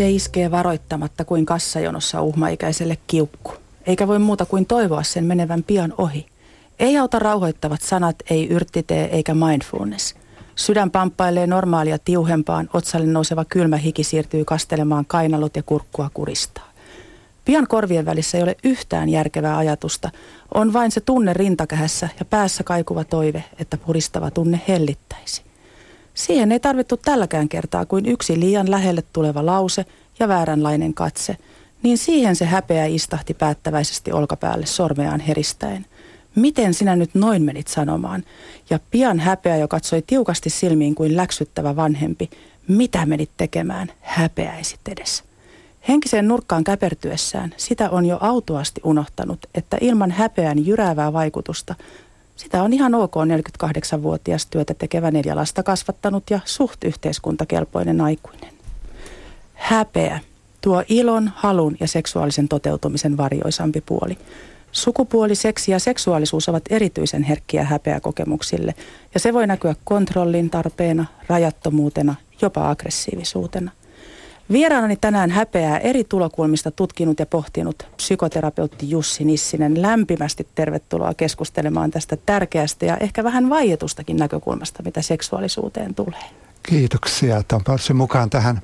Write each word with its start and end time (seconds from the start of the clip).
Se 0.00 0.10
iskee 0.10 0.50
varoittamatta 0.50 1.24
kuin 1.24 1.46
kassajonossa 1.46 2.22
uhmaikäiselle 2.22 2.98
kiukku, 3.06 3.52
eikä 3.86 4.08
voi 4.08 4.18
muuta 4.18 4.46
kuin 4.46 4.66
toivoa 4.66 5.02
sen 5.02 5.24
menevän 5.24 5.62
pian 5.62 5.94
ohi. 5.98 6.26
Ei 6.78 6.98
auta 6.98 7.18
rauhoittavat 7.18 7.82
sanat, 7.82 8.16
ei 8.30 8.48
yrttitee 8.48 9.04
eikä 9.04 9.34
mindfulness. 9.34 10.14
Sydän 10.56 10.90
pamppailee 10.90 11.46
normaalia 11.46 11.98
tiuhempaan, 11.98 12.70
otsalle 12.72 13.06
nouseva 13.06 13.44
kylmä 13.44 13.76
hiki 13.76 14.04
siirtyy 14.04 14.44
kastelemaan 14.44 15.04
kainalot 15.06 15.56
ja 15.56 15.62
kurkkua 15.62 16.10
kuristaa. 16.14 16.70
Pian 17.44 17.66
korvien 17.66 18.06
välissä 18.06 18.38
ei 18.38 18.42
ole 18.42 18.56
yhtään 18.64 19.08
järkevää 19.08 19.56
ajatusta, 19.56 20.10
on 20.54 20.72
vain 20.72 20.90
se 20.90 21.00
tunne 21.00 21.32
rintakähässä 21.32 22.08
ja 22.18 22.24
päässä 22.24 22.64
kaikuva 22.64 23.04
toive, 23.04 23.44
että 23.58 23.76
puristava 23.76 24.30
tunne 24.30 24.60
hellittäisi. 24.68 25.49
Siihen 26.14 26.52
ei 26.52 26.60
tarvittu 26.60 26.96
tälläkään 26.96 27.48
kertaa 27.48 27.86
kuin 27.86 28.06
yksi 28.06 28.40
liian 28.40 28.70
lähelle 28.70 29.02
tuleva 29.12 29.46
lause 29.46 29.84
ja 30.18 30.28
vääränlainen 30.28 30.94
katse, 30.94 31.36
niin 31.82 31.98
siihen 31.98 32.36
se 32.36 32.44
häpeä 32.44 32.86
istahti 32.86 33.34
päättäväisesti 33.34 34.12
olkapäälle 34.12 34.66
sormeaan 34.66 35.20
heristäen. 35.20 35.86
Miten 36.34 36.74
sinä 36.74 36.96
nyt 36.96 37.10
noin 37.14 37.42
menit 37.42 37.68
sanomaan? 37.68 38.24
Ja 38.70 38.78
pian 38.90 39.20
häpeä 39.20 39.56
jo 39.56 39.68
katsoi 39.68 40.02
tiukasti 40.06 40.50
silmiin 40.50 40.94
kuin 40.94 41.16
läksyttävä 41.16 41.76
vanhempi. 41.76 42.30
Mitä 42.68 43.06
menit 43.06 43.30
tekemään? 43.36 43.88
Häpeäisit 44.00 44.80
edes. 44.88 45.24
Henkiseen 45.88 46.28
nurkkaan 46.28 46.64
käpertyessään 46.64 47.54
sitä 47.56 47.90
on 47.90 48.06
jo 48.06 48.18
autuasti 48.20 48.80
unohtanut, 48.84 49.38
että 49.54 49.78
ilman 49.80 50.10
häpeän 50.10 50.66
jyräävää 50.66 51.12
vaikutusta 51.12 51.74
sitä 52.40 52.62
on 52.62 52.72
ihan 52.72 52.94
ok 52.94 53.14
48-vuotias 53.16 54.46
työtä 54.46 54.74
tekevä 54.74 55.10
neljä 55.10 55.36
lasta 55.36 55.62
kasvattanut 55.62 56.30
ja 56.30 56.40
suht 56.44 56.84
yhteiskuntakelpoinen 56.84 58.00
aikuinen. 58.00 58.52
Häpeä, 59.54 60.20
tuo 60.60 60.84
ilon, 60.88 61.32
halun 61.34 61.76
ja 61.80 61.88
seksuaalisen 61.88 62.48
toteutumisen 62.48 63.16
varjoisampi 63.16 63.80
puoli. 63.80 64.18
Sukupuoli, 64.72 65.34
seksi 65.34 65.72
ja 65.72 65.78
seksuaalisuus 65.78 66.48
ovat 66.48 66.62
erityisen 66.70 67.22
herkkiä 67.22 67.64
häpeäkokemuksille 67.64 68.74
ja 69.14 69.20
se 69.20 69.34
voi 69.34 69.46
näkyä 69.46 69.74
kontrollin 69.84 70.50
tarpeena, 70.50 71.06
rajattomuutena, 71.28 72.14
jopa 72.42 72.70
aggressiivisuutena. 72.70 73.70
Vieraanani 74.52 74.96
tänään 74.96 75.30
häpeää 75.30 75.78
eri 75.78 76.04
tulokulmista 76.04 76.70
tutkinut 76.70 77.18
ja 77.18 77.26
pohtinut 77.26 77.82
psykoterapeutti 77.96 78.90
Jussi 78.90 79.24
Nissinen. 79.24 79.82
Lämpimästi 79.82 80.48
tervetuloa 80.54 81.14
keskustelemaan 81.14 81.90
tästä 81.90 82.16
tärkeästä 82.16 82.86
ja 82.86 82.96
ehkä 82.96 83.24
vähän 83.24 83.50
vaietustakin 83.50 84.16
näkökulmasta, 84.16 84.82
mitä 84.82 85.02
seksuaalisuuteen 85.02 85.94
tulee. 85.94 86.24
Kiitoksia, 86.62 87.36
että 87.36 87.56
on 87.56 87.64
päässyt 87.64 87.96
mukaan 87.96 88.30
tähän. 88.30 88.60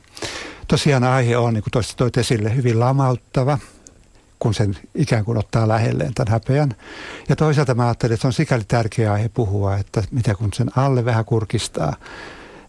Tosiaan 0.69 1.05
aihe 1.05 1.37
on, 1.37 1.55
niin 1.55 1.63
kuin 1.63 1.73
toista 1.73 1.97
toit 1.97 2.17
esille, 2.17 2.57
hyvin 2.57 2.81
lamauttava, 2.81 3.59
kun 4.39 4.55
sen 4.55 4.77
ikään 4.95 5.25
kuin 5.25 5.39
ottaa 5.39 5.69
lähelleen 5.69 6.15
tämän 6.15 6.33
häpeän. 6.33 6.75
Ja 7.29 7.37
toisaalta 7.37 7.75
mä 7.75 7.85
ajattelin, 7.85 8.15
että 8.15 8.23
se 8.23 8.27
on 8.27 8.33
sikäli 8.33 8.65
tärkeä 8.69 9.13
aihe 9.13 9.29
puhua, 9.29 9.77
että 9.77 10.03
mitä 10.11 10.35
kun 10.35 10.53
sen 10.55 10.71
alle 10.77 11.05
vähän 11.05 11.25
kurkistaa, 11.25 11.97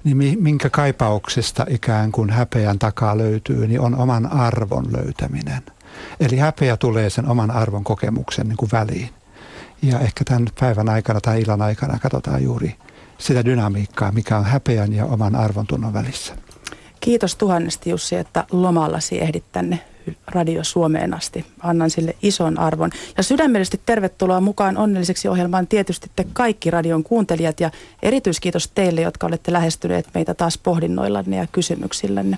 niin 0.08 0.44
minkä 0.44 0.70
kaipauksesta 0.70 1.66
ikään 1.70 2.12
kuin 2.12 2.30
häpeän 2.30 2.80
takaa 2.80 3.18
löytyy, 3.18 3.68
niin 3.68 3.82
on 3.82 3.96
oman 3.96 4.32
arvon 4.32 4.86
löytäminen. 4.92 5.62
Eli 6.20 6.38
häpeä 6.38 6.78
tulee 6.78 7.10
sen 7.10 7.28
oman 7.28 7.52
arvon 7.52 7.84
kokemuksen 7.84 8.48
niin 8.48 8.58
kuin 8.58 8.72
väliin. 8.72 9.10
Ja 9.82 10.00
ehkä 10.00 10.24
tämän 10.24 10.48
päivän 10.60 10.90
aikana 10.90 11.22
tai 11.22 11.42
illan 11.42 11.62
aikana 11.62 12.00
katsotaan 12.00 12.44
juuri 12.44 12.76
sitä 13.18 13.46
dynamiikkaa, 13.46 14.12
mikä 14.12 14.38
on 14.38 14.46
häpeän 14.46 14.94
ja 14.94 15.06
oman 15.06 15.36
arvon 15.36 15.68
tunnon 15.68 15.94
välissä. 15.94 16.36
Kiitos 17.00 17.36
tuhannesti 17.36 17.90
Jussi, 17.90 18.16
että 18.16 18.46
lomallasi 18.52 19.22
ehdit 19.22 19.52
tänne 19.52 19.80
Radio 20.28 20.64
Suomeen 20.64 21.14
asti. 21.14 21.46
Annan 21.60 21.90
sille 21.90 22.16
ison 22.22 22.60
arvon. 22.60 22.90
Ja 23.18 23.24
sydämellisesti 23.24 23.82
tervetuloa 23.86 24.42
mukaan 24.42 24.78
onnelliseksi 24.78 25.28
ohjelmaan 25.28 25.68
tietysti 25.68 26.12
te 26.16 26.26
kaikki 26.34 26.72
radion 26.72 27.04
kuuntelijat 27.04 27.60
ja 27.60 27.72
erityiskiitos 28.04 28.72
teille, 28.76 29.02
jotka 29.02 29.28
olette 29.28 29.54
lähestyneet 29.54 30.08
meitä 30.14 30.34
taas 30.34 30.58
pohdinnoillanne 30.58 31.38
ja 31.38 31.48
kysymyksillänne. 31.52 32.38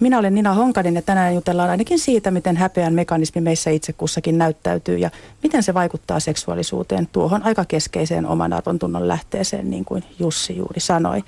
Minä 0.00 0.18
olen 0.18 0.34
Nina 0.34 0.54
Honkanen 0.54 0.94
ja 0.94 1.02
tänään 1.02 1.34
jutellaan 1.34 1.70
ainakin 1.70 1.98
siitä, 1.98 2.30
miten 2.30 2.56
häpeän 2.56 2.94
mekanismi 2.94 3.40
meissä 3.40 3.70
itse 3.70 3.92
kussakin 3.92 4.38
näyttäytyy 4.38 4.98
ja 4.98 5.10
miten 5.42 5.62
se 5.62 5.74
vaikuttaa 5.74 6.20
seksuaalisuuteen 6.20 7.08
tuohon 7.12 7.42
aika 7.42 7.64
keskeiseen 7.64 8.26
oman 8.26 8.52
arvon 8.52 8.78
tunnon 8.78 9.08
lähteeseen, 9.08 9.70
niin 9.70 9.84
kuin 9.84 10.04
Jussi 10.18 10.56
juuri 10.56 10.80
sanoi. 10.80 11.24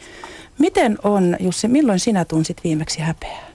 Miten 0.58 0.98
on, 1.02 1.36
Jussi, 1.40 1.68
milloin 1.68 2.00
sinä 2.00 2.24
tunsit 2.24 2.56
viimeksi 2.64 3.00
häpeää? 3.00 3.49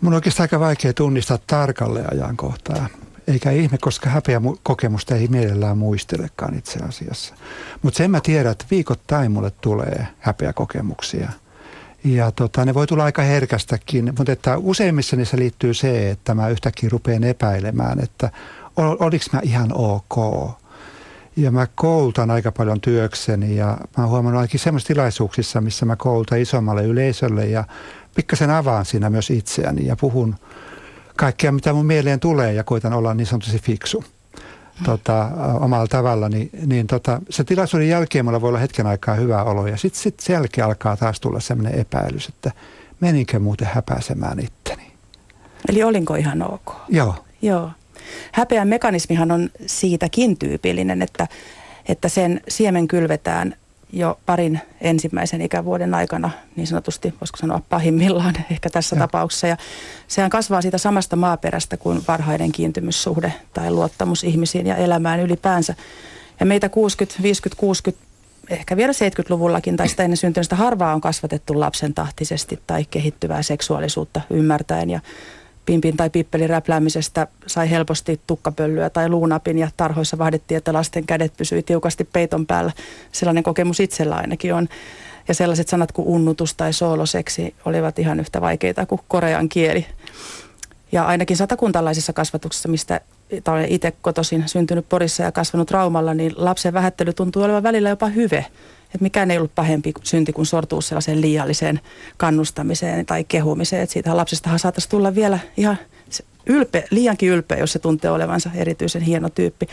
Mun 0.00 0.12
on 0.12 0.14
oikeastaan 0.14 0.44
aika 0.44 0.60
vaikea 0.60 0.92
tunnistaa 0.92 1.38
tarkalle 1.46 2.04
ajankohtaa. 2.12 2.86
Eikä 3.26 3.50
ihme, 3.50 3.78
koska 3.78 4.10
häpeä 4.10 4.40
kokemusta 4.62 5.14
ei 5.14 5.28
mielellään 5.28 5.78
muistelekaan 5.78 6.54
itse 6.54 6.78
asiassa. 6.88 7.34
Mutta 7.82 7.98
sen 7.98 8.10
mä 8.10 8.20
tiedän, 8.20 8.52
että 8.52 8.64
viikoittain 8.70 9.32
mulle 9.32 9.50
tulee 9.50 10.06
häpeäkokemuksia. 10.18 11.28
Ja 12.04 12.30
tota, 12.30 12.64
ne 12.64 12.74
voi 12.74 12.86
tulla 12.86 13.04
aika 13.04 13.22
herkästäkin, 13.22 14.12
mutta 14.18 14.32
että 14.32 14.58
useimmissa 14.58 15.16
niissä 15.16 15.36
liittyy 15.36 15.74
se, 15.74 16.10
että 16.10 16.34
mä 16.34 16.48
yhtäkkiä 16.48 16.88
rupean 16.92 17.24
epäilemään, 17.24 18.00
että 18.00 18.30
oliko 18.76 19.24
mä 19.32 19.40
ihan 19.42 19.70
ok. 19.72 20.16
Ja 21.40 21.50
mä 21.50 21.66
koulutan 21.74 22.30
aika 22.30 22.52
paljon 22.52 22.80
työkseni 22.80 23.56
ja 23.56 23.66
mä 23.66 24.04
oon 24.04 24.08
huomannut 24.08 24.38
ainakin 24.38 24.60
semmoisissa 24.60 24.94
tilaisuuksissa, 24.94 25.60
missä 25.60 25.86
mä 25.86 25.96
koulutan 25.96 26.38
isommalle 26.38 26.84
yleisölle 26.84 27.46
ja 27.46 27.64
pikkasen 28.14 28.50
avaan 28.50 28.84
siinä 28.84 29.10
myös 29.10 29.30
itseäni 29.30 29.86
ja 29.86 29.96
puhun 29.96 30.34
kaikkea, 31.16 31.52
mitä 31.52 31.72
mun 31.72 31.86
mieleen 31.86 32.20
tulee 32.20 32.52
ja 32.52 32.64
koitan 32.64 32.92
olla 32.92 33.14
niin 33.14 33.26
sanotusti 33.26 33.58
fiksu 33.58 34.04
tota, 34.84 35.28
omalla 35.60 35.86
tavalla, 35.86 36.28
niin, 36.28 36.50
niin 36.66 36.86
tota, 36.86 37.20
se 37.30 37.44
tilaisuuden 37.44 37.88
jälkeen 37.88 38.24
mulla 38.24 38.40
voi 38.40 38.48
olla 38.48 38.58
hetken 38.58 38.86
aikaa 38.86 39.14
hyvä 39.14 39.42
olo 39.42 39.66
ja 39.66 39.76
sitten 39.76 40.02
sit 40.02 40.20
sen 40.20 40.34
jälkeen 40.34 40.66
alkaa 40.66 40.96
taas 40.96 41.20
tulla 41.20 41.40
sellainen 41.40 41.80
epäilys, 41.80 42.28
että 42.28 42.52
meninkö 43.00 43.38
muuten 43.38 43.68
häpäisemään 43.72 44.40
itteni. 44.40 44.92
Eli 45.68 45.82
olinko 45.82 46.14
ihan 46.14 46.42
ok? 46.42 46.74
Joo. 46.88 47.14
Joo. 47.42 47.70
Häpeän 48.32 48.68
mekanismihan 48.68 49.30
on 49.30 49.50
siitäkin 49.66 50.38
tyypillinen, 50.38 51.02
että, 51.02 51.26
että 51.88 52.08
sen 52.08 52.40
siemen 52.48 52.88
kylvetään 52.88 53.54
jo 53.92 54.18
parin 54.26 54.60
ensimmäisen 54.80 55.40
ikävuoden 55.40 55.94
aikana, 55.94 56.30
niin 56.56 56.66
sanotusti, 56.66 57.14
voisiko 57.20 57.36
sanoa 57.36 57.60
pahimmillaan 57.68 58.34
ehkä 58.50 58.70
tässä 58.70 58.96
ja. 58.96 59.00
tapauksessa. 59.00 59.46
Ja 59.46 59.56
sehän 60.08 60.30
kasvaa 60.30 60.62
siitä 60.62 60.78
samasta 60.78 61.16
maaperästä 61.16 61.76
kuin 61.76 62.02
varhainen 62.08 62.52
kiintymyssuhde 62.52 63.32
tai 63.54 63.70
luottamus 63.70 64.24
ihmisiin 64.24 64.66
ja 64.66 64.76
elämään 64.76 65.20
ylipäänsä. 65.20 65.74
Ja 66.40 66.46
meitä 66.46 66.68
60, 66.68 67.22
50, 67.22 67.60
60, 67.60 68.10
ehkä 68.50 68.76
vielä 68.76 68.92
70-luvullakin 68.92 69.76
tai 69.76 69.88
sitä 69.88 70.02
ennen 70.02 70.16
syntyneistä 70.16 70.56
harvaa 70.56 70.94
on 70.94 71.00
kasvatettu 71.00 71.60
lapsen 71.60 71.94
tahtisesti 71.94 72.60
tai 72.66 72.84
kehittyvää 72.84 73.42
seksuaalisuutta 73.42 74.20
ymmärtäen. 74.30 74.90
Ja 74.90 75.00
pimpin 75.70 75.96
tai 75.96 76.10
pippelin 76.10 76.50
räpläämisestä 76.50 77.26
sai 77.46 77.70
helposti 77.70 78.20
tukkapöllyä 78.26 78.90
tai 78.90 79.08
luunapin 79.08 79.58
ja 79.58 79.70
tarhoissa 79.76 80.18
vahdittiin, 80.18 80.58
että 80.58 80.72
lasten 80.72 81.06
kädet 81.06 81.36
pysyi 81.36 81.62
tiukasti 81.62 82.04
peiton 82.04 82.46
päällä. 82.46 82.72
Sellainen 83.12 83.42
kokemus 83.42 83.80
itsellä 83.80 84.16
ainakin 84.16 84.54
on. 84.54 84.68
Ja 85.28 85.34
sellaiset 85.34 85.68
sanat 85.68 85.92
kuin 85.92 86.08
unnutus 86.08 86.54
tai 86.54 86.72
sooloseksi 86.72 87.54
olivat 87.64 87.98
ihan 87.98 88.20
yhtä 88.20 88.40
vaikeita 88.40 88.86
kuin 88.86 89.00
korean 89.08 89.48
kieli. 89.48 89.86
Ja 90.92 91.04
ainakin 91.06 91.36
satakuntalaisessa 91.36 92.12
kasvatuksessa, 92.12 92.68
mistä 92.68 93.00
olen 93.48 93.68
itse 93.68 93.92
kotoisin 94.02 94.48
syntynyt 94.48 94.88
Porissa 94.88 95.22
ja 95.22 95.32
kasvanut 95.32 95.70
Raumalla, 95.70 96.14
niin 96.14 96.32
lapsen 96.36 96.72
vähättely 96.72 97.12
tuntuu 97.12 97.42
olevan 97.42 97.62
välillä 97.62 97.88
jopa 97.88 98.06
hyve 98.06 98.46
että 98.94 99.02
mikään 99.02 99.30
ei 99.30 99.36
ollut 99.36 99.54
pahempi 99.54 99.92
synti 100.02 100.32
kuin 100.32 100.46
sortua 100.46 100.80
sellaiseen 100.80 101.20
liialliseen 101.20 101.80
kannustamiseen 102.16 103.06
tai 103.06 103.24
kehumiseen. 103.24 103.82
Että 103.82 103.92
siitä 103.92 104.16
lapsestahan 104.16 104.58
saataisiin 104.58 104.90
tulla 104.90 105.14
vielä 105.14 105.38
ihan 105.56 105.78
ylpeä, 106.46 106.82
liiankin 106.90 107.28
ylpeä, 107.28 107.58
jos 107.58 107.72
se 107.72 107.78
tuntee 107.78 108.10
olevansa 108.10 108.50
erityisen 108.54 109.02
hieno 109.02 109.28
tyyppi. 109.28 109.66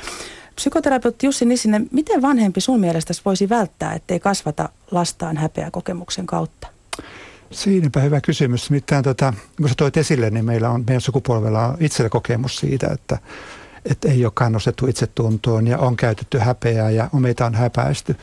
Psykoterapeutti 0.55 1.25
Jussi 1.25 1.45
Nissinen, 1.45 1.87
miten 1.91 2.21
vanhempi 2.21 2.61
sun 2.61 2.79
mielestä 2.79 3.13
voisi 3.25 3.49
välttää, 3.49 3.93
ettei 3.93 4.19
kasvata 4.19 4.69
lastaan 4.91 5.37
häpeä 5.37 5.71
kokemuksen 5.71 6.25
kautta? 6.25 6.67
Siinäpä 7.51 7.99
hyvä 7.99 8.21
kysymys. 8.21 8.69
Mitään 8.69 9.03
tota, 9.03 9.33
kun 9.57 9.69
sä 9.69 9.75
toit 9.77 9.97
esille, 9.97 10.29
niin 10.29 10.45
meillä 10.45 10.69
on, 10.69 10.83
meidän 10.87 11.01
sukupolvella 11.01 11.67
on 11.67 11.77
itsellä 11.79 12.09
kokemus 12.09 12.57
siitä, 12.57 12.87
että, 12.87 13.17
että 13.85 14.09
ei 14.09 14.25
ole 14.25 14.31
kannustettu 14.35 14.87
itsetuntoon 14.87 15.67
ja 15.67 15.77
on 15.77 15.97
käytetty 15.97 16.37
häpeää 16.37 16.89
ja 16.89 17.09
meitä 17.13 17.45
on 17.45 17.55
häpäisty 17.55 18.15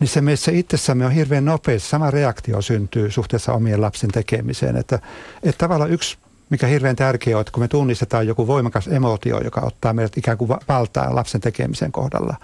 niin 0.00 0.08
se 0.08 0.20
meissä 0.20 0.52
itsessämme 0.52 1.06
on 1.06 1.12
hirveän 1.12 1.44
nopeasti, 1.44 1.88
sama 1.88 2.10
reaktio 2.10 2.62
syntyy 2.62 3.10
suhteessa 3.10 3.52
omien 3.52 3.80
lapsen 3.80 4.10
tekemiseen. 4.10 4.76
Että, 4.76 4.98
että 5.42 5.58
tavallaan 5.58 5.90
yksi, 5.90 6.18
mikä 6.50 6.66
hirveän 6.66 6.96
tärkeä 6.96 7.36
on, 7.36 7.40
että 7.40 7.52
kun 7.52 7.62
me 7.62 7.68
tunnistetaan 7.68 8.26
joku 8.26 8.46
voimakas 8.46 8.88
emotio, 8.88 9.40
joka 9.40 9.60
ottaa 9.60 9.92
meidät 9.92 10.18
ikään 10.18 10.38
kuin 10.38 10.48
valtaa 10.68 11.14
lapsen 11.14 11.40
tekemisen 11.40 11.92
kohdalla, 11.92 12.36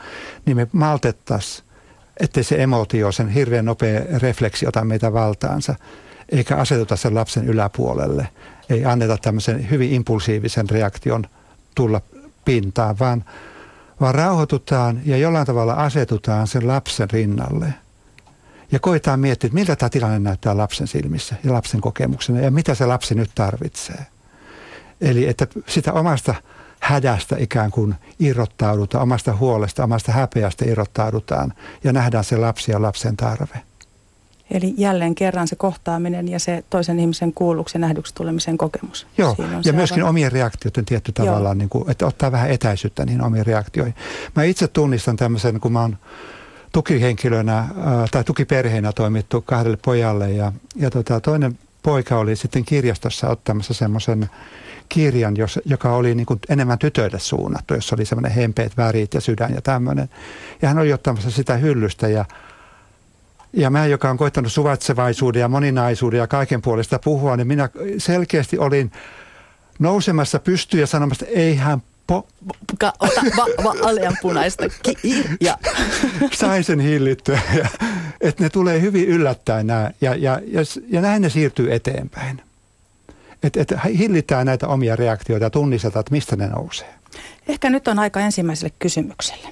niin 0.47 0.57
me 0.57 0.67
maltettaisiin, 0.73 1.67
ettei 2.21 2.45
se 2.45 2.63
emotio, 2.63 3.13
sen 3.13 3.29
hirveän 3.29 3.65
nopea 3.65 4.01
refleksi 4.19 4.67
ota 4.67 4.85
meitä 4.85 5.13
valtaansa. 5.13 5.75
eikä 6.33 6.57
asetuta 6.57 6.97
sen 6.97 7.15
lapsen 7.15 7.45
yläpuolelle. 7.45 8.29
Ei 8.71 8.85
anneta 8.85 9.17
tämmöisen 9.17 9.71
hyvin 9.71 9.93
impulsiivisen 9.93 10.71
reaktion 10.71 11.25
tulla 11.75 12.01
pintaan, 12.45 12.99
vaan, 12.99 13.25
vaan 14.01 14.15
rauhoitutaan 14.15 15.01
ja 15.05 15.17
jollain 15.17 15.47
tavalla 15.47 15.73
asetutaan 15.75 16.47
sen 16.47 16.67
lapsen 16.67 17.11
rinnalle. 17.11 17.75
Ja 18.73 18.79
koetaan 18.79 19.21
miettiä, 19.21 19.49
että 19.49 19.55
miltä 19.55 19.77
tämä 19.77 19.91
tilanne 19.91 20.19
näyttää 20.19 20.57
lapsen 20.57 20.87
silmissä 20.87 21.37
ja 21.45 21.53
lapsen 21.53 21.81
kokemuksena 21.81 22.41
ja 22.41 22.51
mitä 22.51 22.75
se 22.75 22.87
lapsi 22.87 23.15
nyt 23.15 23.31
tarvitsee. 23.35 24.07
Eli 25.01 25.29
että 25.29 25.47
sitä 25.67 25.93
omasta 25.93 26.35
hädästä 26.81 27.37
ikään 27.39 27.71
kuin 27.71 27.95
irrottaudutaan, 28.19 29.03
omasta 29.03 29.37
huolesta, 29.37 29.85
omasta 29.85 30.13
häpeästä 30.13 30.65
irrottaudutaan 30.65 31.53
ja 31.85 31.93
nähdään 31.93 32.25
se 32.25 32.37
lapsi 32.37 32.73
ja 32.73 32.83
lapsen 32.83 33.17
tarve. 33.17 33.63
Eli 34.51 34.75
jälleen 34.77 35.15
kerran 35.15 35.49
se 35.49 35.57
kohtaaminen 35.57 36.29
ja 36.29 36.41
se 36.41 36.65
toisen 36.71 37.01
ihmisen 37.01 37.33
kuulluksi 37.33 37.77
ja 37.77 37.81
nähdyksi 37.81 38.15
tulemisen 38.15 38.59
kokemus. 38.59 39.07
Joo, 39.19 39.37
ja 39.65 39.73
myöskin 39.73 40.03
aivan... 40.03 40.11
omien 40.11 40.33
reaktioiden 40.33 40.85
tietty 40.85 41.13
tavallaan, 41.13 41.59
niin 41.59 41.69
kuin, 41.69 41.91
että 41.91 42.07
ottaa 42.07 42.33
vähän 42.33 42.51
etäisyyttä 42.51 43.05
niihin 43.05 43.23
omiin 43.23 43.47
reaktioihin. 43.47 43.95
Mä 44.37 44.43
itse 44.43 44.69
tunnistan 44.69 45.17
tämmöisen, 45.17 45.61
kun 45.61 45.73
mä 45.73 45.81
oon 45.81 45.97
tukihenkilönä 46.73 47.59
äh, 47.59 47.69
tai 48.11 48.25
tukiperheenä 48.25 48.93
toimittu 48.93 49.43
kahdelle 49.43 49.79
pojalle 49.85 50.33
ja, 50.33 50.53
ja 50.77 50.91
tota, 50.91 51.21
toinen 51.21 51.59
poika 51.83 52.19
oli 52.19 52.37
sitten 52.37 52.65
kirjastossa 52.65 53.29
ottamassa 53.29 53.75
semmoisen 53.75 54.31
kirjan, 54.89 55.35
joka 55.65 55.93
oli 55.93 56.15
niin 56.15 56.27
kuin 56.27 56.41
enemmän 56.49 56.79
tytöille 56.79 57.19
suunnattu, 57.19 57.75
jossa 57.75 57.97
oli 57.97 58.05
semmoinen 58.05 58.33
hempeet 58.33 58.77
värit 58.77 59.15
ja 59.15 59.21
sydän 59.21 59.55
ja 59.55 59.63
tämmöinen. 59.63 60.09
Ja 60.63 60.69
hän 60.69 60.79
oli 60.79 60.93
ottamassa 60.93 61.31
sitä 61.31 61.57
hyllystä 61.57 62.09
ja 62.09 62.25
ja 63.57 63.71
mä, 63.71 63.87
joka 63.87 64.11
on 64.11 64.17
koittanut 64.17 64.53
suvaitsevaisuuden 64.53 65.41
ja 65.41 65.49
moninaisuuden 65.49 66.19
ja 66.19 66.27
kaiken 66.27 66.63
puolesta 66.63 66.99
puhua, 66.99 67.37
niin 67.37 67.47
minä 67.47 67.69
selkeästi 67.99 68.59
olin 68.59 68.93
nousemassa 69.79 70.39
pystyyn 70.39 70.81
ja 70.81 70.87
sanomassa, 70.87 71.27
että 71.27 71.41
eihän 71.41 71.83
po... 72.07 72.29
Ka, 72.79 72.93
ota 73.01 73.21
va, 73.37 73.65
va, 73.65 74.13
punaista 74.23 74.65
ja. 75.41 75.59
Sain 76.33 76.65
sen 76.65 76.81
hillittyä. 76.81 77.41
Ja, 77.57 77.69
että 78.21 78.43
ne 78.43 78.51
tulee 78.51 78.81
hyvin 78.81 79.09
yllättäen 79.09 79.67
nämä, 79.67 79.91
ja, 80.01 80.15
ja, 80.15 80.41
ja, 80.47 80.61
ja 80.89 81.01
näin 81.01 81.23
ne 81.23 81.31
siirtyy 81.31 81.75
eteenpäin. 81.75 82.43
Että 83.43 83.61
et 83.61 83.73
hillitään 83.99 84.47
näitä 84.47 84.69
omia 84.69 84.97
reaktioita 84.97 85.45
ja 85.45 85.51
tunnistetaan, 85.51 86.01
että 86.01 86.13
mistä 86.13 86.37
ne 86.37 86.47
nousee. 86.47 86.95
Ehkä 87.49 87.71
nyt 87.71 87.89
on 87.89 87.99
aika 87.99 88.21
ensimmäiselle 88.21 88.73
kysymykselle 88.79 89.49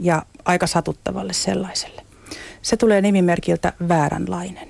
ja 0.00 0.22
aika 0.44 0.66
satuttavalle 0.66 1.32
sellaiselle. 1.32 2.03
Se 2.64 2.76
tulee 2.76 3.00
nimimerkiltä 3.00 3.72
vääränlainen. 3.88 4.68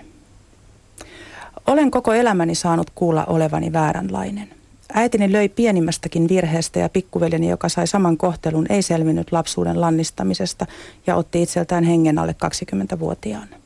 Olen 1.66 1.90
koko 1.90 2.12
elämäni 2.12 2.54
saanut 2.54 2.90
kuulla 2.94 3.24
olevani 3.24 3.72
vääränlainen. 3.72 4.48
Äitini 4.94 5.32
löi 5.32 5.48
pienimmästäkin 5.48 6.28
virheestä 6.28 6.78
ja 6.78 6.88
pikkuveljeni, 6.88 7.48
joka 7.48 7.68
sai 7.68 7.86
saman 7.86 8.16
kohtelun, 8.16 8.66
ei 8.68 8.82
selvinnyt 8.82 9.32
lapsuuden 9.32 9.80
lannistamisesta 9.80 10.66
ja 11.06 11.16
otti 11.16 11.42
itseltään 11.42 11.84
hengen 11.84 12.18
alle 12.18 12.34
20-vuotiaana. 12.44 13.56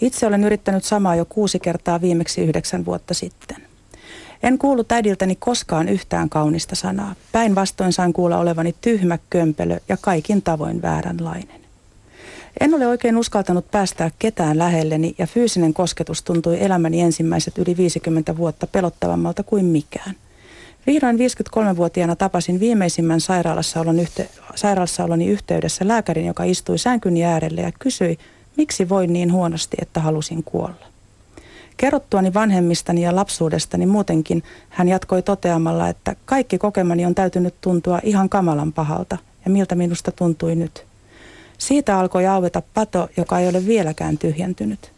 Itse 0.00 0.26
olen 0.26 0.44
yrittänyt 0.44 0.84
samaa 0.84 1.16
jo 1.16 1.24
kuusi 1.24 1.58
kertaa 1.58 2.00
viimeksi 2.00 2.40
yhdeksän 2.40 2.84
vuotta 2.84 3.14
sitten. 3.14 3.56
En 4.42 4.58
kuullut 4.58 4.92
äidiltäni 4.92 5.36
koskaan 5.36 5.88
yhtään 5.88 6.28
kaunista 6.28 6.74
sanaa. 6.74 7.14
Päinvastoin 7.32 7.92
sain 7.92 8.12
kuulla 8.12 8.38
olevani 8.38 8.74
tyhmä, 8.80 9.18
kömpelö 9.30 9.78
ja 9.88 9.96
kaikin 10.00 10.42
tavoin 10.42 10.82
vääränlainen. 10.82 11.65
En 12.60 12.74
ole 12.74 12.86
oikein 12.86 13.16
uskaltanut 13.16 13.70
päästää 13.70 14.10
ketään 14.18 14.58
lähelleni 14.58 15.14
ja 15.18 15.26
fyysinen 15.26 15.74
kosketus 15.74 16.22
tuntui 16.22 16.56
elämäni 16.60 17.00
ensimmäiset 17.00 17.58
yli 17.58 17.76
50 17.76 18.36
vuotta 18.36 18.66
pelottavammalta 18.66 19.42
kuin 19.42 19.64
mikään. 19.64 20.14
Vihdoin 20.86 21.16
53-vuotiaana 21.16 22.16
tapasin 22.16 22.60
viimeisimmän 22.60 23.20
sairaalassaolon 23.20 23.98
yhte- 23.98 24.28
sairaalassaoloni 24.54 25.26
yhteydessä 25.26 25.88
lääkärin, 25.88 26.26
joka 26.26 26.44
istui 26.44 26.78
sänkyni 26.78 27.24
äärelle 27.24 27.60
ja 27.60 27.72
kysyi, 27.78 28.18
miksi 28.56 28.88
voin 28.88 29.12
niin 29.12 29.32
huonosti, 29.32 29.76
että 29.82 30.00
halusin 30.00 30.42
kuolla. 30.44 30.86
Kerrottuani 31.76 32.34
vanhemmistani 32.34 33.02
ja 33.02 33.16
lapsuudestani 33.16 33.86
muutenkin 33.86 34.42
hän 34.68 34.88
jatkoi 34.88 35.22
toteamalla, 35.22 35.88
että 35.88 36.16
kaikki 36.24 36.58
kokemani 36.58 37.06
on 37.06 37.14
täytynyt 37.14 37.54
tuntua 37.60 38.00
ihan 38.02 38.28
kamalan 38.28 38.72
pahalta 38.72 39.18
ja 39.44 39.50
miltä 39.50 39.74
minusta 39.74 40.12
tuntui 40.12 40.54
nyt. 40.54 40.85
Siitä 41.58 41.98
alkoi 41.98 42.26
aueta 42.26 42.62
pato, 42.74 43.08
joka 43.16 43.38
ei 43.38 43.48
ole 43.48 43.66
vieläkään 43.66 44.18
tyhjentynyt. 44.18 44.92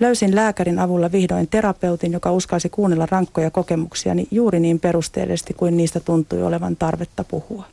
Löysin 0.00 0.34
lääkärin 0.34 0.78
avulla 0.78 1.12
vihdoin 1.12 1.48
terapeutin, 1.48 2.12
joka 2.12 2.32
uskalsi 2.32 2.68
kuunnella 2.68 3.06
rankkoja 3.10 3.50
kokemuksiani 3.50 4.28
juuri 4.30 4.60
niin 4.60 4.80
perusteellisesti 4.80 5.54
kuin 5.54 5.76
niistä 5.76 6.00
tuntui 6.00 6.42
olevan 6.42 6.76
tarvetta 6.76 7.24
puhua. 7.24 7.64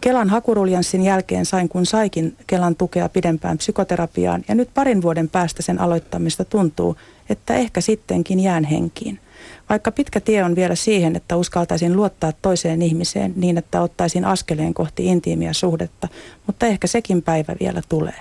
Kelan 0.00 0.28
hakuruljanssin 0.28 1.02
jälkeen 1.02 1.46
sain 1.46 1.68
kun 1.68 1.86
saikin 1.86 2.36
Kelan 2.46 2.76
tukea 2.76 3.08
pidempään 3.08 3.58
psykoterapiaan 3.58 4.44
ja 4.48 4.54
nyt 4.54 4.70
parin 4.74 5.02
vuoden 5.02 5.28
päästä 5.28 5.62
sen 5.62 5.80
aloittamista 5.80 6.44
tuntuu, 6.44 6.96
että 7.30 7.54
ehkä 7.54 7.80
sittenkin 7.80 8.40
jään 8.40 8.64
henkiin. 8.64 9.18
Vaikka 9.68 9.92
pitkä 9.92 10.20
tie 10.20 10.44
on 10.44 10.56
vielä 10.56 10.74
siihen, 10.74 11.16
että 11.16 11.36
uskaltaisin 11.36 11.96
luottaa 11.96 12.32
toiseen 12.42 12.82
ihmiseen 12.82 13.32
niin, 13.36 13.58
että 13.58 13.82
ottaisin 13.82 14.24
askeleen 14.24 14.74
kohti 14.74 15.06
intiimiä 15.06 15.52
suhdetta, 15.52 16.08
mutta 16.46 16.66
ehkä 16.66 16.86
sekin 16.86 17.22
päivä 17.22 17.56
vielä 17.60 17.82
tulee. 17.88 18.20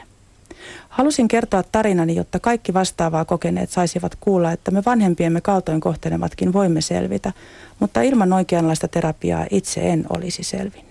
Halusin 0.90 1.28
kertoa 1.28 1.64
tarinani, 1.64 2.16
jotta 2.16 2.40
kaikki 2.40 2.74
vastaavaa 2.74 3.26
kokeneet 3.26 3.70
saisivat 3.70 4.16
kuulla, 4.20 4.52
että 4.52 4.72
me 4.72 4.84
vanhempiemme 4.86 5.42
kaltoin 5.42 5.82
kohtelematkin 5.82 6.54
voimme 6.54 6.82
selvitä, 6.82 7.34
mutta 7.80 8.02
ilman 8.02 8.34
oikeanlaista 8.34 8.88
terapiaa 8.88 9.46
itse 9.52 9.90
en 9.90 10.06
olisi 10.10 10.44
selvinnyt. 10.44 10.87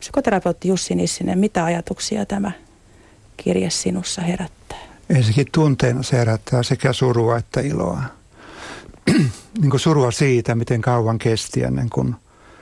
Psykoterapeutti 0.00 0.68
Jussi 0.68 0.94
Nissinen, 0.94 1.38
mitä 1.38 1.64
ajatuksia 1.64 2.26
tämä 2.26 2.52
kirje 3.36 3.70
sinussa 3.70 4.22
herättää? 4.22 4.78
Ensinnäkin 5.10 5.46
tunteena 5.52 6.02
se 6.02 6.16
herättää 6.16 6.62
sekä 6.62 6.92
surua 6.92 7.36
että 7.36 7.60
iloa 7.60 8.02
niin 9.60 9.70
kuin 9.70 9.80
surua 9.80 10.10
siitä, 10.10 10.54
miten 10.54 10.80
kauan 10.80 11.18
kesti 11.18 11.62
ennen 11.62 11.90
kuin 11.90 12.14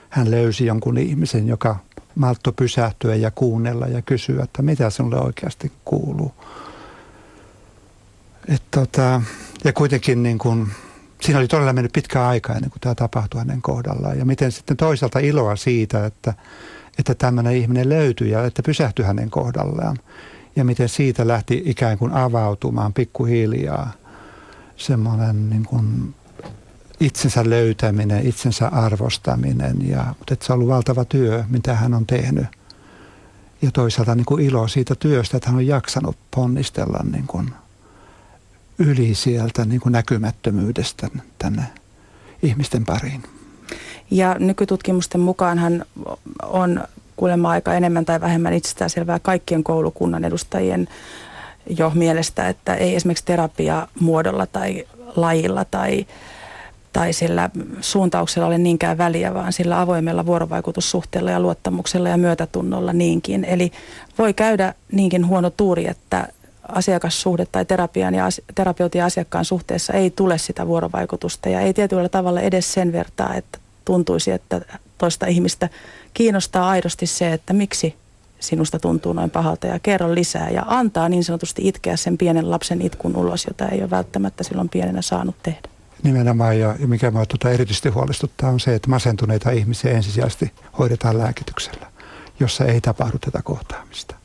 hän 0.09 0.31
löysi 0.31 0.65
jonkun 0.65 0.97
ihmisen, 0.97 1.47
joka 1.47 1.75
maltto 2.15 2.51
pysähtyä 2.51 3.15
ja 3.15 3.31
kuunnella 3.31 3.87
ja 3.87 4.01
kysyä, 4.01 4.43
että 4.43 4.61
mitä 4.61 4.89
sinulle 4.89 5.19
oikeasti 5.19 5.71
kuuluu. 5.85 6.33
Et 8.47 8.63
tota, 8.71 9.21
ja 9.63 9.73
kuitenkin 9.73 10.23
niin 10.23 10.37
kuin, 10.37 10.67
siinä 11.21 11.39
oli 11.39 11.47
todella 11.47 11.73
mennyt 11.73 11.93
pitkä 11.93 12.27
aika 12.27 12.53
ennen 12.53 12.69
kuin 12.69 12.81
tämä 12.81 12.95
tapahtui 12.95 13.39
hänen 13.39 13.61
kohdallaan. 13.61 14.19
Ja 14.19 14.25
miten 14.25 14.51
sitten 14.51 14.77
toisaalta 14.77 15.19
iloa 15.19 15.55
siitä, 15.55 16.05
että, 16.05 16.33
että 16.99 17.15
tämmöinen 17.15 17.55
ihminen 17.55 17.89
löytyi 17.89 18.29
ja 18.29 18.45
että 18.45 18.63
pysähtyi 18.63 19.05
hänen 19.05 19.29
kohdallaan. 19.29 19.97
Ja 20.55 20.63
miten 20.65 20.89
siitä 20.89 21.27
lähti 21.27 21.63
ikään 21.65 21.97
kuin 21.97 22.11
avautumaan 22.11 22.93
pikkuhiljaa 22.93 23.91
semmoinen 24.77 25.49
niin 25.49 25.65
kuin 25.65 26.15
itsensä 26.99 27.49
löytäminen, 27.49 28.27
itsensä 28.27 28.67
arvostaminen. 28.67 29.89
Ja, 29.89 30.05
mutta 30.19 30.33
että 30.33 30.45
se 30.45 30.53
on 30.53 30.59
ollut 30.59 30.73
valtava 30.73 31.05
työ, 31.05 31.43
mitä 31.49 31.75
hän 31.75 31.93
on 31.93 32.05
tehnyt. 32.05 32.45
Ja 33.61 33.71
toisaalta 33.71 34.15
niin 34.15 34.25
kuin 34.25 34.45
ilo 34.45 34.67
siitä 34.67 34.95
työstä, 34.95 35.37
että 35.37 35.49
hän 35.49 35.57
on 35.57 35.67
jaksanut 35.67 36.17
ponnistella 36.35 36.99
niin 37.11 37.27
kuin 37.27 37.53
yli 38.79 39.15
sieltä 39.15 39.65
niin 39.65 39.81
kuin 39.81 39.91
näkymättömyydestä 39.91 41.07
tänne 41.39 41.63
ihmisten 42.43 42.85
pariin. 42.85 43.23
Ja 44.11 44.35
nykytutkimusten 44.39 45.21
mukaan 45.21 45.57
hän 45.57 45.85
on 46.43 46.83
kuulemma 47.15 47.49
aika 47.49 47.73
enemmän 47.73 48.05
tai 48.05 48.21
vähemmän 48.21 48.53
itsestäänselvää 48.53 49.19
kaikkien 49.19 49.63
koulukunnan 49.63 50.25
edustajien 50.25 50.87
jo 51.77 51.91
mielestä, 51.95 52.49
että 52.49 52.75
ei 52.75 52.95
esimerkiksi 52.95 53.25
terapia 53.25 53.87
muodolla 53.99 54.45
tai 54.45 54.85
lajilla 55.15 55.65
tai 55.65 56.05
tai 56.93 57.13
sillä 57.13 57.49
suuntauksella 57.81 58.47
ole 58.47 58.57
niinkään 58.57 58.97
väliä, 58.97 59.33
vaan 59.33 59.53
sillä 59.53 59.81
avoimella 59.81 60.25
vuorovaikutussuhteella 60.25 61.31
ja 61.31 61.39
luottamuksella 61.39 62.09
ja 62.09 62.17
myötätunnolla 62.17 62.93
niinkin. 62.93 63.45
Eli 63.45 63.71
voi 64.17 64.33
käydä 64.33 64.73
niinkin 64.91 65.27
huono 65.27 65.49
tuuri, 65.49 65.87
että 65.87 66.27
asiakassuhde 66.67 67.45
tai 67.45 67.65
terapian 67.65 68.15
ja 68.15 68.25
terapeutin 68.55 68.99
ja 68.99 69.05
asiakkaan 69.05 69.45
suhteessa 69.45 69.93
ei 69.93 70.09
tule 70.09 70.37
sitä 70.37 70.67
vuorovaikutusta 70.67 71.49
ja 71.49 71.59
ei 71.59 71.73
tietyllä 71.73 72.09
tavalla 72.09 72.41
edes 72.41 72.73
sen 72.73 72.91
vertaa, 72.91 73.35
että 73.35 73.59
tuntuisi, 73.85 74.31
että 74.31 74.61
toista 74.97 75.27
ihmistä 75.27 75.69
kiinnostaa 76.13 76.69
aidosti 76.69 77.07
se, 77.07 77.33
että 77.33 77.53
miksi 77.53 77.95
sinusta 78.39 78.79
tuntuu 78.79 79.13
noin 79.13 79.29
pahalta 79.29 79.67
ja 79.67 79.79
kerro 79.79 80.15
lisää 80.15 80.49
ja 80.49 80.63
antaa 80.67 81.09
niin 81.09 81.23
sanotusti 81.23 81.67
itkeä 81.67 81.95
sen 81.95 82.17
pienen 82.17 82.51
lapsen 82.51 82.81
itkun 82.81 83.15
ulos, 83.15 83.45
jota 83.45 83.67
ei 83.67 83.81
ole 83.81 83.89
välttämättä 83.89 84.43
silloin 84.43 84.69
pienenä 84.69 85.01
saanut 85.01 85.35
tehdä. 85.43 85.61
Nimenomaan 86.03 86.59
ja, 86.59 86.75
mikä 86.87 87.11
minua 87.11 87.25
tuota 87.25 87.49
erityisesti 87.49 87.89
huolestuttaa 87.89 88.49
on 88.49 88.59
se, 88.59 88.75
että 88.75 88.89
masentuneita 88.89 89.51
ihmisiä 89.51 89.91
ensisijaisesti 89.91 90.51
hoidetaan 90.79 91.17
lääkityksellä, 91.17 91.87
jossa 92.39 92.65
ei 92.65 92.81
tapahdu 92.81 93.19
tätä 93.19 93.41
kohtaamista. 93.43 94.18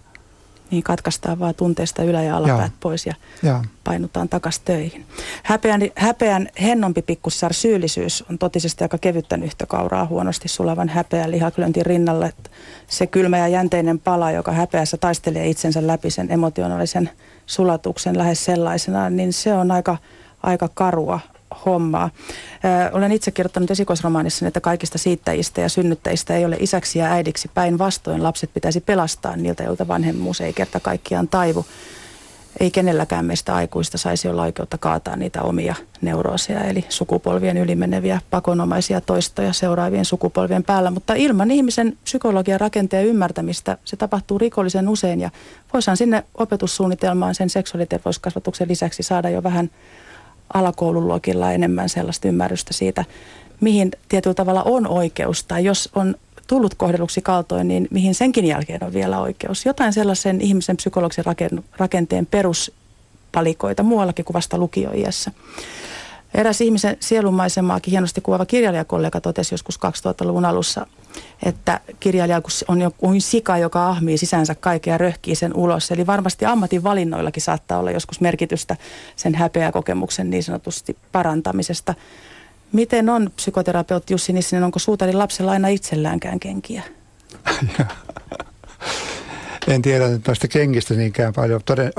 Niin 0.75 0.83
katkaistaan 0.83 1.39
vaan 1.39 1.55
tunteesta 1.55 2.03
ylä- 2.03 2.23
ja 2.23 2.37
alapäät 2.37 2.73
Joo. 2.73 2.79
pois 2.81 3.07
ja, 3.07 3.15
ja 3.43 3.65
painutaan 3.85 4.29
takaisin 4.29 4.63
töihin. 4.65 5.07
Häpeän, 5.43 5.81
häpeän 5.97 6.49
hennompi 6.63 7.03
pikkussar 7.03 7.53
syyllisyys 7.53 8.25
on 8.31 8.39
totisesti 8.39 8.85
aika 8.85 8.99
kevyttä 8.99 9.39
kauraa 9.69 10.07
huonosti 10.07 10.49
sulavan 10.49 10.89
häpeän 10.89 11.31
lihaklöntin 11.31 11.87
rinnalle. 11.87 12.33
Se 12.87 13.07
kylmä 13.07 13.39
ja 13.39 13.49
jänteinen 13.49 13.99
pala, 13.99 14.31
joka 14.31 14.53
häpeässä 14.53 14.97
taistelee 14.97 15.49
itsensä 15.49 15.87
läpi 15.87 16.11
sen 16.11 16.33
emotionaalisen 16.33 17.11
sulatuksen 17.47 18.19
lähes 18.19 18.45
sellaisena, 18.45 19.11
niin 19.11 19.33
se 19.33 19.55
on 19.55 19.71
aika, 19.71 19.97
aika 20.43 20.69
karua 20.75 21.21
hommaa. 21.67 22.11
Ö, 22.65 22.97
olen 22.97 23.13
itse 23.13 23.31
kirjoittanut 23.31 23.71
esikoisromaanissa, 23.71 24.47
että 24.47 24.61
kaikista 24.61 24.99
siittäjistä 24.99 25.61
ja 25.61 25.69
synnyttäjistä 25.69 26.37
ei 26.37 26.45
ole 26.45 26.57
isäksi 26.61 26.99
ja 26.99 27.07
äidiksi. 27.07 27.51
Päinvastoin 27.55 28.23
lapset 28.23 28.51
pitäisi 28.55 28.81
pelastaa 28.81 29.37
niiltä, 29.37 29.63
joilta 29.63 29.89
vanhemmuus 29.89 30.41
ei 30.41 30.53
kerta 30.53 30.81
kaikkiaan 30.81 31.29
taivu. 31.29 31.67
Ei 32.61 32.71
kenelläkään 32.71 33.25
meistä 33.25 33.55
aikuista 33.55 33.99
saisi 33.99 34.29
olla 34.29 34.43
oikeutta 34.43 34.79
kaataa 34.79 35.17
niitä 35.17 35.43
omia 35.43 35.75
neurooseja, 36.01 36.65
eli 36.65 36.85
sukupolvien 36.89 37.57
ylimeneviä 37.57 38.21
pakonomaisia 38.31 39.01
toistoja 39.01 39.53
seuraavien 39.53 40.05
sukupolvien 40.05 40.65
päällä. 40.65 40.91
Mutta 40.91 41.15
ilman 41.15 41.51
ihmisen 41.51 41.99
psykologian 42.05 42.61
rakenteen 42.61 43.07
ymmärtämistä 43.07 43.79
se 43.85 43.97
tapahtuu 43.97 44.39
rikollisen 44.39 44.89
usein 44.89 45.21
ja 45.21 45.31
voisihan 45.73 45.97
sinne 45.97 46.25
opetussuunnitelmaan 46.35 47.35
sen 47.35 47.51
seksuaaliterveyskasvatuksen 47.51 48.69
lisäksi 48.69 49.03
saada 49.03 49.31
jo 49.31 49.43
vähän 49.43 49.71
alakoululuokilla 50.55 51.53
enemmän 51.53 51.89
sellaista 51.89 52.29
ymmärrystä 52.29 52.73
siitä, 52.73 53.05
mihin 53.61 53.91
tietyllä 54.09 54.35
tavalla 54.35 54.63
on 54.63 54.87
oikeus, 54.87 55.45
tai 55.45 55.65
jos 55.65 55.89
on 55.95 56.15
tullut 56.47 56.75
kohdelluksi 56.75 57.23
kaltoin, 57.23 57.69
niin 57.69 57.89
mihin 57.91 58.15
senkin 58.15 58.45
jälkeen 58.45 58.85
on 58.85 58.93
vielä 58.93 59.21
oikeus. 59.21 59.67
Jotain 59.67 59.93
sellaisen 59.93 60.41
ihmisen 60.41 60.77
psykologisen 60.77 61.25
rakenteen 61.77 62.27
peruspalikoita 62.27 63.83
muuallakin 63.83 64.25
kuin 64.25 64.35
vasta 64.35 64.59
lukioiässä. 64.59 65.31
Eräs 66.35 66.61
ihmisen 66.61 66.97
sielunmaisemaakin 67.01 67.91
hienosti 67.91 68.21
kuvaava 68.21 68.47
kirjailijakollega 68.47 69.21
totesi 69.21 69.55
joskus 69.55 69.79
2000-luvun 69.87 70.45
alussa, 70.45 70.87
että 71.43 71.81
kirjailija 72.01 72.43
on 72.69 72.81
jo 72.81 72.91
kuin 72.91 73.21
sika, 73.21 73.59
joka 73.59 73.89
ahmii 73.89 74.19
sisäänsä 74.19 74.55
kaiken 74.55 74.93
ja 74.93 74.99
röhkii 74.99 75.35
sen 75.35 75.55
ulos. 75.55 75.91
Eli 75.91 76.07
varmasti 76.07 76.45
ammatin 76.45 76.83
valinnoillakin 76.85 77.43
saattaa 77.43 77.79
olla 77.79 77.91
joskus 77.91 78.21
merkitystä 78.21 78.77
sen 79.17 79.35
häpeäkokemuksen 79.35 80.31
niin 80.31 80.43
sanotusti 80.43 80.97
parantamisesta. 81.13 81.95
Miten 82.73 83.09
on 83.09 83.31
psykoterapeutti 83.37 84.15
Jussi 84.15 84.33
Nissinen, 84.33 84.65
onko 84.65 84.79
suutarin 84.79 85.19
lapsella 85.19 85.51
aina 85.51 85.69
itselläänkään 85.69 86.41
kenkiä? 86.41 86.83
En 89.69 89.83
tiedä 89.83 90.09
nyt 90.09 90.27
noista 90.27 90.49
kengistä 90.49 90.95
niinkään 90.95 91.33
paljon. 91.33 91.61
Toden, 91.65 91.93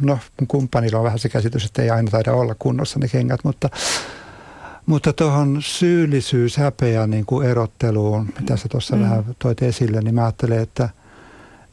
no, 0.00 0.18
mun 0.40 0.46
kumppanilla 0.48 0.98
on 0.98 1.04
vähän 1.04 1.18
se 1.18 1.28
käsitys, 1.28 1.64
että 1.64 1.82
ei 1.82 1.90
aina 1.90 2.10
taida 2.10 2.32
olla 2.32 2.54
kunnossa 2.58 2.98
ne 2.98 3.08
kengät, 3.08 3.40
mutta 3.44 3.68
mutta 4.86 5.12
tuohon 5.12 5.58
syyllisyys, 5.62 6.56
häpeä 6.56 7.06
niin 7.06 7.26
kuin 7.26 7.48
erotteluun, 7.48 8.28
mitä 8.40 8.56
sä 8.56 8.68
tuossa 8.68 8.96
mm. 8.96 9.02
vähän 9.02 9.24
toit 9.38 9.62
esille, 9.62 10.00
niin 10.00 10.14
mä 10.14 10.24
ajattelen, 10.24 10.58
että, 10.58 10.88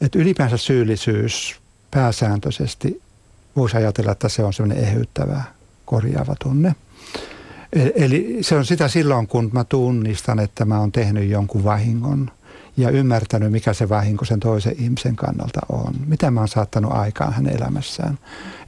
että 0.00 0.18
ylipäänsä 0.18 0.56
syyllisyys 0.56 1.60
pääsääntöisesti 1.90 3.02
voisi 3.56 3.76
ajatella, 3.76 4.12
että 4.12 4.28
se 4.28 4.44
on 4.44 4.52
semmoinen 4.52 4.84
ehyyttävä, 4.84 5.42
korjaava 5.84 6.34
tunne. 6.42 6.74
E-, 7.72 7.90
eli 7.94 8.38
se 8.40 8.54
on 8.56 8.64
sitä 8.64 8.88
silloin, 8.88 9.26
kun 9.26 9.50
mä 9.52 9.64
tunnistan, 9.64 10.38
että 10.38 10.64
mä 10.64 10.80
oon 10.80 10.92
tehnyt 10.92 11.30
jonkun 11.30 11.64
vahingon 11.64 12.30
ja 12.78 12.90
ymmärtänyt, 12.90 13.52
mikä 13.52 13.72
se 13.72 13.88
vahinko 13.88 14.24
sen 14.24 14.40
toisen 14.40 14.74
ihmisen 14.78 15.16
kannalta 15.16 15.60
on. 15.68 15.94
Mitä 16.06 16.30
mä 16.30 16.40
oon 16.40 16.48
saattanut 16.48 16.92
aikaan 16.92 17.32
hänen 17.32 17.56
elämässään. 17.56 18.18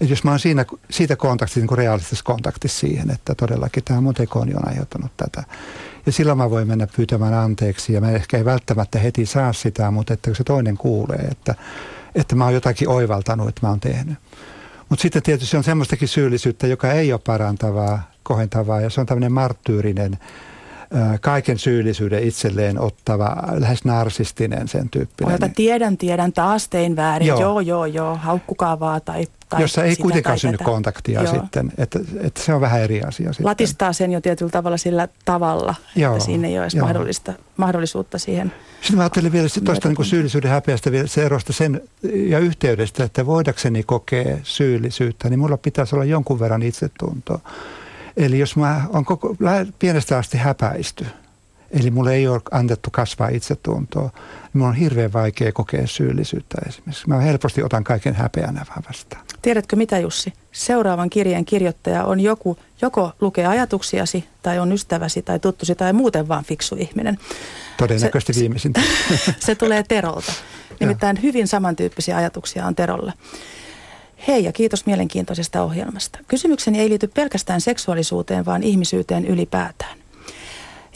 Et 0.01 0.11
jos 0.11 0.25
mä 0.25 0.31
oon 0.31 0.41
siinä, 0.41 0.65
siitä 0.91 1.17
kontaktissa, 1.17 1.61
niin 1.61 1.79
realistisessa 1.79 2.25
kontaktissa 2.25 2.81
siihen, 2.81 3.11
että 3.11 3.35
todellakin 3.35 3.85
tämä 3.85 4.01
mun 4.01 4.15
tekoni 4.15 4.55
on 4.55 4.69
aiheuttanut 4.69 5.17
tätä. 5.17 5.43
Ja 6.07 6.13
silloin 6.13 6.39
mä 6.39 6.51
voin 6.51 6.69
mennä 6.69 6.87
pyytämään 6.97 7.35
anteeksi 7.35 7.93
ja 7.93 8.01
mä 8.01 8.11
ehkä 8.11 8.37
ei 8.37 8.45
välttämättä 8.45 8.99
heti 8.99 9.27
saa 9.27 9.53
sitä, 9.53 9.91
mutta 9.91 10.15
että 10.15 10.35
se 10.35 10.45
toinen 10.45 10.77
kuulee, 10.77 11.29
että, 11.31 11.55
että 12.15 12.37
mä 12.37 12.45
oon 12.45 12.55
jotakin 12.55 12.89
oivaltanut, 12.89 13.49
että 13.49 13.67
mä 13.67 13.71
oon 13.71 13.81
tehnyt. 13.81 14.19
Mutta 14.89 15.03
sitten 15.03 15.23
tietysti 15.23 15.57
on 15.57 15.65
semmoistakin 15.65 16.09
syyllisyyttä, 16.09 16.67
joka 16.67 16.93
ei 16.93 17.13
ole 17.13 17.21
parantavaa, 17.27 18.11
kohentavaa 18.23 18.81
ja 18.81 18.91
se 18.91 19.01
on 19.01 19.07
tämmöinen 19.07 19.33
marttyyrinen 19.33 20.19
kaiken 21.21 21.59
syyllisyyden 21.59 22.23
itselleen 22.23 22.81
ottava, 22.81 23.37
lähes 23.59 23.85
narsistinen 23.85 24.69
sen 24.69 24.89
tyyppinen. 24.89 25.33
Jota 25.33 25.49
tiedän, 25.49 25.97
tiedän, 25.97 26.33
taas 26.33 26.69
tein 26.69 26.97
väärin, 26.97 27.29
joo, 27.29 27.41
joo, 27.41 27.61
joo, 27.61 27.87
joo 27.87 28.17
haukkukaa 28.17 28.81
vaan 28.81 29.01
tai, 29.05 29.27
tai 29.49 29.61
Jossa 29.61 29.85
ei 29.85 29.97
kuitenkaan 29.97 30.39
synny 30.39 30.59
tätä. 30.59 30.65
kontaktia 30.65 31.23
joo. 31.23 31.33
sitten, 31.33 31.73
että, 31.79 31.99
että 32.21 32.43
se 32.43 32.55
on 32.55 32.61
vähän 32.61 32.81
eri 32.81 33.03
asia 33.03 33.33
sitten. 33.33 33.47
Latistaa 33.47 33.93
sen 33.93 34.13
jo 34.13 34.21
tietyllä 34.21 34.51
tavalla 34.51 34.77
sillä 34.77 35.09
tavalla, 35.25 35.75
joo, 35.97 36.13
että 36.13 36.25
siinä 36.25 36.49
ei 36.49 36.55
ole 36.59 36.65
edes 36.65 36.77
mahdollista, 36.77 37.33
mahdollisuutta 37.57 38.19
siihen. 38.19 38.53
Sitten 38.81 38.97
mä 38.97 39.03
ajattelin 39.03 39.33
vielä 39.33 39.49
tuosta 39.65 39.89
niin 39.89 40.05
syyllisyyden 40.05 40.51
häpeästä 40.51 40.93
vielä 40.93 41.07
se 41.07 41.25
erosta 41.25 41.53
sen 41.53 41.81
ja 42.03 42.39
yhteydestä, 42.39 43.05
että 43.05 43.27
voidakseni 43.27 43.83
kokea 43.83 44.37
syyllisyyttä, 44.43 45.29
niin 45.31 45.41
mulla 45.41 45.57
pitäisi 45.57 45.97
olla 45.97 46.05
jonkun 46.05 46.41
verran 46.41 46.63
itsetuntoa. 46.63 47.41
Eli 48.21 48.39
jos 48.39 48.57
mä 48.57 48.83
oon 48.93 49.05
koko, 49.05 49.37
pienestä 49.79 50.19
asti 50.19 50.39
häpäisty, 50.39 51.07
eli 51.71 51.91
mulle 51.91 52.15
ei 52.15 52.29
ole 52.29 52.41
annettu 52.51 52.91
kasvaa 52.91 53.29
itsetuntoa, 53.29 54.03
niin 54.03 54.51
mulla 54.53 54.69
on 54.69 54.75
hirveän 54.75 55.13
vaikea 55.13 55.53
kokea 55.53 55.87
syyllisyyttä 55.87 56.59
esimerkiksi. 56.69 57.09
Mä 57.09 57.21
helposti 57.21 57.63
otan 57.63 57.85
kaiken 57.85 58.15
häpeänä 58.15 58.67
vastaan. 58.89 59.23
Tiedätkö 59.43 59.77
mitä 59.77 59.99
Jussi? 59.99 60.33
Seuraavan 60.53 61.11
kirjeen 61.11 61.45
kirjoittaja 61.45 62.05
on 62.05 62.21
joku, 62.21 62.57
joko 62.83 63.13
lukee 63.21 63.47
ajatuksiasi 63.47 64.25
tai 64.43 64.59
on 64.59 64.73
ystäväsi 64.73 65.23
tai 65.23 65.39
tuttusi 65.39 65.75
tai 65.75 65.93
muuten 65.93 66.29
vaan 66.29 66.45
fiksu 66.45 66.77
ihminen. 66.79 67.19
Todennäköisesti 67.77 68.33
se, 68.33 68.41
viimeisintä. 68.41 68.81
se 69.47 69.55
tulee 69.55 69.83
Terolta. 69.83 70.33
Nimittäin 70.81 71.23
hyvin 71.23 71.49
samantyyppisiä 71.49 72.17
ajatuksia 72.17 72.67
on 72.67 72.75
Terolla. 72.75 73.13
Hei 74.29 74.45
ja 74.45 74.53
kiitos 74.53 74.87
mielenkiintoisesta 74.87 75.63
ohjelmasta. 75.63 76.19
Kysymykseni 76.29 76.81
ei 76.81 76.89
liity 76.89 77.09
pelkästään 77.09 77.61
seksuaalisuuteen, 77.61 78.45
vaan 78.45 78.63
ihmisyyteen 78.63 79.27
ylipäätään. 79.27 79.99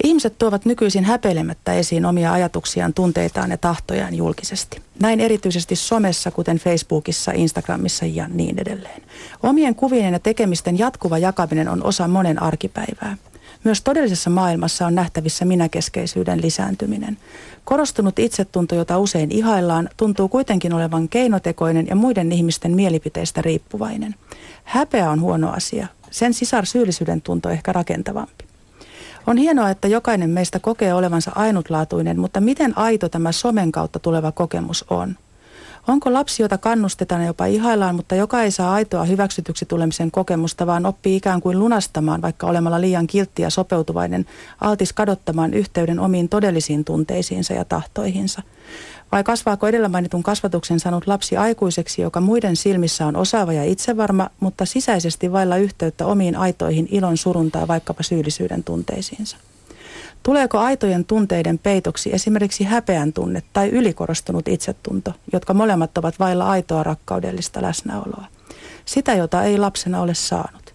Ihmiset 0.04 0.38
tuovat 0.38 0.64
nykyisin 0.64 1.04
häpeilemättä 1.04 1.72
esiin 1.72 2.06
omia 2.06 2.32
ajatuksiaan, 2.32 2.94
tunteitaan 2.94 3.50
ja 3.50 3.58
tahtojaan 3.58 4.14
julkisesti. 4.14 4.82
Näin 5.00 5.20
erityisesti 5.20 5.76
somessa, 5.76 6.30
kuten 6.30 6.58
Facebookissa, 6.58 7.32
Instagramissa 7.34 8.06
ja 8.06 8.28
niin 8.28 8.58
edelleen. 8.58 9.02
Omien 9.42 9.74
kuvien 9.74 10.12
ja 10.12 10.18
tekemisten 10.18 10.78
jatkuva 10.78 11.18
jakaminen 11.18 11.68
on 11.68 11.84
osa 11.84 12.08
monen 12.08 12.42
arkipäivää. 12.42 13.16
Myös 13.64 13.82
todellisessa 13.82 14.30
maailmassa 14.30 14.86
on 14.86 14.94
nähtävissä 14.94 15.44
minäkeskeisyyden 15.44 16.42
lisääntyminen. 16.42 17.18
Korostunut 17.64 18.18
itsetunto, 18.18 18.74
jota 18.74 18.98
usein 18.98 19.32
ihaillaan, 19.32 19.88
tuntuu 19.96 20.28
kuitenkin 20.28 20.72
olevan 20.72 21.08
keinotekoinen 21.08 21.86
ja 21.86 21.96
muiden 21.96 22.32
ihmisten 22.32 22.74
mielipiteistä 22.74 23.42
riippuvainen. 23.42 24.14
Häpeä 24.64 25.10
on 25.10 25.20
huono 25.20 25.50
asia. 25.50 25.86
Sen 26.10 26.34
sisar 26.34 26.66
syyllisyyden 26.66 27.22
tunto 27.22 27.50
ehkä 27.50 27.72
rakentavampi. 27.72 28.44
On 29.26 29.36
hienoa, 29.36 29.70
että 29.70 29.88
jokainen 29.88 30.30
meistä 30.30 30.58
kokee 30.58 30.94
olevansa 30.94 31.32
ainutlaatuinen, 31.34 32.20
mutta 32.20 32.40
miten 32.40 32.78
aito 32.78 33.08
tämä 33.08 33.32
somen 33.32 33.72
kautta 33.72 33.98
tuleva 33.98 34.32
kokemus 34.32 34.84
on? 34.90 35.16
Onko 35.88 36.12
lapsi, 36.12 36.42
jota 36.42 36.58
kannustetaan 36.58 37.20
ja 37.20 37.26
jopa 37.26 37.46
ihaillaan, 37.46 37.94
mutta 37.94 38.14
joka 38.14 38.42
ei 38.42 38.50
saa 38.50 38.74
aitoa 38.74 39.04
hyväksytyksi 39.04 39.66
tulemisen 39.66 40.10
kokemusta, 40.10 40.66
vaan 40.66 40.86
oppii 40.86 41.16
ikään 41.16 41.40
kuin 41.40 41.58
lunastamaan, 41.58 42.22
vaikka 42.22 42.46
olemalla 42.46 42.80
liian 42.80 43.06
kiltti 43.06 43.42
ja 43.42 43.50
sopeutuvainen, 43.50 44.26
altis 44.60 44.92
kadottamaan 44.92 45.54
yhteyden 45.54 46.00
omiin 46.00 46.28
todellisiin 46.28 46.84
tunteisiinsa 46.84 47.54
ja 47.54 47.64
tahtoihinsa? 47.64 48.42
Vai 49.12 49.24
kasvaako 49.24 49.66
edellä 49.66 49.88
mainitun 49.88 50.22
kasvatuksen 50.22 50.80
saanut 50.80 51.06
lapsi 51.06 51.36
aikuiseksi, 51.36 52.02
joka 52.02 52.20
muiden 52.20 52.56
silmissä 52.56 53.06
on 53.06 53.16
osaava 53.16 53.52
ja 53.52 53.64
itsevarma, 53.64 54.30
mutta 54.40 54.64
sisäisesti 54.64 55.32
vailla 55.32 55.56
yhteyttä 55.56 56.06
omiin 56.06 56.36
aitoihin 56.36 56.88
ilon 56.90 57.16
surun 57.16 57.50
tai 57.50 57.68
vaikkapa 57.68 58.02
syyllisyyden 58.02 58.64
tunteisiinsa? 58.64 59.36
Tuleeko 60.24 60.58
aitojen 60.58 61.04
tunteiden 61.04 61.58
peitoksi 61.58 62.14
esimerkiksi 62.14 62.64
häpeän 62.64 63.12
tunne 63.12 63.42
tai 63.52 63.68
ylikorostunut 63.68 64.48
itsetunto, 64.48 65.12
jotka 65.32 65.54
molemmat 65.54 65.98
ovat 65.98 66.18
vailla 66.18 66.46
aitoa 66.50 66.82
rakkaudellista 66.82 67.62
läsnäoloa? 67.62 68.24
Sitä, 68.84 69.14
jota 69.14 69.42
ei 69.42 69.58
lapsena 69.58 70.00
ole 70.00 70.14
saanut. 70.14 70.74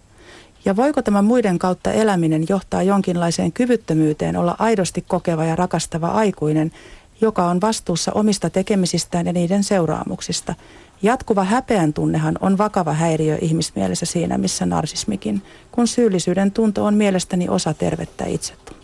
Ja 0.64 0.76
voiko 0.76 1.02
tämä 1.02 1.22
muiden 1.22 1.58
kautta 1.58 1.92
eläminen 1.92 2.44
johtaa 2.48 2.82
jonkinlaiseen 2.82 3.52
kyvyttömyyteen 3.52 4.36
olla 4.36 4.56
aidosti 4.58 5.04
kokeva 5.08 5.44
ja 5.44 5.56
rakastava 5.56 6.08
aikuinen, 6.08 6.72
joka 7.20 7.46
on 7.46 7.60
vastuussa 7.60 8.12
omista 8.12 8.50
tekemisistään 8.50 9.26
ja 9.26 9.32
niiden 9.32 9.64
seuraamuksista? 9.64 10.54
Jatkuva 11.02 11.44
häpeän 11.44 11.92
tunnehan 11.92 12.38
on 12.40 12.58
vakava 12.58 12.92
häiriö 12.92 13.38
ihmismielessä 13.40 14.06
siinä, 14.06 14.38
missä 14.38 14.66
narsismikin, 14.66 15.42
kun 15.72 15.88
syyllisyyden 15.88 16.50
tunto 16.50 16.84
on 16.84 16.94
mielestäni 16.94 17.48
osa 17.48 17.74
tervettä 17.74 18.24
itsetuntoa. 18.24 18.79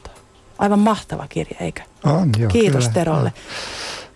Aivan 0.58 0.78
mahtava 0.78 1.26
kirja, 1.28 1.56
eikö? 1.60 1.82
On, 2.04 2.30
joo. 2.38 2.50
Kiitos 2.50 2.84
kyllä, 2.84 2.94
Terolle. 2.94 3.32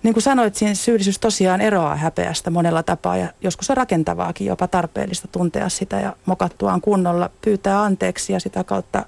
niin 0.02 0.14
kuin 0.14 0.22
sanoit, 0.22 0.56
siinä 0.56 0.74
syyllisyys 0.74 1.18
tosiaan 1.18 1.60
eroaa 1.60 1.96
häpeästä 1.96 2.50
monella 2.50 2.82
tapaa 2.82 3.16
ja 3.16 3.28
joskus 3.40 3.70
on 3.70 3.76
rakentavaakin, 3.76 4.46
jopa 4.46 4.68
tarpeellista 4.68 5.28
tuntea 5.28 5.68
sitä 5.68 6.00
ja 6.00 6.16
mokattuaan 6.26 6.80
kunnolla 6.80 7.30
pyytää 7.42 7.82
anteeksi 7.82 8.32
ja 8.32 8.40
sitä 8.40 8.64
kautta 8.64 9.04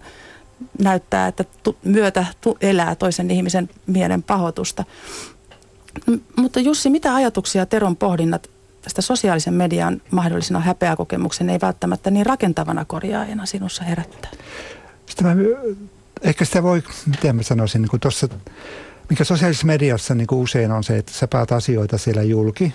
näyttää, 0.79 1.27
että 1.29 1.45
tu, 1.63 1.77
myötä 1.85 2.27
tu, 2.41 2.59
elää 2.61 2.95
toisen 2.95 3.31
ihmisen 3.31 3.71
mielen 3.87 4.23
pahoitusta. 4.23 4.85
M- 6.07 6.41
mutta 6.41 6.61
Jussi, 6.61 6.91
mitä 6.91 7.15
ajatuksia 7.15 7.67
Teron 7.67 7.97
pohdinnat 7.97 8.51
tästä 8.83 9.03
sosiaalisen 9.03 9.55
median 9.55 10.03
mahdollisena 10.11 10.61
häpeäkokemuksen 10.61 11.51
ei 11.51 11.59
välttämättä 11.63 12.11
niin 12.11 12.27
rakentavana 12.27 12.85
korjaajana 12.85 13.47
sinussa 13.47 13.85
herättää? 13.85 14.31
Sitä 15.07 15.25
mä, 15.25 15.35
ehkä 16.23 16.45
sitä 16.45 16.63
voi, 16.63 16.83
miten 17.07 17.37
mä 17.37 17.43
sanoisin, 17.43 17.83
niin 17.83 18.01
tuossa 18.01 18.29
mikä 19.11 19.25
sosiaalisessa 19.25 19.67
mediassa 19.67 20.15
niin 20.15 20.27
kuin 20.27 20.39
usein 20.39 20.71
on 20.71 20.85
se, 20.85 20.99
että 20.99 21.13
sä 21.13 21.29
päät 21.29 21.53
asioita 21.53 21.99
siellä 21.99 22.23
julki 22.23 22.75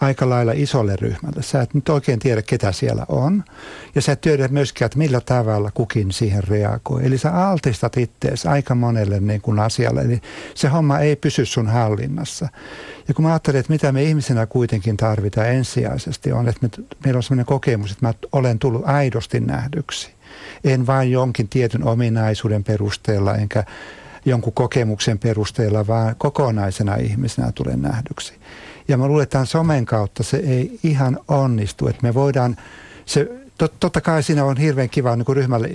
aika 0.00 0.28
lailla 0.28 0.52
isolle 0.52 0.96
ryhmälle. 0.96 1.42
Sä 1.42 1.62
et 1.62 1.74
nyt 1.74 1.88
oikein 1.88 2.18
tiedä, 2.18 2.42
ketä 2.42 2.72
siellä 2.72 3.06
on. 3.08 3.44
Ja 3.94 4.02
sä 4.02 4.12
et 4.12 4.20
tiedä 4.20 4.48
myöskään, 4.48 4.86
että 4.86 4.98
millä 4.98 5.20
tavalla 5.20 5.70
kukin 5.74 6.12
siihen 6.12 6.44
reagoi. 6.44 7.06
Eli 7.06 7.18
sä 7.18 7.48
altistat 7.48 7.96
ittees 7.96 8.46
aika 8.46 8.74
monelle 8.74 9.20
niin 9.20 9.40
kuin 9.40 9.58
asialle. 9.58 10.00
Eli 10.00 10.20
se 10.54 10.68
homma 10.68 10.98
ei 10.98 11.16
pysy 11.16 11.46
sun 11.46 11.66
hallinnassa. 11.66 12.48
Ja 13.08 13.14
kun 13.14 13.24
mä 13.24 13.30
ajattelen, 13.30 13.60
että 13.60 13.72
mitä 13.72 13.92
me 13.92 14.02
ihmisenä 14.02 14.46
kuitenkin 14.46 14.96
tarvitaan 14.96 15.48
ensisijaisesti 15.48 16.32
on, 16.32 16.48
että 16.48 16.60
me, 16.62 16.84
meillä 17.04 17.18
on 17.18 17.22
sellainen 17.22 17.46
kokemus, 17.46 17.92
että 17.92 18.06
mä 18.06 18.14
olen 18.32 18.58
tullut 18.58 18.82
aidosti 18.84 19.40
nähdyksi. 19.40 20.17
En 20.64 20.86
vain 20.86 21.10
jonkin 21.10 21.48
tietyn 21.48 21.84
ominaisuuden 21.84 22.64
perusteella, 22.64 23.34
enkä 23.34 23.64
jonkun 24.24 24.52
kokemuksen 24.52 25.18
perusteella, 25.18 25.86
vaan 25.86 26.14
kokonaisena 26.18 26.94
ihmisenä 26.94 27.52
tulee 27.52 27.76
nähdyksi. 27.76 28.34
Ja 28.88 28.96
mä 28.96 29.08
luulen, 29.08 29.22
että 29.22 29.44
somen 29.44 29.86
kautta 29.86 30.22
se 30.22 30.36
ei 30.36 30.78
ihan 30.82 31.18
onnistu, 31.28 31.88
että 31.88 32.02
me 32.02 32.14
voidaan, 32.14 32.56
se, 33.06 33.28
tot, 33.58 33.72
totta 33.80 34.00
kai 34.00 34.22
siinä 34.22 34.44
on 34.44 34.56
hirveän 34.56 34.90
kiva 34.90 35.16
niin 35.16 35.26
ryhmälle, 35.36 35.70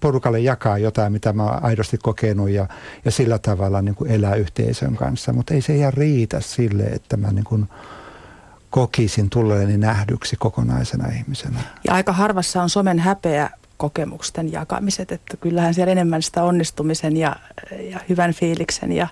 porukalle 0.00 0.40
jakaa 0.40 0.78
jotain, 0.78 1.12
mitä 1.12 1.32
mä 1.32 1.42
oon 1.42 1.64
aidosti 1.64 1.98
kokenut 2.02 2.50
ja, 2.50 2.66
ja 3.04 3.10
sillä 3.10 3.38
tavalla 3.38 3.82
niin 3.82 3.94
kuin 3.94 4.10
elää 4.10 4.34
yhteisön 4.34 4.96
kanssa, 4.96 5.32
mutta 5.32 5.54
ei 5.54 5.60
se 5.60 5.76
ihan 5.76 5.92
riitä 5.92 6.40
sille, 6.40 6.82
että 6.82 7.16
mä 7.16 7.32
niin 7.32 7.44
kuin, 7.44 7.68
kokisin 8.70 9.30
tulleeni 9.30 9.78
nähdyksi 9.78 10.36
kokonaisena 10.36 11.08
ihmisenä. 11.08 11.58
Ja 11.84 11.94
aika 11.94 12.12
harvassa 12.12 12.62
on 12.62 12.70
somen 12.70 12.98
häpeä 12.98 13.50
kokemusten 13.76 14.52
jakamiset, 14.52 15.12
että 15.12 15.36
kyllähän 15.36 15.74
siellä 15.74 15.92
enemmän 15.92 16.22
sitä 16.22 16.42
onnistumisen 16.42 17.16
ja, 17.16 17.36
ja 17.90 18.00
hyvän 18.08 18.34
fiiliksen 18.34 18.92
ja, 18.92 19.08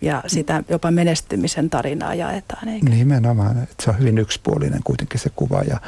ja 0.00 0.22
sitä 0.26 0.62
jopa 0.68 0.90
menestymisen 0.90 1.70
tarinaa 1.70 2.14
jaetaan. 2.14 2.68
Eikä? 2.68 2.88
Nimenomaan, 2.88 3.62
että 3.62 3.84
se 3.84 3.90
on 3.90 3.98
hyvin 3.98 4.18
yksipuolinen 4.18 4.80
kuitenkin 4.84 5.20
se 5.20 5.30
kuva 5.36 5.62
ja, 5.62 5.80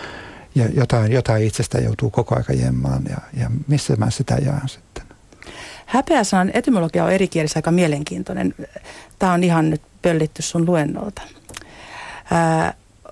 ja 0.54 0.68
jotain, 0.74 1.12
jotain 1.12 1.44
itsestä 1.44 1.78
joutuu 1.78 2.10
koko 2.10 2.36
aika 2.36 2.52
jemmaan 2.52 3.02
ja, 3.08 3.16
ja 3.40 3.50
missä 3.66 3.96
mä 3.96 4.10
sitä 4.10 4.38
jaan 4.44 4.68
sitten. 4.68 5.04
Häpeäsanan 5.86 6.50
etymologia 6.54 7.04
on 7.04 7.12
eri 7.12 7.28
kielissä 7.28 7.58
aika 7.58 7.70
mielenkiintoinen. 7.70 8.54
Tämä 9.18 9.32
on 9.32 9.44
ihan 9.44 9.70
nyt 9.70 9.82
pöllitty 10.02 10.42
sun 10.42 10.66
luennolta. 10.66 11.22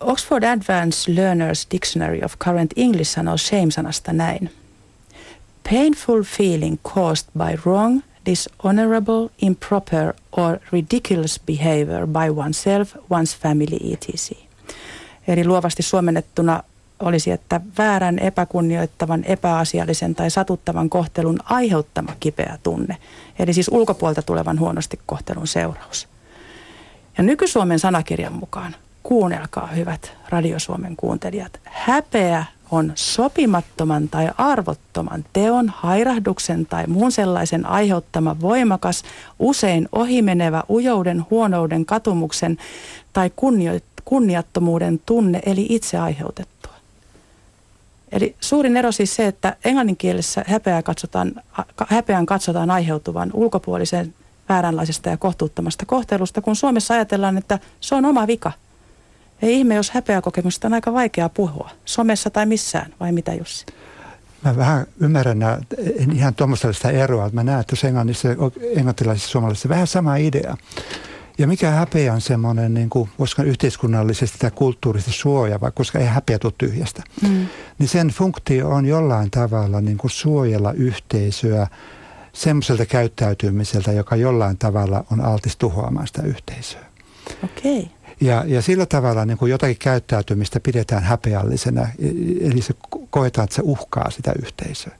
Oxford 0.00 0.44
Advanced 0.44 1.14
Learners 1.14 1.66
Dictionary 1.70 2.20
of 2.24 2.34
Current 2.38 2.70
English 2.76 3.10
sanoo 3.10 3.36
shame-sanasta 3.36 4.12
näin– 4.12 4.50
painful 5.72 6.22
feeling 6.22 6.78
caused 6.82 7.28
by 7.38 7.56
wrong, 7.64 8.02
dishonorable, 8.26 9.30
improper 9.38 10.14
or 10.32 10.60
ridiculous 10.72 11.40
behavior 11.46 12.06
by 12.06 12.28
oneself, 12.40 12.94
one's 13.08 13.36
family, 13.42 13.92
etc. 13.92 14.36
Eli 15.28 15.44
luovasti 15.44 15.82
suomennettuna 15.82 16.62
olisi, 17.00 17.30
että 17.30 17.60
väärän, 17.78 18.18
epäkunnioittavan, 18.18 19.24
epäasiallisen 19.24 20.14
tai 20.14 20.30
satuttavan 20.30 20.90
kohtelun 20.90 21.38
aiheuttama 21.44 22.12
kipeä 22.20 22.58
tunne. 22.62 22.96
Eli 23.38 23.52
siis 23.52 23.68
ulkopuolta 23.68 24.22
tulevan 24.22 24.60
huonosti 24.60 25.00
kohtelun 25.06 25.46
seuraus. 25.46 26.08
Ja 27.18 27.24
nyky-Suomen 27.24 27.78
sanakirjan 27.78 28.32
mukaan, 28.32 28.76
kuunnelkaa 29.02 29.66
hyvät 29.66 30.12
radiosuomen 30.28 30.96
kuuntelijat, 30.96 31.60
häpeä 31.64 32.44
on 32.72 32.92
sopimattoman 32.94 34.08
tai 34.08 34.30
arvottoman 34.38 35.24
teon, 35.32 35.68
hairahduksen 35.68 36.66
tai 36.66 36.86
muun 36.86 37.12
sellaisen 37.12 37.66
aiheuttama 37.66 38.36
voimakas, 38.40 39.02
usein 39.38 39.88
ohimenevä 39.92 40.62
ujouden, 40.70 41.24
huonouden, 41.30 41.86
katumuksen 41.86 42.58
tai 43.12 43.30
kunniattomuuden 44.04 45.00
tunne, 45.06 45.40
eli 45.46 45.66
itse 45.68 45.98
aiheutettua. 45.98 46.72
Eli 48.12 48.36
suurin 48.40 48.76
ero 48.76 48.92
siis 48.92 49.16
se, 49.16 49.26
että 49.26 49.56
englanninkielessä 49.64 50.44
häpeää 50.46 50.82
katsotaan, 50.82 51.32
häpeän 51.88 52.26
katsotaan 52.26 52.70
aiheutuvan 52.70 53.30
ulkopuolisen 53.34 54.14
vääränlaisesta 54.48 55.08
ja 55.08 55.16
kohtuuttomasta 55.16 55.86
kohtelusta, 55.86 56.40
kun 56.40 56.56
Suomessa 56.56 56.94
ajatellaan, 56.94 57.38
että 57.38 57.58
se 57.80 57.94
on 57.94 58.04
oma 58.04 58.26
vika– 58.26 58.52
ei 59.42 59.54
ihme, 59.54 59.74
jos 59.74 59.90
häpeäkokemusta 59.90 60.68
on 60.68 60.74
aika 60.74 60.92
vaikea 60.92 61.28
puhua, 61.28 61.70
somessa 61.84 62.30
tai 62.30 62.46
missään, 62.46 62.94
vai 63.00 63.12
mitä 63.12 63.34
Jussi? 63.34 63.66
Mä 64.44 64.56
vähän 64.56 64.86
ymmärrän 65.00 65.42
en 65.98 66.12
ihan 66.12 66.34
tuommoista 66.34 66.90
eroa, 66.90 67.26
että 67.26 67.34
mä 67.34 67.44
näen, 67.44 67.60
että 67.60 67.86
englannissa, 67.86 68.28
englantilaisissa 68.76 69.30
suomalaisissa 69.30 69.68
vähän 69.68 69.86
sama 69.86 70.16
idea. 70.16 70.56
Ja 71.38 71.46
mikä 71.46 71.70
häpeä 71.70 72.12
on 72.12 72.20
semmoinen, 72.20 72.74
niin 72.74 72.90
kuin, 72.90 73.10
koska 73.18 73.42
yhteiskunnallisesti 73.42 74.38
tai 74.38 74.50
kulttuurisesti 74.50 75.12
suojava, 75.12 75.70
koska 75.70 75.98
ei 75.98 76.06
häpeä 76.06 76.38
tule 76.38 76.52
tyhjästä, 76.58 77.02
mm. 77.22 77.46
niin 77.78 77.88
sen 77.88 78.08
funktio 78.08 78.68
on 78.68 78.86
jollain 78.86 79.30
tavalla 79.30 79.80
niin 79.80 79.98
kuin 79.98 80.10
suojella 80.10 80.72
yhteisöä 80.72 81.66
semmoiselta 82.32 82.86
käyttäytymiseltä, 82.86 83.92
joka 83.92 84.16
jollain 84.16 84.58
tavalla 84.58 85.04
on 85.12 85.20
altis 85.20 85.56
tuhoamaan 85.56 86.06
sitä 86.06 86.22
yhteisöä. 86.22 86.84
Okei. 87.44 87.78
Okay. 87.78 88.01
Ja, 88.22 88.44
ja 88.46 88.62
sillä 88.62 88.86
tavalla 88.86 89.24
niin 89.24 89.38
kuin 89.38 89.50
jotakin 89.50 89.76
käyttäytymistä 89.78 90.60
pidetään 90.60 91.02
häpeällisenä, 91.02 91.82
e, 91.82 92.08
eli 92.40 92.62
se 92.62 92.74
koetaan, 93.10 93.44
että 93.44 93.56
se 93.56 93.62
uhkaa 93.64 94.10
sitä 94.10 94.32
yhteisöä. 94.42 94.96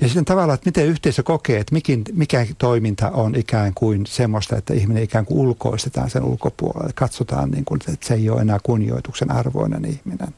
Ja 0.00 0.08
sitten 0.08 0.24
tavallaan, 0.24 0.54
että 0.54 0.68
miten 0.68 0.86
yhteisö 0.86 1.22
kokee, 1.22 1.60
että 1.60 1.74
mikin, 1.74 2.04
mikä 2.12 2.46
toiminta 2.58 3.10
on 3.10 3.34
ikään 3.34 3.74
kuin 3.74 4.06
semmoista, 4.06 4.56
että 4.56 4.74
ihminen 4.74 5.02
ikään 5.02 5.26
kuin 5.26 5.38
ulkoistetaan 5.38 6.10
sen 6.10 6.24
ulkopuolelle. 6.24 6.92
Katsotaan, 6.94 7.50
niin 7.50 7.64
kuin, 7.64 7.80
että 7.92 8.06
se 8.06 8.14
ei 8.14 8.30
ole 8.30 8.40
enää 8.40 8.58
kunnioituksen 8.62 9.30
arvoinen 9.30 9.84
ihminen. 9.84 10.28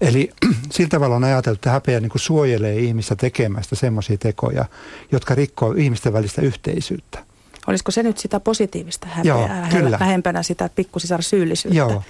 Eli 0.00 0.30
sillä 0.72 0.88
tavalla 0.88 1.16
on 1.16 1.24
ajateltu, 1.24 1.58
että 1.58 1.70
häpeä 1.70 2.00
niin 2.00 2.10
kuin 2.10 2.20
suojelee 2.20 2.78
ihmistä 2.78 3.16
tekemästä 3.16 3.76
semmoisia 3.76 4.18
tekoja, 4.18 4.64
jotka 5.12 5.34
rikkoo 5.34 5.72
ihmisten 5.72 6.12
välistä 6.12 6.42
yhteisyyttä. 6.42 7.31
Olisiko 7.66 7.90
se 7.90 8.02
nyt 8.02 8.18
sitä 8.18 8.40
positiivista 8.40 9.06
häpeää, 9.10 9.68
Joo, 9.70 9.82
kyllä. 9.82 9.98
vähempänä 9.98 10.42
sitä 10.42 10.70
pikkusisar 10.74 11.22
syyllisyyttä? 11.22 11.78
Joo, 11.78 12.02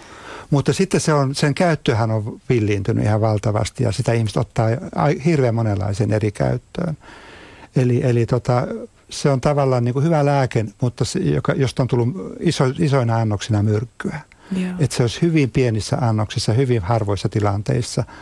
mutta 0.51 0.73
sitten 0.73 1.01
se 1.01 1.13
on, 1.13 1.35
sen 1.35 1.55
käyttöhän 1.55 2.11
on 2.11 2.41
villiintynyt 2.49 3.05
ihan 3.05 3.21
valtavasti 3.21 3.85
ja 3.85 3.93
sitä 3.93 4.13
ihmiset 4.13 4.37
ottaa 4.37 4.69
hirveän 5.25 5.55
monenlaisen 5.55 6.13
eri 6.13 6.33
käyttöön. 6.33 6.97
Eli, 7.77 8.01
eli 8.05 8.27
tota, 8.27 8.67
se 9.11 9.31
on 9.31 9.41
tavallaan 9.41 9.85
niin 9.85 9.93
kuin 9.93 10.05
hyvä 10.05 10.25
lääke, 10.25 10.65
mutta 10.81 11.05
se, 11.05 11.19
joka, 11.19 11.53
josta 11.53 11.83
on 11.83 11.89
tullut 11.89 12.09
iso, 12.41 12.65
isoina 12.79 13.17
annoksina 13.17 13.63
myrkkyä. 13.63 14.21
Että 14.79 14.97
se 14.97 15.03
olisi 15.03 15.23
hyvin 15.23 15.51
pienissä 15.51 15.97
annoksissa, 16.01 16.53
hyvin 16.53 16.83
harvoissa 16.83 17.29
tilanteissa– 17.29 18.05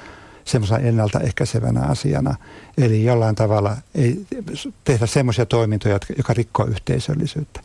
semmoisena 0.50 0.80
ennaltaehkäisevänä 0.80 1.80
asiana. 1.80 2.34
Eli 2.78 3.04
jollain 3.04 3.34
tavalla 3.34 3.76
ei 3.94 4.26
tehdä 4.84 5.06
semmoisia 5.06 5.46
toimintoja, 5.46 5.94
jotka, 5.94 6.14
jotka 6.16 6.34
rikkoo 6.34 6.66
yhteisöllisyyttä. 6.66 7.60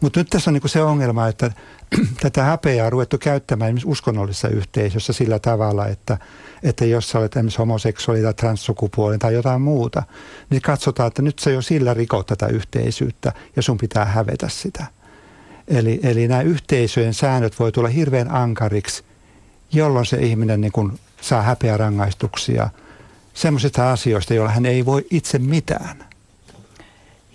Mutta 0.00 0.20
nyt 0.20 0.30
tässä 0.30 0.50
on 0.50 0.54
niin 0.54 0.68
se 0.68 0.82
ongelma, 0.82 1.28
että 1.28 1.50
tätä 2.22 2.42
häpeää 2.42 2.86
on 2.86 2.92
ruvettu 2.92 3.18
käyttämään 3.18 3.68
esimerkiksi 3.68 3.88
uskonnollisessa 3.88 4.48
yhteisössä 4.48 5.12
sillä 5.12 5.38
tavalla, 5.38 5.86
että, 5.86 6.18
että 6.62 6.84
jos 6.84 7.10
sä 7.10 7.18
olet 7.18 7.36
esimerkiksi 7.36 7.58
homoseksuaali 7.58 8.22
tai 8.22 8.34
transsukupuoli 8.34 9.18
tai 9.18 9.34
jotain 9.34 9.60
muuta, 9.60 10.02
niin 10.50 10.62
katsotaan, 10.62 11.06
että 11.06 11.22
nyt 11.22 11.38
sä 11.38 11.50
jo 11.50 11.62
sillä 11.62 11.94
rikot 11.94 12.26
tätä 12.26 12.46
yhteisyyttä 12.46 13.32
ja 13.56 13.62
sun 13.62 13.78
pitää 13.78 14.04
hävetä 14.04 14.48
sitä. 14.48 14.86
Eli, 15.68 16.00
eli 16.02 16.28
nämä 16.28 16.42
yhteisöjen 16.42 17.14
säännöt 17.14 17.58
voi 17.58 17.72
tulla 17.72 17.88
hirveän 17.88 18.30
ankariksi, 18.30 19.04
jolloin 19.72 20.06
se 20.06 20.16
ihminen 20.16 20.60
niin 20.60 20.72
kuin 20.72 20.98
saa 21.20 21.42
häpeä 21.42 21.76
rangaistuksia 21.76 22.70
semmoisista 23.34 23.92
asioista, 23.92 24.34
joilla 24.34 24.52
hän 24.52 24.66
ei 24.66 24.86
voi 24.86 25.06
itse 25.10 25.38
mitään. 25.38 26.04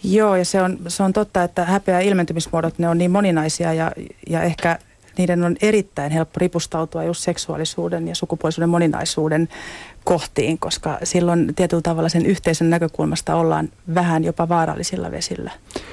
Joo, 0.03 0.35
ja 0.35 0.45
se 0.45 0.61
on, 0.61 0.79
se 0.87 1.03
on 1.03 1.13
totta, 1.13 1.43
että 1.43 1.65
häpeä 1.65 1.99
ilmentymismuodot, 1.99 2.79
ne 2.79 2.89
on 2.89 2.97
niin 2.97 3.11
moninaisia 3.11 3.73
ja, 3.73 3.91
ja 4.29 4.43
ehkä 4.43 4.79
niiden 5.17 5.43
on 5.43 5.55
erittäin 5.61 6.11
helppo 6.11 6.37
ripustautua 6.37 7.03
just 7.03 7.23
seksuaalisuuden 7.23 8.07
ja 8.07 8.15
sukupuolisuuden 8.15 8.69
moninaisuuden 8.69 9.49
kohtiin, 10.03 10.57
koska 10.57 10.97
silloin 11.03 11.55
tietyllä 11.55 11.81
tavalla 11.81 12.09
sen 12.09 12.25
yhteisön 12.25 12.69
näkökulmasta 12.69 13.35
ollaan 13.35 13.69
vähän 13.95 14.23
jopa 14.23 14.49
vaarallisilla 14.49 15.11
vesillä 15.11 15.51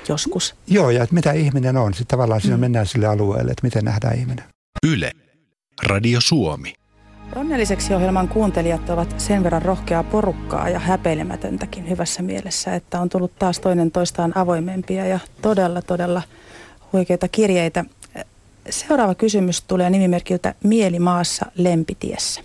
joskus. 0.09 0.55
Joo, 0.67 0.91
ja 0.91 1.03
että 1.03 1.15
mitä 1.15 1.33
ihminen 1.33 1.77
on. 1.77 1.95
Sitten 1.95 2.07
tavallaan 2.07 2.41
siinä 2.41 2.57
mm. 2.57 2.61
mennään 2.61 2.87
sille 2.87 3.07
alueelle, 3.07 3.51
että 3.51 3.67
miten 3.67 3.85
nähdään 3.85 4.19
ihminen. 4.19 4.45
Yle. 4.87 5.13
Radio 5.83 6.21
Suomi. 6.21 6.75
Onnelliseksi 7.37 7.95
ohjelman 7.95 8.29
kuuntelijat 8.29 8.91
ovat 8.91 9.15
sen 9.21 9.43
verran 9.43 9.63
rohkeaa 9.63 10.03
porukkaa 10.03 10.69
ja 10.69 10.79
häpeilemätöntäkin 10.79 11.89
hyvässä 11.89 12.23
mielessä, 12.23 12.75
että 12.75 13.01
on 13.01 13.09
tullut 13.09 13.33
taas 13.39 13.61
toinen 13.61 13.91
toistaan 13.91 14.37
avoimempia 14.37 15.07
ja 15.07 15.19
todella, 15.43 15.83
todella 15.83 16.23
huikeita 16.93 17.29
kirjeitä. 17.29 17.85
Seuraava 18.71 19.15
kysymys 19.15 19.63
tulee 19.63 19.91
nimimerkiltä 19.91 20.55
Mielimaassa 20.65 21.47
lempitiessä. 21.55 22.41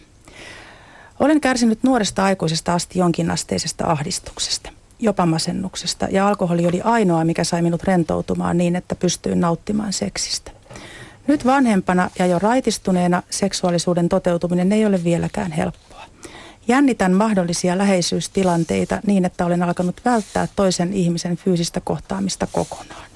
Olen 1.20 1.42
kärsinyt 1.42 1.84
nuoresta 1.84 2.24
aikuisesta 2.24 2.74
asti 2.74 3.00
jonkinasteisesta 3.00 3.86
ahdistuksesta, 3.86 4.70
jopa 5.00 5.26
masennuksesta, 5.26 6.08
ja 6.12 6.28
alkoholi 6.28 6.68
oli 6.68 6.82
ainoa, 6.82 7.26
mikä 7.26 7.44
sai 7.44 7.62
minut 7.62 7.84
rentoutumaan 7.84 8.58
niin, 8.58 8.76
että 8.76 8.96
pystyin 8.96 9.40
nauttimaan 9.40 9.94
seksistä. 9.94 10.52
Nyt 11.28 11.46
vanhempana 11.46 12.10
ja 12.20 12.26
jo 12.26 12.40
raitistuneena 12.40 13.24
seksuaalisuuden 13.30 14.10
toteutuminen 14.10 14.72
ei 14.72 14.86
ole 14.86 15.04
vieläkään 15.04 15.52
helppoa. 15.52 16.06
Jännitän 16.68 17.14
mahdollisia 17.14 17.78
läheisyystilanteita 17.78 19.00
niin, 19.08 19.26
että 19.26 19.46
olen 19.46 19.64
alkanut 19.64 20.02
välttää 20.06 20.48
toisen 20.56 20.94
ihmisen 20.94 21.38
fyysistä 21.38 21.82
kohtaamista 21.84 22.48
kokonaan. 22.52 23.10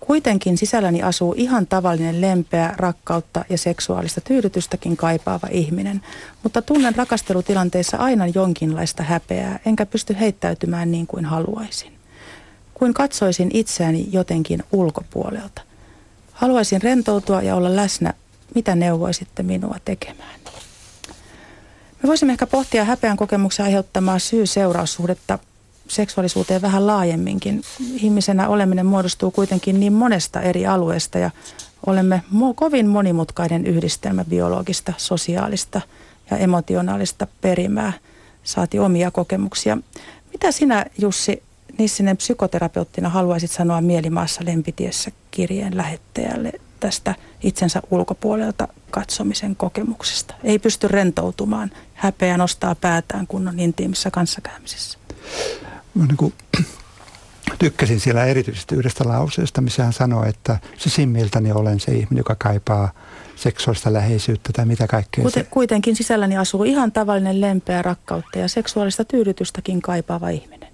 Kuitenkin 0.00 0.58
sisälläni 0.58 1.02
asuu 1.02 1.34
ihan 1.36 1.66
tavallinen 1.66 2.20
lempeä, 2.20 2.74
rakkautta 2.76 3.44
ja 3.48 3.58
seksuaalista 3.58 4.20
tyydytystäkin 4.20 4.96
kaipaava 4.96 5.48
ihminen, 5.50 6.02
mutta 6.42 6.62
tunnen 6.62 6.94
rakastelutilanteissa 6.96 7.96
aina 7.96 8.26
jonkinlaista 8.26 9.02
häpeää, 9.02 9.58
enkä 9.66 9.86
pysty 9.86 10.16
heittäytymään 10.20 10.90
niin 10.90 11.06
kuin 11.06 11.24
haluaisin. 11.24 11.92
Kuin 12.74 12.94
katsoisin 12.94 13.50
itseäni 13.54 14.08
jotenkin 14.12 14.62
ulkopuolelta. 14.72 15.62
Haluaisin 16.34 16.82
rentoutua 16.82 17.42
ja 17.42 17.56
olla 17.56 17.76
läsnä. 17.76 18.14
Mitä 18.54 18.74
neuvoisitte 18.74 19.42
minua 19.42 19.76
tekemään? 19.84 20.40
Me 22.02 22.08
voisimme 22.08 22.32
ehkä 22.32 22.46
pohtia 22.46 22.84
häpeän 22.84 23.16
kokemuksen 23.16 23.64
aiheuttamaa 23.66 24.18
syy-seuraussuhdetta 24.18 25.38
seksuaalisuuteen 25.88 26.62
vähän 26.62 26.86
laajemminkin. 26.86 27.62
Ihmisenä 27.94 28.48
oleminen 28.48 28.86
muodostuu 28.86 29.30
kuitenkin 29.30 29.80
niin 29.80 29.92
monesta 29.92 30.40
eri 30.40 30.66
alueesta 30.66 31.18
ja 31.18 31.30
olemme 31.86 32.22
kovin 32.54 32.88
monimutkainen 32.88 33.66
yhdistelmä 33.66 34.24
biologista, 34.24 34.92
sosiaalista 34.96 35.80
ja 36.30 36.36
emotionaalista 36.36 37.26
perimää. 37.40 37.92
Saati 38.42 38.78
omia 38.78 39.10
kokemuksia. 39.10 39.78
Mitä 40.32 40.52
sinä 40.52 40.86
Jussi 40.98 41.42
Nissinen 41.78 42.16
psykoterapeuttina 42.16 43.08
haluaisit 43.08 43.50
sanoa 43.50 43.80
Mielimaassa 43.80 44.44
lempitiessä 44.44 45.10
kirjeen 45.30 45.76
lähettäjälle 45.76 46.52
tästä 46.80 47.14
itsensä 47.42 47.82
ulkopuolelta 47.90 48.68
katsomisen 48.90 49.56
kokemuksesta? 49.56 50.34
Ei 50.44 50.58
pysty 50.58 50.88
rentoutumaan, 50.88 51.70
häpeä 51.94 52.36
nostaa 52.36 52.74
päätään, 52.74 53.26
kun 53.26 53.48
on 53.48 53.60
intiimissä 53.60 54.10
kanssakäymisessä. 54.10 54.98
Mä 55.94 56.06
niin 56.06 56.16
kuin, 56.16 56.32
tykkäsin 57.58 58.00
siellä 58.00 58.24
erityisesti 58.24 58.74
yhdestä 58.74 59.08
lauseesta, 59.08 59.60
missä 59.60 59.84
hän 59.84 59.92
sanoi, 59.92 60.28
että 60.28 60.58
sisimmiltäni 60.78 61.52
olen 61.52 61.80
se 61.80 61.92
ihminen, 61.92 62.18
joka 62.18 62.34
kaipaa 62.34 62.92
seksuaalista 63.36 63.92
läheisyyttä 63.92 64.50
tai 64.52 64.66
mitä 64.66 64.86
kaikkea. 64.86 65.24
Kuten, 65.24 65.44
se... 65.44 65.50
Kuitenkin 65.50 65.96
sisälläni 65.96 66.36
asuu 66.36 66.64
ihan 66.64 66.92
tavallinen 66.92 67.40
lempeä 67.40 67.82
rakkautta 67.82 68.38
ja 68.38 68.48
seksuaalista 68.48 69.04
tyydytystäkin 69.04 69.82
kaipaava 69.82 70.28
ihminen. 70.28 70.73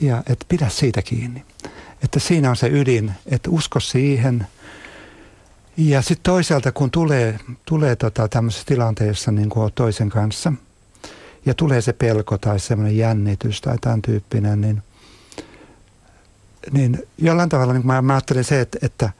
Ja 0.00 0.22
että 0.26 0.46
pidä 0.48 0.68
siitä 0.68 1.02
kiinni. 1.02 1.44
Että 2.04 2.20
siinä 2.20 2.50
on 2.50 2.56
se 2.56 2.68
ydin, 2.68 3.12
että 3.26 3.50
usko 3.50 3.80
siihen. 3.80 4.46
Ja 5.76 6.02
sitten 6.02 6.22
toisaalta, 6.32 6.72
kun 6.72 6.90
tulee, 6.90 7.38
tulee 7.64 7.96
tota 7.96 8.28
tämmöisessä 8.28 8.66
tilanteessa 8.66 9.32
niin 9.32 9.48
kuin 9.48 9.72
toisen 9.72 10.08
kanssa– 10.08 10.52
ja 11.46 11.54
tulee 11.54 11.80
se 11.80 11.92
pelko 11.92 12.38
tai 12.38 12.60
semmoinen 12.60 12.96
jännitys 12.96 13.60
tai 13.60 13.78
tämän 13.80 14.02
tyyppinen, 14.02 14.60
niin, 14.60 14.82
niin 16.72 17.02
jollain 17.18 17.48
tavalla 17.48 17.72
niin 17.72 17.86
mä, 17.86 18.02
mä 18.02 18.14
ajattelen 18.14 18.44
se, 18.44 18.60
että, 18.60 18.78
että 18.82 19.10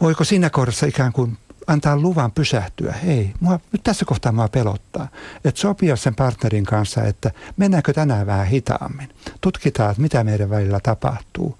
voiko 0.00 0.24
siinä 0.24 0.50
kohdassa 0.50 0.86
ikään 0.86 1.12
kuin 1.12 1.38
antaa 1.66 1.96
luvan 1.96 2.32
pysähtyä. 2.32 2.92
Hei, 2.92 3.32
mua, 3.40 3.60
nyt 3.72 3.82
tässä 3.82 4.04
kohtaa 4.04 4.32
mua 4.32 4.48
pelottaa. 4.48 5.08
Että 5.44 5.60
sopia 5.60 5.96
sen 5.96 6.14
partnerin 6.14 6.64
kanssa, 6.64 7.04
että 7.04 7.30
mennäänkö 7.56 7.92
tänään 7.92 8.26
vähän 8.26 8.46
hitaammin. 8.46 9.08
Tutkitaan, 9.40 9.90
että 9.90 10.02
mitä 10.02 10.24
meidän 10.24 10.50
välillä 10.50 10.80
tapahtuu. 10.82 11.58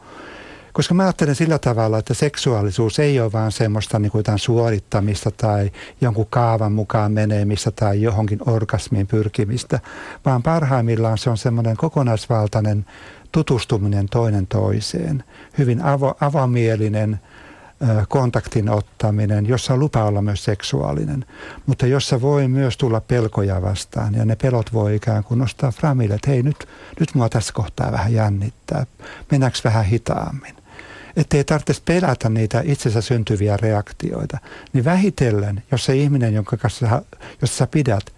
Koska 0.77 0.95
mä 0.95 1.03
ajattelen 1.03 1.35
sillä 1.35 1.59
tavalla, 1.59 1.99
että 1.99 2.15
seksuaalisuus 2.15 2.99
ei 2.99 3.21
ole 3.21 3.33
vaan 3.33 3.53
semmoista 3.53 3.99
niin 3.99 4.13
kuin 4.13 4.25
suorittamista 4.37 5.31
tai 5.31 5.71
jonkun 6.01 6.27
kaavan 6.31 6.73
mukaan 6.73 7.13
menemistä 7.13 7.71
tai 7.71 8.03
johonkin 8.03 8.39
orgasmiin 8.47 9.07
pyrkimistä, 9.07 9.81
vaan 10.25 10.43
parhaimmillaan 10.43 11.19
se 11.19 11.31
on 11.31 11.39
semmoinen 11.39 11.77
kokonaisvaltainen 11.77 12.87
tutustuminen 13.33 14.07
toinen 14.09 14.47
toiseen, 14.47 15.25
hyvin 15.59 15.83
avo, 15.83 16.15
avomielinen 16.21 17.21
kontaktin 18.09 18.69
ottaminen, 18.69 19.47
jossa 19.47 19.77
lupa 19.77 20.05
olla 20.05 20.23
myös 20.23 20.45
seksuaalinen, 20.45 21.25
mutta 21.67 21.87
jossa 21.87 22.21
voi 22.21 22.49
myös 22.49 22.77
tulla 22.77 23.01
pelkoja 23.01 23.63
vastaan 23.63 24.15
ja 24.15 24.25
ne 24.25 24.37
pelot 24.37 24.73
voi 24.73 24.95
ikään 24.97 25.25
kuin 25.25 25.39
nostaa 25.39 25.71
framille, 25.71 26.15
että 26.15 26.31
hei 26.31 26.43
nyt, 26.43 26.69
nyt 27.01 27.15
mua 27.15 27.29
tässä 27.29 27.53
kohtaa 27.53 27.93
vähän 27.93 28.13
jännittää, 28.13 28.87
mennäänkö 29.31 29.59
vähän 29.65 29.85
hitaammin 29.85 30.57
ettei 31.17 31.45
tarvitse 31.45 31.83
pelätä 31.85 32.29
niitä 32.29 32.63
itsensä 32.65 33.01
syntyviä 33.01 33.57
reaktioita. 33.57 34.39
Niin 34.73 34.85
vähitellen, 34.85 35.63
jos 35.71 35.85
se 35.85 35.97
ihminen, 35.97 36.35
jonka 36.35 36.57
kanssa 36.57 37.03
jos 37.41 37.59
sä 37.59 37.67
pidät, 37.67 38.15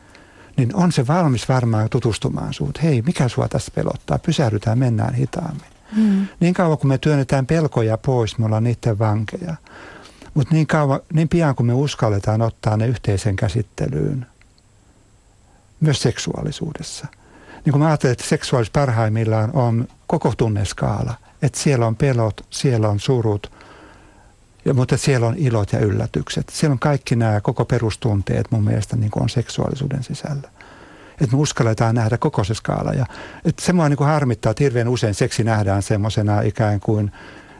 niin 0.57 0.75
on 0.75 0.93
se 0.93 1.07
valmis 1.07 1.49
varmaan 1.49 1.89
tutustumaan 1.91 2.55
suut. 2.55 2.83
Hei, 2.83 3.03
mikä 3.03 3.29
sua 3.29 3.49
tässä 3.49 3.73
pelottaa? 3.75 4.19
Pysähdytään, 4.19 4.79
mennään 4.79 5.15
hitaammin. 5.15 5.78
Mm. 5.97 6.27
Niin 6.41 6.55
kauan 6.55 6.79
kun 6.79 6.89
me 6.89 6.99
työnnetään 6.99 7.47
pelkoja 7.47 7.99
pois, 7.99 8.39
me 8.39 8.45
ollaan 8.45 8.65
niiden 8.65 8.99
vankeja. 8.99 9.55
Mutta 10.35 10.55
niin, 10.55 10.67
niin 11.13 11.29
pian 11.29 11.55
kun 11.55 11.67
me 11.67 11.73
uskalletaan 11.73 12.43
ottaa 12.43 12.77
ne 12.77 12.87
yhteisen 12.87 13.37
käsittelyyn, 13.37 14.27
myös 15.81 16.03
seksuaalisuudessa. 16.03 17.07
Niin 17.65 17.73
kuin 17.73 17.83
mä 17.83 17.87
ajattelen, 17.87 18.13
että 18.13 18.25
seksuaalis 18.25 18.71
parhaimmillaan 18.71 19.51
on 19.53 19.89
koko 20.07 20.35
tunneskaala– 20.37 21.15
että 21.43 21.59
siellä 21.59 21.87
on 21.87 21.97
pelot, 21.97 22.47
siellä 22.51 22.89
on 22.89 23.01
surut, 23.01 23.53
ja, 24.65 24.75
mutta 24.75 24.97
siellä 24.97 25.27
on 25.27 25.35
ilot 25.37 25.73
ja 25.73 25.79
yllätykset. 25.79 26.49
Siellä 26.49 26.73
on 26.73 26.79
kaikki 26.79 27.17
nämä 27.17 27.41
koko 27.41 27.65
perustunteet 27.65 28.51
mun 28.51 28.65
mielestä 28.65 28.97
niin 28.97 29.11
on 29.21 29.29
seksuaalisuuden 29.29 30.03
sisällä. 30.03 30.51
Että 31.21 31.37
me 31.37 31.43
uskalletaan 31.43 31.95
nähdä 31.95 32.19
koko 32.19 32.45
se 32.45 32.55
skaala. 32.55 32.93
Ja, 32.93 33.07
että 33.45 33.65
se 33.65 33.73
mua 33.73 33.89
niin 33.89 33.97
kuin 33.97 34.09
harmittaa, 34.09 34.51
että 34.51 34.65
hirveän 34.65 34.89
usein 34.89 35.15
seksi 35.15 35.45
nähdään 35.45 35.83
semmoisena 35.83 36.41
ikään 36.41 36.81
kuin 36.81 37.13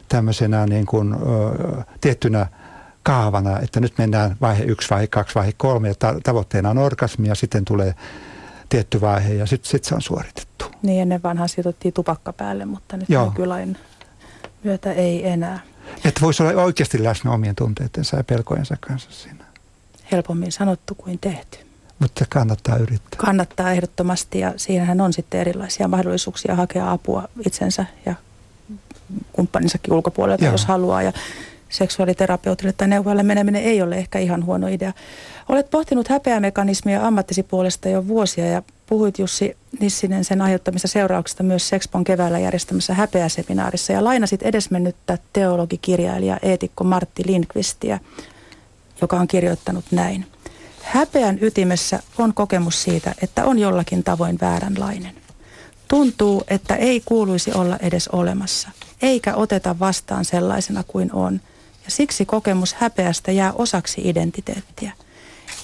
tämmöisenä 0.09 0.65
niin 0.65 0.85
kuin, 0.85 1.13
ö, 1.13 1.17
tiettynä 2.01 2.47
kaavana, 3.03 3.59
että 3.59 3.79
nyt 3.79 3.97
mennään 3.97 4.35
vaihe 4.41 4.63
yksi, 4.63 4.89
vaihe 4.89 5.07
kaksi, 5.07 5.35
vaihe 5.35 5.51
kolme 5.57 5.87
ja 5.87 5.95
ta- 5.99 6.15
tavoitteena 6.23 6.69
on 6.69 6.77
orgasmi 6.77 7.27
ja 7.27 7.35
sitten 7.35 7.65
tulee 7.65 7.95
tietty 8.69 9.01
vaihe 9.01 9.33
ja 9.33 9.45
sitten 9.45 9.71
sit 9.71 9.83
se 9.83 9.95
on 9.95 10.01
suoritettu. 10.01 10.65
Niin 10.81 11.01
ennen 11.01 11.23
vanhaan 11.23 11.49
sijoitettiin 11.49 11.93
tupakka 11.93 12.33
päälle, 12.33 12.65
mutta 12.65 12.97
nyt 12.97 13.09
Joo. 13.09 13.25
nykylain 13.25 13.77
myötä 14.63 14.91
ei 14.91 15.27
enää. 15.27 15.59
Että 16.05 16.21
voisi 16.21 16.43
olla 16.43 16.63
oikeasti 16.63 17.03
läsnä 17.03 17.31
omien 17.31 17.55
tunteidensa 17.55 18.17
ja 18.17 18.23
pelkojensa 18.23 18.77
kanssa 18.79 19.11
siinä. 19.11 19.45
Helpommin 20.11 20.51
sanottu 20.51 20.95
kuin 20.95 21.19
tehty. 21.19 21.57
Mutta 21.99 22.25
kannattaa 22.29 22.77
yrittää. 22.77 23.17
Kannattaa 23.17 23.71
ehdottomasti 23.71 24.39
ja 24.39 24.53
siinähän 24.57 25.01
on 25.01 25.13
sitten 25.13 25.41
erilaisia 25.41 25.87
mahdollisuuksia 25.87 26.55
hakea 26.55 26.91
apua 26.91 27.27
itsensä 27.45 27.85
ja 28.05 28.15
kumppaninsakin 29.33 29.93
ulkopuolelta, 29.93 30.45
Joo. 30.45 30.51
jos 30.51 30.65
haluaa. 30.65 31.01
Ja 31.01 31.13
seksuaaliterapeutille 31.69 32.73
tai 32.73 32.87
neuvojalle 32.87 33.23
meneminen 33.23 33.63
ei 33.63 33.81
ole 33.81 33.97
ehkä 33.97 34.19
ihan 34.19 34.45
huono 34.45 34.67
idea. 34.67 34.93
Olet 35.49 35.69
pohtinut 35.69 36.07
häpeämekanismia 36.07 37.07
ammattisi 37.07 37.43
puolesta 37.43 37.89
jo 37.89 38.07
vuosia 38.07 38.45
ja 38.45 38.63
puhuit 38.87 39.19
Jussi 39.19 39.57
Nissinen 39.79 40.25
sen 40.25 40.41
aiheuttamista 40.41 40.87
seurauksista 40.87 41.43
myös 41.43 41.69
Sexpon 41.69 42.03
keväällä 42.03 42.39
järjestämässä 42.39 42.93
häpeäseminaarissa 42.93 43.93
ja 43.93 44.03
lainasit 44.03 44.43
edesmennyttä 44.43 45.17
teologikirjailija 45.33 46.37
eetikko 46.41 46.83
Martti 46.83 47.23
Lindqvistia, 47.25 47.99
joka 49.01 49.19
on 49.19 49.27
kirjoittanut 49.27 49.85
näin. 49.91 50.25
Häpeän 50.81 51.37
ytimessä 51.41 51.99
on 52.17 52.33
kokemus 52.33 52.83
siitä, 52.83 53.15
että 53.21 53.45
on 53.45 53.59
jollakin 53.59 54.03
tavoin 54.03 54.37
vääränlainen. 54.41 55.15
Tuntuu, 55.87 56.43
että 56.47 56.75
ei 56.75 57.01
kuuluisi 57.05 57.51
olla 57.53 57.77
edes 57.77 58.07
olemassa, 58.07 58.69
eikä 59.01 59.35
oteta 59.35 59.79
vastaan 59.79 60.25
sellaisena 60.25 60.83
kuin 60.83 61.13
on– 61.13 61.41
ja 61.89 61.93
siksi 61.93 62.25
kokemus 62.25 62.73
häpeästä 62.73 63.31
jää 63.31 63.53
osaksi 63.53 64.01
identiteettiä. 64.09 64.91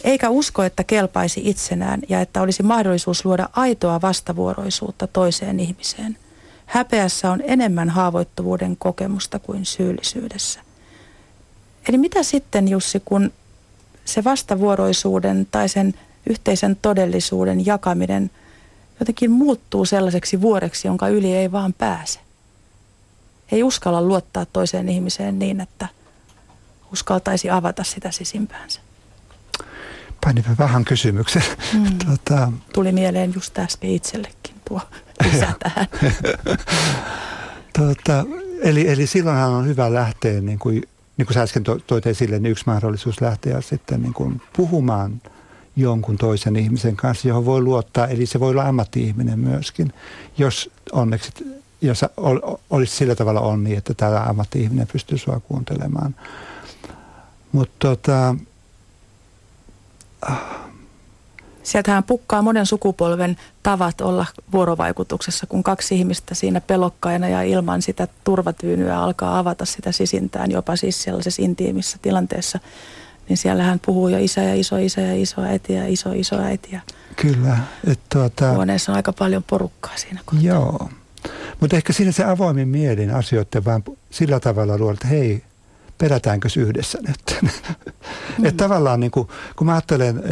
Eikä 0.04 0.30
usko, 0.30 0.64
että 0.64 0.84
kelpaisi 0.84 1.42
itsenään 1.44 2.02
ja 2.10 2.22
että 2.22 2.42
olisi 2.42 2.64
mahdollisuus 2.64 3.26
luoda 3.26 3.50
aitoa 3.54 4.02
vastavuoroisuutta 4.02 5.08
toiseen 5.08 5.60
ihmiseen. 5.60 6.18
Häpeässä 6.66 7.32
on 7.32 7.42
enemmän 7.44 7.90
haavoittuvuuden 7.90 8.78
kokemusta 8.78 9.40
kuin 9.40 9.66
syyllisyydessä. 9.66 10.60
Eli 11.90 11.98
mitä 11.98 12.24
sitten 12.24 12.68
Jussi, 12.68 13.02
kun 13.06 13.32
se 14.06 14.24
vastavuoroisuuden 14.24 15.48
tai 15.52 15.70
sen 15.70 15.94
yhteisen 16.30 16.78
todellisuuden 16.82 17.66
jakaminen 17.66 18.32
jotenkin 19.00 19.32
muuttuu 19.32 19.86
sellaiseksi 19.86 20.42
vuoreksi, 20.42 20.88
jonka 20.88 21.08
yli 21.08 21.34
ei 21.34 21.52
vaan 21.52 21.74
pääse? 21.74 22.20
Ei 23.52 23.64
uskalla 23.64 24.02
luottaa 24.02 24.46
toiseen 24.46 24.90
ihmiseen 24.90 25.40
niin, 25.40 25.62
että 25.62 25.88
uskaltaisi 26.92 27.50
avata 27.50 27.84
sitä 27.84 28.12
sisimpäänsä. 28.12 28.80
Painipä 30.24 30.50
vähän 30.58 30.86
kysymyksen. 30.86 31.44
Mm. 31.74 31.98
Tota... 32.10 32.52
Tuli 32.74 32.92
mieleen 32.92 33.34
just 33.34 33.60
äsken 33.60 33.90
itsellekin 33.90 34.56
tuo 34.68 34.82
lisä 35.24 35.54
tähän. 35.60 35.88
tota, 37.80 38.26
eli, 38.62 38.90
eli 38.90 39.08
silloinhan 39.08 39.50
on 39.50 39.68
hyvä 39.68 39.94
lähteä, 39.94 40.42
niin 40.42 40.60
kuin, 40.60 40.84
niin 41.18 41.26
kuin 41.26 41.34
sä 41.34 41.42
äsken 41.42 41.64
toit 41.88 42.08
esille, 42.08 42.40
niin 42.40 42.52
yksi 42.52 42.64
mahdollisuus 42.68 43.22
lähteä 43.22 43.62
sitten 43.62 44.02
niin 44.02 44.14
kuin 44.14 44.42
puhumaan 44.56 45.22
jonkun 45.76 46.18
toisen 46.18 46.56
ihmisen 46.56 46.96
kanssa, 46.96 47.28
johon 47.28 47.46
voi 47.46 47.62
luottaa. 47.62 48.08
Eli 48.08 48.26
se 48.26 48.40
voi 48.40 48.52
olla 48.52 48.68
ammatti-ihminen 48.68 49.40
myöskin, 49.40 49.94
jos 50.38 50.72
onneksi 50.92 51.32
jos 51.82 52.06
ol, 52.18 52.40
olisi 52.70 52.96
sillä 52.96 53.16
tavalla 53.16 53.40
onni, 53.40 53.76
että 53.76 53.94
tämä 53.94 54.20
ammatti-ihminen 54.20 54.88
pystyy 54.92 55.18
sua 55.18 55.40
kuuntelemaan. 55.40 56.16
Mutta 57.52 57.76
tota, 57.80 58.36
Sieltähän 61.66 62.04
pukkaa 62.04 62.42
monen 62.42 62.66
sukupolven 62.66 63.38
tavat 63.64 64.02
olla 64.02 64.26
vuorovaikutuksessa, 64.52 65.48
kun 65.48 65.64
kaksi 65.64 65.96
ihmistä 65.96 66.36
siinä 66.36 66.62
pelokkaina 66.62 67.28
ja 67.28 67.42
ilman 67.42 67.82
sitä 67.82 68.08
turvatyynyä 68.24 69.00
alkaa 69.00 69.40
avata 69.40 69.66
sitä 69.66 69.92
sisintään, 69.92 70.52
jopa 70.52 70.76
siis 70.76 71.04
sellaisessa 71.04 71.42
intiimissä 71.42 71.98
tilanteessa. 72.02 72.60
Niin 73.30 73.38
siellähän 73.38 73.80
puhuu 73.86 74.08
jo 74.08 74.18
isä 74.18 74.44
ja 74.44 74.56
iso 74.56 74.78
isä 74.78 75.02
ja 75.02 75.22
iso 75.22 75.42
äiti 75.42 75.74
ja 75.74 75.88
iso 75.88 76.12
iso 76.12 76.40
äiti. 76.40 76.70
Ja 76.72 76.80
Kyllä. 77.16 77.58
Et 77.88 78.00
tuota, 78.14 78.54
huoneessa 78.54 78.92
on 78.92 78.96
aika 78.96 79.14
paljon 79.14 79.44
porukkaa 79.44 79.94
siinä 79.96 80.20
kohtaa. 80.26 80.48
Joo. 80.48 80.90
Mutta 81.60 81.76
ehkä 81.76 81.94
siinä 81.94 82.12
se 82.12 82.24
avoimin 82.24 82.68
mielin 82.68 83.16
asioiden 83.16 83.66
vaan 83.66 83.84
sillä 84.10 84.40
tavalla 84.40 84.78
luo, 84.78 84.92
että 84.92 85.08
hei, 85.08 85.44
pelätäänkö 85.98 86.50
yhdessä 86.58 87.00
nyt? 87.08 87.38
Mm. 88.38 88.46
että 88.46 88.64
tavallaan 88.64 89.00
niin 89.00 89.12
kuin, 89.12 89.28
kun 89.56 89.68
mä 89.68 89.74
ajattelen, 89.74 90.24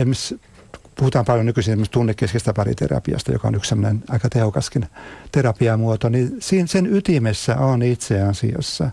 puhutaan 0.96 1.26
paljon 1.26 1.46
nykyisin 1.46 1.86
tunnekeskeistä 1.92 2.54
pariterapiasta, 2.54 3.32
joka 3.32 3.48
on 3.48 3.56
yksi 3.56 3.70
sellainen 3.70 4.04
aika 4.10 4.30
tehokaskin 4.30 4.86
terapiamuoto, 5.32 6.10
niin 6.10 6.38
siinä, 6.40 6.68
sen 6.68 6.96
ytimessä 6.96 7.58
on 7.58 7.82
itse 7.82 8.22
asiassa 8.22 8.92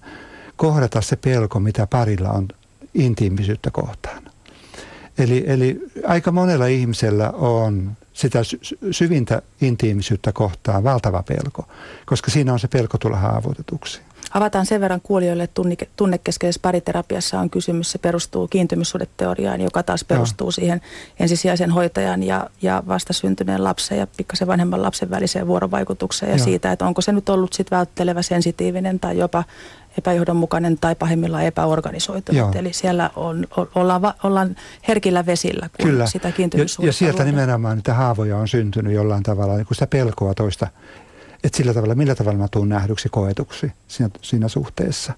kohdata 0.56 1.00
se 1.00 1.16
pelko, 1.16 1.60
mitä 1.60 1.86
parilla 1.86 2.30
on 2.30 2.48
intiimisyyttä 2.94 3.70
kohtaan. 3.70 4.22
Eli, 5.18 5.44
eli 5.46 5.80
aika 6.06 6.32
monella 6.32 6.66
ihmisellä 6.66 7.30
on 7.30 7.92
sitä 8.12 8.38
syvintä 8.90 9.42
intiimisyyttä 9.60 10.32
kohtaan 10.32 10.84
valtava 10.84 11.22
pelko, 11.22 11.68
koska 12.06 12.30
siinä 12.30 12.52
on 12.52 12.58
se 12.58 12.68
pelko 12.68 12.98
tulla 12.98 13.16
haavoitetuksi. 13.16 14.00
Avataan 14.34 14.66
sen 14.66 14.80
verran 14.80 15.00
kuulijoille, 15.00 15.42
että 15.42 15.62
tunnekeskeisessä 15.96 16.60
pariterapiassa 16.62 17.40
on 17.40 17.50
kysymys, 17.50 17.92
se 17.92 17.98
perustuu 17.98 18.48
kiintymyssuhdeteoriaan, 18.48 19.60
joka 19.60 19.82
taas 19.82 20.04
perustuu 20.04 20.50
siihen 20.50 20.80
ensisijaisen 21.20 21.70
hoitajan 21.70 22.22
ja, 22.22 22.50
ja 22.62 22.82
vastasyntyneen 22.88 23.64
lapsen 23.64 23.98
ja 23.98 24.06
pikkasen 24.16 24.48
vanhemman 24.48 24.82
lapsen 24.82 25.10
väliseen 25.10 25.46
vuorovaikutukseen 25.46 26.30
ja 26.30 26.36
Joo. 26.36 26.44
siitä, 26.44 26.72
että 26.72 26.86
onko 26.86 27.00
se 27.00 27.12
nyt 27.12 27.28
ollut 27.28 27.52
sitten 27.52 27.76
välttelevä, 27.76 28.22
sensitiivinen 28.22 29.00
tai 29.00 29.18
jopa 29.18 29.44
epäjohdonmukainen 29.98 30.78
tai 30.78 30.94
pahimmillaan 30.94 31.44
epäorganisoitunut. 31.44 32.56
Eli 32.56 32.72
siellä 32.72 33.10
on, 33.16 33.46
ollaan, 33.74 34.00
ollaan 34.22 34.56
herkillä 34.88 35.26
vesillä, 35.26 35.68
kun 35.76 35.90
Kyllä. 35.90 36.06
sitä 36.06 36.32
kiintymyssuhdetta 36.32 36.86
ja, 36.86 36.88
ja 36.88 36.92
sieltä 36.92 37.16
luodaan. 37.16 37.34
nimenomaan 37.34 37.76
niitä 37.76 37.94
haavoja 37.94 38.36
on 38.36 38.48
syntynyt 38.48 38.92
jollain 38.92 39.22
tavalla, 39.22 39.56
niin 39.56 39.66
kun 39.66 39.74
sitä 39.74 39.86
pelkoa 39.86 40.34
toista 40.34 40.66
että 41.44 41.56
sillä 41.56 41.74
tavalla, 41.74 41.94
millä 41.94 42.14
tavalla 42.14 42.38
mä 42.38 42.48
tuun 42.48 42.68
nähdyksi, 42.68 43.08
koetuksi 43.08 43.72
siinä, 43.88 44.10
siinä 44.22 44.48
suhteessa. 44.48 45.12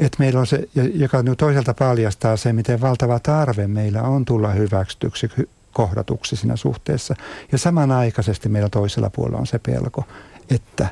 Että 0.00 0.16
meillä 0.18 0.40
on 0.40 0.46
se, 0.46 0.68
joka 0.94 1.22
nyt 1.22 1.38
toiselta 1.38 1.74
paljastaa 1.74 2.36
se, 2.36 2.52
miten 2.52 2.80
valtava 2.80 3.18
tarve 3.18 3.66
meillä 3.66 4.02
on 4.02 4.24
tulla 4.24 4.50
hyväksytyksi, 4.50 5.30
kohdatuksi 5.72 6.36
siinä 6.36 6.56
suhteessa. 6.56 7.14
Ja 7.52 7.58
samanaikaisesti 7.58 8.48
meillä 8.48 8.68
toisella 8.68 9.10
puolella 9.10 9.38
on 9.38 9.46
se 9.46 9.58
pelko, 9.58 10.04
että 10.50 10.88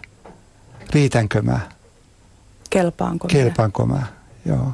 riitänkö 0.95 1.43
mä? 1.43 1.61
Kelpaanko, 2.71 3.29
Kelpaanko 3.29 3.87
mä? 3.87 4.07
Joo. 4.45 4.73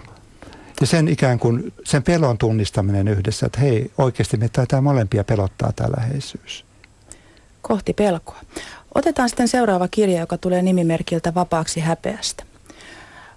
Ja 0.80 0.86
sen 0.86 1.08
ikään 1.08 1.38
kuin 1.38 1.72
sen 1.84 2.02
pelon 2.02 2.38
tunnistaminen 2.38 3.08
yhdessä, 3.08 3.46
että 3.46 3.60
hei, 3.60 3.92
oikeasti 3.98 4.36
me 4.36 4.48
taitaa 4.48 4.80
molempia 4.80 5.24
pelottaa 5.24 5.72
tämä 5.72 5.90
läheisyys. 5.96 6.64
Kohti 7.68 7.92
pelkoa. 7.92 8.40
Otetaan 8.94 9.28
sitten 9.28 9.48
seuraava 9.48 9.88
kirja, 9.88 10.20
joka 10.20 10.38
tulee 10.38 10.62
nimimerkiltä 10.62 11.34
Vapaaksi 11.34 11.80
häpeästä. 11.80 12.44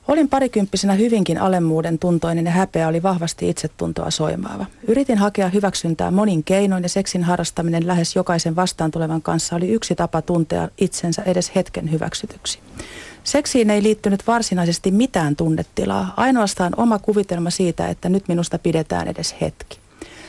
Olin 0.07 0.29
parikymppisenä 0.29 0.93
hyvinkin 0.93 1.37
alemmuuden 1.37 1.99
tuntoinen 1.99 2.45
ja 2.45 2.51
häpeä 2.51 2.87
oli 2.87 3.03
vahvasti 3.03 3.49
itsetuntoa 3.49 4.11
soimaava. 4.11 4.65
Yritin 4.87 5.17
hakea 5.17 5.49
hyväksyntää 5.49 6.11
monin 6.11 6.43
keinoin 6.43 6.83
ja 6.83 6.89
seksin 6.89 7.23
harrastaminen 7.23 7.87
lähes 7.87 8.15
jokaisen 8.15 8.55
vastaan 8.55 8.91
tulevan 8.91 9.21
kanssa 9.21 9.55
oli 9.55 9.69
yksi 9.69 9.95
tapa 9.95 10.21
tuntea 10.21 10.69
itsensä 10.77 11.21
edes 11.21 11.51
hetken 11.55 11.91
hyväksytyksi. 11.91 12.59
Seksiin 13.23 13.69
ei 13.69 13.83
liittynyt 13.83 14.27
varsinaisesti 14.27 14.91
mitään 14.91 15.35
tunnetilaa, 15.35 16.13
ainoastaan 16.17 16.73
oma 16.77 16.99
kuvitelma 16.99 17.49
siitä, 17.49 17.87
että 17.87 18.09
nyt 18.09 18.27
minusta 18.27 18.59
pidetään 18.59 19.07
edes 19.07 19.35
hetki. 19.41 19.86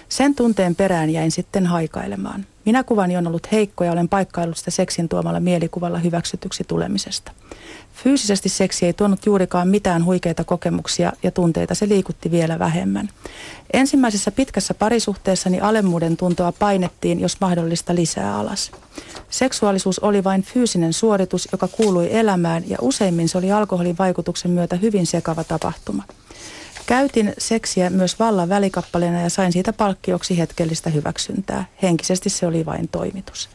Sen 0.09 0.35
tunteen 0.35 0.77
perään 0.77 1.11
jäin 1.11 1.31
sitten 1.31 1.67
haikailemaan. 1.67 2.47
Minä 2.65 2.85
kuvani 2.85 3.17
on 3.17 3.27
ollut 3.27 3.53
heikko 3.53 3.85
ja 3.85 3.93
olen 3.93 4.09
paikkaillut 4.09 4.57
sitä 4.57 4.71
seksin 4.71 5.09
tuomalla 5.09 5.41
mielikuvalla 5.41 5.99
hyväksytyksi 5.99 6.65
tulemisesta. 6.65 7.33
Fyysisesti 7.93 8.49
seksi 8.49 8.87
ei 8.87 8.93
tuonut 8.93 9.27
juurikaan 9.27 9.69
mitään 9.69 10.05
huikeita 10.05 10.45
kokemuksia 10.45 11.13
ja 11.23 11.31
tunteita, 11.31 11.75
se 11.75 11.89
liikutti 11.89 12.31
vielä 12.31 12.59
vähemmän. 12.59 13.09
Ensimmäisessä 13.73 14.31
pitkässä 14.31 14.75
parisuhteessani 14.75 15.61
alemmuuden 15.61 16.17
tuntoa 16.17 16.53
painettiin, 16.53 17.21
jos 17.21 17.41
mahdollista 17.41 17.95
lisää 17.95 18.37
alas. 18.37 18.71
Seksuaalisuus 19.31 19.99
oli 19.99 20.25
vain 20.25 20.43
fyysinen 20.43 20.93
suoritus, 20.93 21.49
joka 21.53 21.69
kuului 21.69 22.17
elämään 22.17 22.63
ja 22.69 22.77
useimmin 22.81 23.29
se 23.29 23.39
oli 23.39 23.53
alkoholin 23.53 23.99
vaikutuksen 23.99 24.51
myötä 24.51 24.77
hyvin 24.77 25.07
sekava 25.07 25.45
tapahtuma. 25.45 26.05
Käytin 26.89 27.33
seksiä 27.39 27.91
myös 27.91 28.19
vallan 28.19 28.49
välikappaleena 28.49 29.21
ja 29.21 29.31
sain 29.31 29.53
siitä 29.53 29.73
palkkioksi 29.73 30.39
hetkellistä 30.39 30.91
hyväksyntää. 30.91 31.65
Henkisesti 31.83 32.31
se 32.31 32.47
oli 32.47 32.67
vain 32.67 32.89
toimitus. 32.89 33.49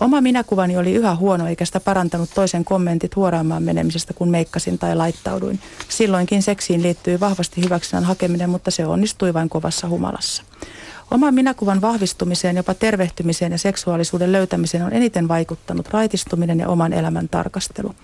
Oma 0.00 0.20
minäkuvani 0.20 0.76
oli 0.76 0.92
yhä 0.92 1.16
huono 1.16 1.46
eikä 1.46 1.64
sitä 1.64 1.80
parantanut 1.80 2.30
toisen 2.34 2.64
kommentit 2.64 3.16
huoraamaan 3.16 3.62
menemisestä, 3.62 4.14
kun 4.14 4.28
meikkasin 4.28 4.78
tai 4.78 4.96
laittauduin. 4.96 5.60
Silloinkin 5.88 6.42
seksiin 6.42 6.82
liittyy 6.82 7.20
vahvasti 7.20 7.62
hyväksynnän 7.64 8.04
hakeminen, 8.04 8.50
mutta 8.50 8.70
se 8.70 8.86
onnistui 8.86 9.34
vain 9.34 9.48
kovassa 9.48 9.88
humalassa. 9.88 10.42
Oman 11.10 11.34
minäkuvan 11.34 11.80
vahvistumiseen, 11.80 12.56
jopa 12.56 12.74
tervehtymiseen 12.74 13.52
ja 13.52 13.58
seksuaalisuuden 13.58 14.32
löytämiseen 14.32 14.84
on 14.84 14.92
eniten 14.92 15.28
vaikuttanut 15.28 15.88
raitistuminen 15.88 16.58
ja 16.58 16.68
oman 16.68 16.92
elämän 16.92 17.28
tarkastelu. 17.28 17.94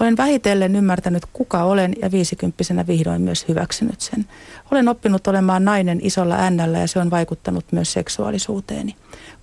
Olen 0.00 0.16
vähitellen 0.16 0.76
ymmärtänyt, 0.76 1.22
kuka 1.32 1.64
olen 1.64 1.94
ja 2.02 2.10
viisikymppisenä 2.10 2.86
vihdoin 2.86 3.22
myös 3.22 3.48
hyväksynyt 3.48 4.00
sen. 4.00 4.26
Olen 4.70 4.88
oppinut 4.88 5.26
olemaan 5.26 5.64
nainen 5.64 5.98
isolla 6.02 6.36
ännällä 6.36 6.78
ja 6.78 6.88
se 6.88 6.98
on 6.98 7.10
vaikuttanut 7.10 7.64
myös 7.72 7.92
seksuaalisuuteeni. 7.92 8.96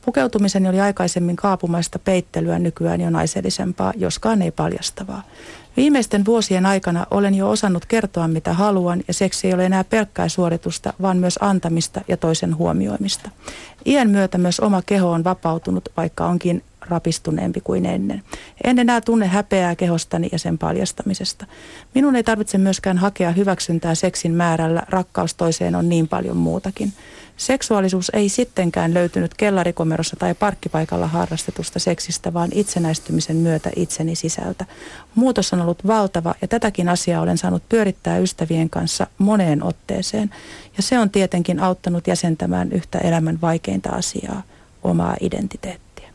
Pukeutumiseni 0.06 0.70
oli 0.70 0.80
aikaisemmin 0.80 1.36
kaapumaista 1.36 2.00
peittelyä 2.00 2.60
nykyään 2.60 3.02
jo 3.02 3.10
naisellisempaa, 3.10 3.94
joskaan 3.96 4.42
ei 4.42 4.52
paljastavaa. 4.52 5.24
Viimeisten 5.78 6.26
vuosien 6.26 6.66
aikana 6.66 7.06
olen 7.12 7.36
jo 7.36 7.50
osannut 7.50 7.86
kertoa 7.86 8.28
mitä 8.28 8.54
haluan 8.54 9.04
ja 9.08 9.14
seksi 9.14 9.48
ei 9.48 9.54
ole 9.54 9.66
enää 9.66 9.84
pelkkää 9.84 10.30
suoritusta, 10.30 10.94
vaan 11.02 11.18
myös 11.18 11.40
antamista 11.42 12.02
ja 12.08 12.18
toisen 12.18 12.58
huomioimista. 12.58 13.30
Iän 13.86 14.10
myötä 14.10 14.38
myös 14.38 14.60
oma 14.60 14.82
keho 14.82 15.12
on 15.12 15.24
vapautunut, 15.24 15.90
vaikka 15.98 16.26
onkin 16.26 16.64
rapistuneempi 16.82 17.62
kuin 17.62 17.86
ennen. 17.86 18.24
En 18.64 18.80
enää 18.80 19.02
tunne 19.02 19.28
häpeää 19.28 19.76
kehostani 19.76 20.30
ja 20.32 20.40
sen 20.40 20.58
paljastamisesta. 20.58 21.46
Minun 21.96 22.16
ei 22.16 22.24
tarvitse 22.24 22.58
myöskään 22.58 22.98
hakea 22.98 23.32
hyväksyntää 23.32 23.96
seksin 23.96 24.34
määrällä, 24.34 24.84
rakkaus 24.90 25.34
toiseen 25.34 25.76
on 25.76 25.90
niin 25.90 26.08
paljon 26.08 26.38
muutakin. 26.38 26.94
Seksuaalisuus 27.38 28.12
ei 28.14 28.30
sittenkään 28.30 28.94
löytynyt 28.94 29.34
kellarikomerossa 29.34 30.16
tai 30.16 30.34
parkkipaikalla 30.34 31.08
harrastetusta 31.08 31.80
seksistä, 31.80 32.34
vaan 32.34 32.50
itsenäistymisen 32.54 33.36
myötä 33.36 33.70
itseni 33.76 34.16
sisältä. 34.16 34.66
Muutos 35.16 35.54
on 35.54 35.62
ollut 35.62 35.88
valtava 35.88 36.36
ja 36.42 36.48
tätäkin 36.48 36.90
asiaa 36.90 37.22
olen 37.22 37.38
saanut 37.38 37.64
pyörittää 37.70 38.18
ystävien 38.18 38.70
kanssa 38.70 39.08
moneen 39.18 39.64
otteeseen. 39.64 40.30
Ja 40.78 40.84
se 40.84 41.00
on 41.00 41.10
tietenkin 41.10 41.60
auttanut 41.60 42.08
jäsentämään 42.08 42.72
yhtä 42.72 42.98
elämän 42.98 43.42
vaikeinta 43.42 43.90
asiaa, 43.90 44.44
omaa 44.84 45.16
identiteettiä. 45.22 46.10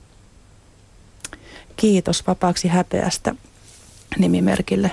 Kiitos 1.77 2.27
vapaaksi 2.27 2.69
häpeästä 2.69 3.35
nimimerkille 4.19 4.91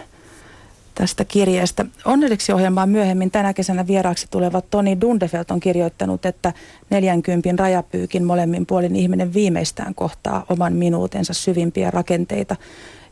tästä 0.95 1.25
kirjeestä. 1.25 1.86
Onnelliseksi 2.06 2.51
ohjelmaan 2.51 2.89
myöhemmin 2.89 3.32
tänä 3.32 3.53
kesänä 3.53 3.88
vieraaksi 3.88 4.27
tuleva 4.32 4.62
Toni 4.62 5.01
Dundefelt 5.01 5.51
on 5.51 5.60
kirjoittanut, 5.60 6.25
että 6.25 6.53
40 6.89 7.49
rajapyykin 7.58 8.23
molemmin 8.23 8.65
puolin 8.65 8.95
ihminen 8.95 9.34
viimeistään 9.34 9.95
kohtaa 9.95 10.45
oman 10.49 10.73
minuutensa 10.73 11.34
syvimpiä 11.34 11.91
rakenteita– 11.91 12.56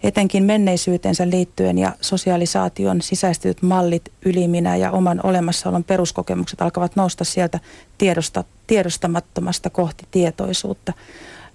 etenkin 0.03 0.43
menneisyytensä 0.43 1.29
liittyen 1.29 1.77
ja 1.77 1.95
sosialisaation 2.01 3.01
sisäistetyt 3.01 3.61
mallit, 3.61 4.11
yliminä 4.25 4.75
ja 4.75 4.91
oman 4.91 5.19
olemassaolon 5.23 5.83
peruskokemukset 5.83 6.61
alkavat 6.61 6.95
nousta 6.95 7.23
sieltä 7.23 7.59
tiedosta, 7.97 8.43
tiedostamattomasta 8.67 9.69
kohti 9.69 10.05
tietoisuutta. 10.11 10.93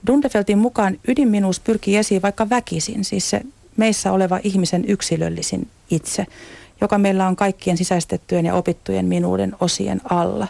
Dundefeltin 0.06 0.58
mukaan 0.58 0.98
ydinminuus 1.08 1.60
pyrkii 1.60 1.96
esiin 1.96 2.22
vaikka 2.22 2.50
väkisin, 2.50 3.04
siis 3.04 3.30
se 3.30 3.40
meissä 3.76 4.12
oleva 4.12 4.40
ihmisen 4.42 4.84
yksilöllisin 4.88 5.68
itse, 5.90 6.26
joka 6.80 6.98
meillä 6.98 7.26
on 7.26 7.36
kaikkien 7.36 7.76
sisäistettyjen 7.76 8.46
ja 8.46 8.54
opittujen 8.54 9.06
minuuden 9.06 9.56
osien 9.60 10.00
alla. 10.04 10.48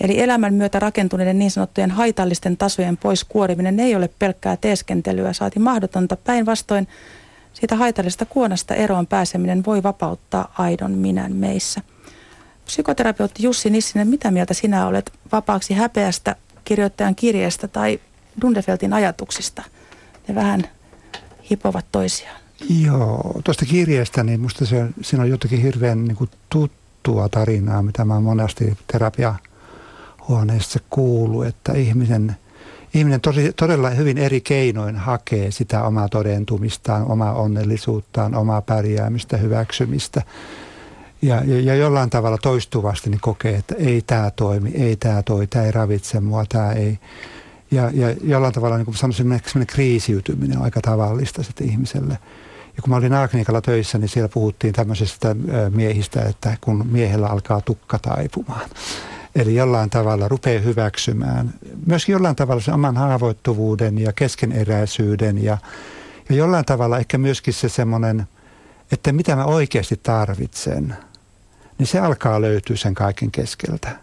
Eli 0.00 0.20
elämän 0.20 0.54
myötä 0.54 0.78
rakentuneiden 0.78 1.38
niin 1.38 1.50
sanottujen 1.50 1.90
haitallisten 1.90 2.56
tasojen 2.56 2.96
pois 2.96 3.24
kuoriminen 3.24 3.80
ei 3.80 3.96
ole 3.96 4.10
pelkkää 4.18 4.56
teeskentelyä, 4.56 5.32
saati 5.32 5.58
mahdotonta. 5.58 6.16
Päinvastoin 6.16 6.88
siitä 7.52 7.76
haitallisesta 7.76 8.26
kuonasta 8.26 8.74
eroon 8.74 9.06
pääseminen 9.06 9.64
voi 9.66 9.82
vapauttaa 9.82 10.54
aidon 10.58 10.90
minän 10.90 11.36
meissä. 11.36 11.80
Psykoterapeutti 12.64 13.42
Jussi 13.42 13.70
Nissinen, 13.70 14.08
mitä 14.08 14.30
mieltä 14.30 14.54
sinä 14.54 14.86
olet 14.86 15.12
vapaaksi 15.32 15.74
häpeästä 15.74 16.36
kirjoittajan 16.64 17.14
kirjeestä 17.14 17.68
tai 17.68 18.00
Dundefeltin 18.40 18.92
ajatuksista? 18.92 19.62
Ne 20.28 20.34
vähän 20.34 20.68
hipovat 21.50 21.86
toisiaan. 21.92 22.41
Joo, 22.68 23.40
tuosta 23.44 23.66
kirjeestä, 23.66 24.22
niin 24.24 24.40
musta 24.40 24.66
se, 24.66 24.86
siinä 25.00 25.22
on 25.24 25.30
jotenkin 25.30 25.62
hirveän 25.62 26.04
niin 26.04 26.16
kuin 26.16 26.30
tuttua 26.48 27.28
tarinaa, 27.28 27.82
mitä 27.82 28.04
mä 28.04 28.20
monesti 28.20 28.78
terapiahuoneessa 28.92 30.80
kuullut, 30.90 31.46
että 31.46 31.72
ihmisen 31.72 32.36
ihminen 32.94 33.20
tosi, 33.20 33.52
todella 33.52 33.90
hyvin 33.90 34.18
eri 34.18 34.40
keinoin 34.40 34.96
hakee 34.96 35.50
sitä 35.50 35.82
omaa 35.82 36.08
todentumistaan, 36.08 37.10
omaa 37.10 37.34
onnellisuuttaan, 37.34 38.34
omaa 38.34 38.62
pärjäämistä, 38.62 39.36
hyväksymistä. 39.36 40.22
Ja, 41.22 41.42
ja, 41.44 41.60
ja 41.60 41.74
jollain 41.74 42.10
tavalla 42.10 42.38
toistuvasti 42.38 43.10
niin 43.10 43.20
kokee, 43.20 43.56
että 43.56 43.74
ei 43.78 44.02
tämä 44.06 44.30
toimi, 44.30 44.70
ei 44.74 44.96
tämä 44.96 45.22
toi, 45.22 45.46
tämä 45.46 45.64
ei 45.64 45.72
ravitse 45.72 46.20
mua, 46.20 46.44
tämä 46.48 46.72
ei. 46.72 46.98
Ja, 47.70 47.90
ja 47.94 48.16
jollain 48.24 48.54
tavalla 48.54 48.76
niin 48.76 48.84
kuin 48.84 48.96
sanoisin, 48.96 49.40
semmoinen 49.46 49.66
kriisiytyminen 49.66 50.58
on 50.58 50.64
aika 50.64 50.80
tavallista 50.80 51.42
sitten 51.42 51.70
ihmiselle. 51.70 52.18
Ja 52.76 52.82
kun 52.82 52.90
mä 52.90 52.96
olin 52.96 53.12
Aakniikalla 53.12 53.60
töissä, 53.60 53.98
niin 53.98 54.08
siellä 54.08 54.28
puhuttiin 54.28 54.72
tämmöisestä 54.72 55.36
miehistä, 55.74 56.22
että 56.22 56.56
kun 56.60 56.86
miehellä 56.90 57.26
alkaa 57.26 57.60
tukka 57.60 57.98
taipumaan. 57.98 58.70
Eli 59.34 59.54
jollain 59.54 59.90
tavalla 59.90 60.28
rupeaa 60.28 60.62
hyväksymään 60.62 61.54
myöskin 61.86 62.12
jollain 62.12 62.36
tavalla 62.36 62.62
sen 62.62 62.74
oman 62.74 62.96
haavoittuvuuden 62.96 63.98
ja 63.98 64.12
keskeneräisyyden 64.12 65.44
ja, 65.44 65.58
ja 66.28 66.34
jollain 66.34 66.64
tavalla 66.64 66.98
ehkä 66.98 67.18
myöskin 67.18 67.54
se 67.54 67.68
semmoinen, 67.68 68.26
että 68.92 69.12
mitä 69.12 69.36
mä 69.36 69.44
oikeasti 69.44 70.00
tarvitsen, 70.02 70.96
niin 71.78 71.86
se 71.86 71.98
alkaa 71.98 72.40
löytyä 72.40 72.76
sen 72.76 72.94
kaiken 72.94 73.30
keskeltä. 73.30 73.96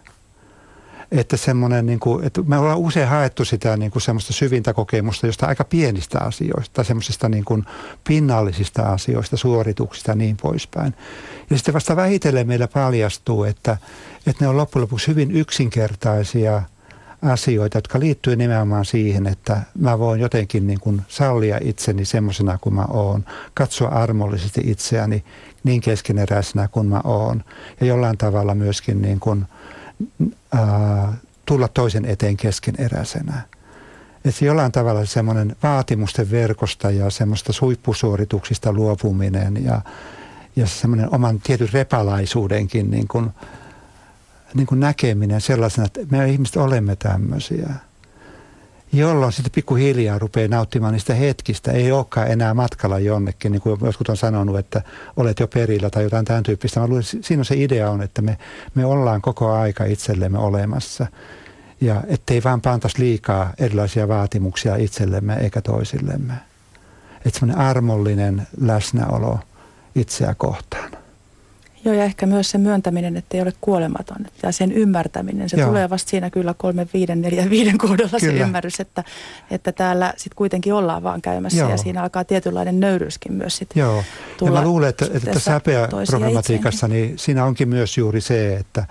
Että 1.10 1.36
semmoinen, 1.36 1.86
niin 1.86 2.00
kuin, 2.00 2.24
että 2.24 2.42
me 2.42 2.58
ollaan 2.58 2.78
usein 2.78 3.08
haettu 3.08 3.44
sitä 3.44 3.76
niin 3.76 3.90
kuin 3.90 4.02
semmoista 4.02 4.32
syvintä 4.32 4.72
kokemusta 4.74 5.26
josta 5.26 5.46
aika 5.46 5.64
pienistä 5.64 6.18
asioista, 6.18 6.74
tai 6.74 6.84
semmoisista 6.84 7.28
niin 7.28 7.44
kuin 7.44 7.64
pinnallisista 8.08 8.82
asioista, 8.82 9.36
suorituksista 9.36 10.10
ja 10.10 10.14
niin 10.14 10.36
poispäin. 10.42 10.94
Ja 11.50 11.56
sitten 11.56 11.74
vasta 11.74 11.96
vähitellen 11.96 12.46
meillä 12.46 12.68
paljastuu, 12.68 13.44
että, 13.44 13.76
että 14.26 14.44
ne 14.44 14.48
on 14.48 14.56
loppujen 14.56 14.82
lopuksi 14.82 15.08
hyvin 15.08 15.30
yksinkertaisia 15.30 16.62
asioita, 17.22 17.78
jotka 17.78 18.00
liittyy 18.00 18.36
nimenomaan 18.36 18.84
siihen, 18.84 19.26
että 19.26 19.60
mä 19.78 19.98
voin 19.98 20.20
jotenkin 20.20 20.66
niin 20.66 20.80
kuin 20.80 21.02
sallia 21.08 21.58
itseni 21.62 22.04
semmoisena 22.04 22.58
kuin 22.60 22.74
mä 22.74 22.84
oon, 22.84 23.24
katsoa 23.54 23.88
armollisesti 23.88 24.60
itseäni 24.64 25.24
niin 25.64 25.80
keskeneräisenä 25.80 26.68
kuin 26.68 26.86
mä 26.86 27.00
oon 27.04 27.44
ja 27.80 27.86
jollain 27.86 28.18
tavalla 28.18 28.54
myöskin 28.54 29.02
niin 29.02 29.20
kuin, 29.20 29.46
ää, 30.52 31.12
tulla 31.46 31.68
toisen 31.68 32.04
eteen 32.04 32.36
keskeneräisenä. 32.36 33.42
Että 34.24 34.44
jollain 34.44 34.72
tavalla 34.72 35.04
semmoinen 35.04 35.56
vaatimusten 35.62 36.30
verkosta 36.30 36.90
ja 36.90 37.10
semmoista 37.10 37.52
suippusuorituksista 37.52 38.72
luopuminen 38.72 39.64
ja, 39.64 39.80
ja 40.56 40.66
semmoinen 40.66 41.14
oman 41.14 41.40
tietyn 41.40 41.68
repalaisuudenkin 41.72 42.90
niin 42.90 43.08
kuin, 43.08 43.30
niin 44.54 44.66
kuin 44.66 44.80
näkeminen 44.80 45.40
sellaisena, 45.40 45.86
että 45.86 46.00
me 46.10 46.28
ihmiset 46.28 46.56
olemme 46.56 46.96
tämmöisiä. 46.96 47.74
Jolloin 48.92 49.32
sitten 49.32 49.52
pikkuhiljaa 49.52 50.18
rupeaa 50.18 50.48
nauttimaan 50.48 50.92
niistä 50.92 51.14
hetkistä. 51.14 51.72
Ei 51.72 51.92
olekaan 51.92 52.28
enää 52.28 52.54
matkalla 52.54 52.98
jonnekin, 52.98 53.52
niin 53.52 53.62
kuin 53.62 53.80
joskus 53.82 54.10
on 54.10 54.16
sanonut, 54.16 54.58
että 54.58 54.82
olet 55.16 55.40
jo 55.40 55.48
perillä 55.48 55.90
tai 55.90 56.02
jotain 56.02 56.24
tämän 56.24 56.42
tyyppistä. 56.42 56.80
Mä 56.80 56.86
luulen, 56.86 57.02
siinä 57.02 57.44
se 57.44 57.54
idea 57.56 57.90
on, 57.90 58.02
että 58.02 58.22
me, 58.22 58.38
me 58.74 58.84
ollaan 58.84 59.22
koko 59.22 59.52
aika 59.52 59.84
itsellemme 59.84 60.38
olemassa. 60.38 61.06
Ja 61.80 62.02
ettei 62.08 62.42
vaan 62.44 62.60
pantaisi 62.60 62.98
liikaa 62.98 63.52
erilaisia 63.58 64.08
vaatimuksia 64.08 64.76
itsellemme 64.76 65.34
eikä 65.34 65.60
toisillemme. 65.60 66.34
Että 67.26 67.38
semmoinen 67.38 67.66
armollinen 67.66 68.46
läsnäolo 68.60 69.38
itseä 69.94 70.34
kohtaan. 70.34 70.90
Joo, 71.84 71.94
ja 71.94 72.04
ehkä 72.04 72.26
myös 72.26 72.50
se 72.50 72.58
myöntäminen, 72.58 73.16
että 73.16 73.36
ei 73.36 73.42
ole 73.42 73.52
kuolematon. 73.60 74.26
Ja 74.42 74.52
sen 74.52 74.72
ymmärtäminen, 74.72 75.48
se 75.48 75.56
Joo. 75.56 75.68
tulee 75.68 75.90
vasta 75.90 76.10
siinä 76.10 76.30
kyllä 76.30 76.54
kolme, 76.54 76.86
viiden, 76.94 77.20
neljä, 77.20 77.50
viiden 77.50 77.78
kohdalla 77.78 78.18
kyllä. 78.20 78.38
se 78.38 78.42
ymmärrys, 78.42 78.80
että, 78.80 79.04
että 79.50 79.72
täällä 79.72 80.14
sitten 80.16 80.36
kuitenkin 80.36 80.74
ollaan 80.74 81.02
vaan 81.02 81.22
käymässä. 81.22 81.58
Joo. 81.58 81.70
Ja 81.70 81.76
siinä 81.76 82.02
alkaa 82.02 82.24
tietynlainen 82.24 82.80
nöyryyskin 82.80 83.32
myös 83.32 83.56
sitten 83.56 83.80
Joo, 83.80 84.02
tulla 84.38 84.52
ja 84.52 84.60
mä 84.60 84.66
luulen, 84.66 84.88
että, 84.88 85.06
että 85.14 85.30
tässä 85.32 85.50
häpeäproblematiikassa, 85.50 86.88
niin 86.88 87.18
siinä 87.18 87.44
onkin 87.44 87.68
myös 87.68 87.98
juuri 87.98 88.20
se, 88.20 88.56
että, 88.56 88.86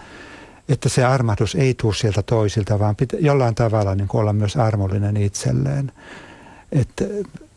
että 0.70 0.90
se 0.90 1.06
armahdus 1.06 1.56
ei 1.56 1.74
tule 1.74 1.94
sieltä 1.94 2.24
toisilta, 2.24 2.80
vaan 2.80 2.96
pitä, 2.96 3.18
jollain 3.20 3.56
tavalla 3.56 3.96
niin 3.96 4.10
olla 4.14 4.34
myös 4.34 4.58
armollinen 4.58 5.18
itselleen. 5.18 5.92
Että 6.72 7.06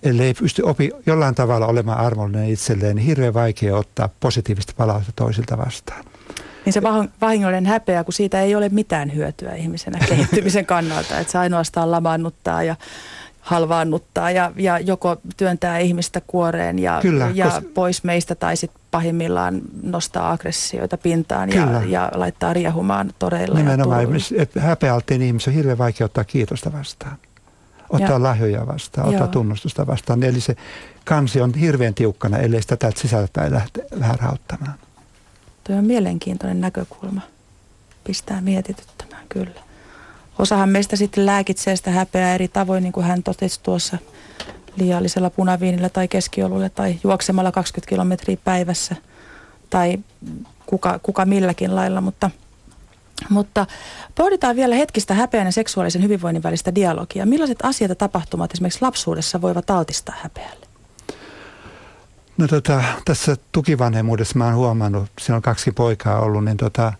ellei 0.02 0.34
pysty 0.34 0.62
opi 0.62 0.90
jollain 1.06 1.34
tavalla 1.34 1.66
olemaan 1.66 1.98
armollinen 1.98 2.50
itselleen, 2.50 2.96
niin 2.96 3.06
hirveän 3.06 3.34
vaikea 3.34 3.76
ottaa 3.76 4.08
positiivista 4.20 4.72
palautetta 4.76 5.12
toisilta 5.16 5.58
vastaan. 5.58 6.04
Niin 6.64 6.72
se 6.72 6.82
vahingollinen 7.20 7.66
häpeä, 7.66 8.04
kun 8.04 8.12
siitä 8.12 8.40
ei 8.40 8.54
ole 8.54 8.68
mitään 8.68 9.14
hyötyä 9.14 9.54
ihmisenä 9.54 9.98
kehittymisen 10.08 10.66
kannalta, 10.66 11.18
että 11.18 11.32
se 11.32 11.38
ainoastaan 11.38 11.90
lamaannuttaa 11.90 12.62
ja 12.62 12.76
halvaannuttaa 13.40 14.30
ja, 14.30 14.52
ja 14.56 14.78
joko 14.78 15.16
työntää 15.36 15.78
ihmistä 15.78 16.20
kuoreen 16.26 16.78
ja, 16.78 16.98
Kyllä, 17.02 17.30
ja 17.34 17.50
kos... 17.50 17.64
pois 17.74 18.04
meistä 18.04 18.34
tai 18.34 18.56
sitten 18.56 18.80
pahimmillaan 18.90 19.60
nostaa 19.82 20.32
aggressioita 20.32 20.98
pintaan 20.98 21.52
ja, 21.52 21.82
ja 21.86 22.10
laittaa 22.14 22.52
riehumaan 22.52 23.12
toreilla. 23.18 23.58
Nimenomaan, 23.58 24.06
että 24.36 24.60
häpeältiin 24.60 25.22
ihmisen 25.22 25.50
on 25.50 25.56
hirveän 25.56 25.78
vaikea 25.78 26.04
ottaa 26.04 26.24
kiitosta 26.24 26.72
vastaan 26.72 27.16
ottaa 27.92 28.10
ja. 28.10 28.22
lahjoja 28.22 28.66
vastaan, 28.66 29.08
ottaa 29.08 29.20
Joo. 29.20 29.32
tunnustusta 29.32 29.86
vastaan. 29.86 30.22
Eli 30.22 30.40
se 30.40 30.56
kansi 31.04 31.40
on 31.40 31.54
hirveän 31.54 31.94
tiukkana, 31.94 32.38
ellei 32.38 32.62
sitä 32.62 32.76
täältä 32.76 33.00
sisältäpäin 33.00 33.52
lähte 33.52 33.84
vähän 34.00 34.18
rauttamaan. 34.18 34.74
Tuo 35.64 35.76
on 35.76 35.84
mielenkiintoinen 35.84 36.60
näkökulma. 36.60 37.20
Pistää 38.04 38.40
mietityttämään, 38.40 39.22
kyllä. 39.28 39.60
Osahan 40.38 40.68
meistä 40.68 40.96
sitten 40.96 41.26
lääkitsee 41.26 41.76
sitä 41.76 41.90
häpeää 41.90 42.34
eri 42.34 42.48
tavoin, 42.48 42.82
niin 42.82 42.92
kuin 42.92 43.06
hän 43.06 43.22
totesi 43.22 43.60
tuossa 43.62 43.98
liiallisella 44.76 45.30
punaviinillä 45.30 45.88
tai 45.88 46.08
keskiolulla 46.08 46.68
tai 46.68 46.98
juoksemalla 47.04 47.52
20 47.52 47.88
kilometriä 47.88 48.36
päivässä 48.44 48.96
tai 49.70 49.98
kuka, 50.66 51.00
kuka 51.02 51.24
milläkin 51.24 51.74
lailla, 51.74 52.00
mutta– 52.00 52.30
mutta 53.28 53.66
pohditaan 54.14 54.56
vielä 54.56 54.74
hetkistä 54.74 55.14
häpeän 55.14 55.46
ja 55.46 55.52
seksuaalisen 55.52 56.02
hyvinvoinnin 56.02 56.42
välistä 56.42 56.74
dialogia. 56.74 57.26
Millaiset 57.26 57.58
asiat 57.62 57.88
ja 57.88 57.94
tapahtumat 57.94 58.52
esimerkiksi 58.52 58.82
lapsuudessa 58.82 59.42
voivat 59.42 59.70
altistaa 59.70 60.14
häpeälle? 60.22 60.66
No 62.38 62.48
tota, 62.48 62.82
tässä 63.04 63.36
tukivanhemmuudessa 63.52 64.38
mä 64.38 64.44
oon 64.44 64.54
huomannut, 64.54 65.10
siinä 65.20 65.36
on 65.36 65.42
kaksi 65.42 65.72
poikaa 65.72 66.20
ollut, 66.20 66.44
niin 66.44 66.56
tota, 66.56 66.92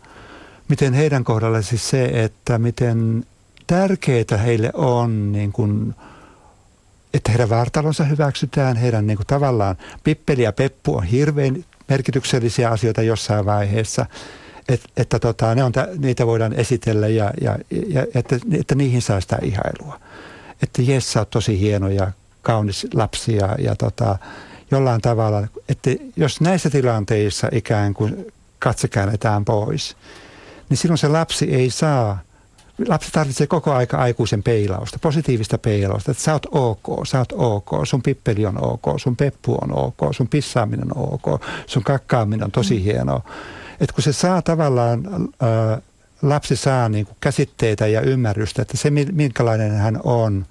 miten 0.68 0.94
heidän 0.94 1.24
kohdalla 1.24 1.62
siis 1.62 1.90
se, 1.90 2.04
että 2.04 2.58
miten 2.58 3.26
tärkeää 3.66 4.36
heille 4.44 4.70
on 4.74 5.32
niin 5.32 5.52
kun, 5.52 5.94
että 7.14 7.30
heidän 7.32 7.50
vartalonsa 7.50 8.04
hyväksytään, 8.04 8.76
heidän 8.76 9.06
niin 9.06 9.16
kuin, 9.16 9.26
tavallaan 9.26 9.76
pippeli 10.04 10.42
ja 10.42 10.52
peppu 10.52 10.96
on 10.96 11.04
hirveän 11.04 11.64
merkityksellisiä 11.88 12.70
asioita 12.70 13.02
jossain 13.02 13.46
vaiheessa– 13.46 14.06
et, 14.68 14.80
että 14.96 15.18
tota, 15.18 15.54
ne 15.54 15.64
on, 15.64 15.72
niitä 15.98 16.26
voidaan 16.26 16.52
esitellä 16.52 17.08
ja, 17.08 17.30
ja, 17.40 17.58
ja 17.88 18.06
että, 18.14 18.38
että 18.52 18.74
niihin 18.74 19.02
saa 19.02 19.20
sitä 19.20 19.38
ihailua. 19.42 20.00
Että 20.62 20.82
jes, 20.82 21.12
sä 21.12 21.20
oot 21.20 21.30
tosi 21.30 21.60
hieno 21.60 21.88
ja 21.88 22.12
kaunis 22.42 22.86
lapsi 22.94 23.36
ja, 23.36 23.56
ja, 23.58 23.76
tota, 23.76 24.18
jollain 24.70 25.00
tavalla, 25.00 25.46
että 25.68 25.90
jos 26.16 26.40
näissä 26.40 26.70
tilanteissa 26.70 27.48
ikään 27.52 27.94
kuin 27.94 28.32
katse 28.58 28.88
käännetään 28.88 29.44
pois, 29.44 29.96
niin 30.68 30.78
silloin 30.78 30.98
se 30.98 31.08
lapsi 31.08 31.54
ei 31.54 31.70
saa– 31.70 32.18
lapsi 32.88 33.12
tarvitsee 33.12 33.46
koko 33.46 33.72
aika 33.72 33.96
aikuisen 33.96 34.42
peilausta, 34.42 34.98
positiivista 34.98 35.58
peilausta, 35.58 36.10
että 36.10 36.22
sä 36.22 36.32
oot 36.32 36.46
ok, 36.50 37.06
sä 37.06 37.18
oot 37.18 37.32
ok, 37.32 37.70
sun 37.84 38.02
pippeli 38.02 38.46
on 38.46 38.64
ok, 38.64 38.82
sun 38.96 39.16
peppu 39.16 39.58
on 39.62 39.78
ok, 39.78 40.14
sun 40.14 40.28
pissaaminen 40.28 40.96
on 40.96 41.14
ok, 41.14 41.42
sun 41.66 41.82
kakkaaminen 41.84 42.44
on 42.44 42.50
tosi 42.50 42.74
mm. 42.74 42.82
hienoa. 42.82 43.22
Että 43.80 43.94
kun 43.94 44.02
se 44.02 44.12
saa 44.12 44.42
tavallaan, 44.42 45.02
ää, 45.40 45.80
lapsi 46.22 46.56
saa 46.56 46.88
niin 46.88 47.06
kuin 47.06 47.16
käsitteitä 47.20 47.86
ja 47.86 48.00
ymmärrystä, 48.00 48.62
että 48.62 48.76
se 48.76 48.90
minkälainen 48.90 49.72
hän 49.72 50.00
on, 50.04 50.46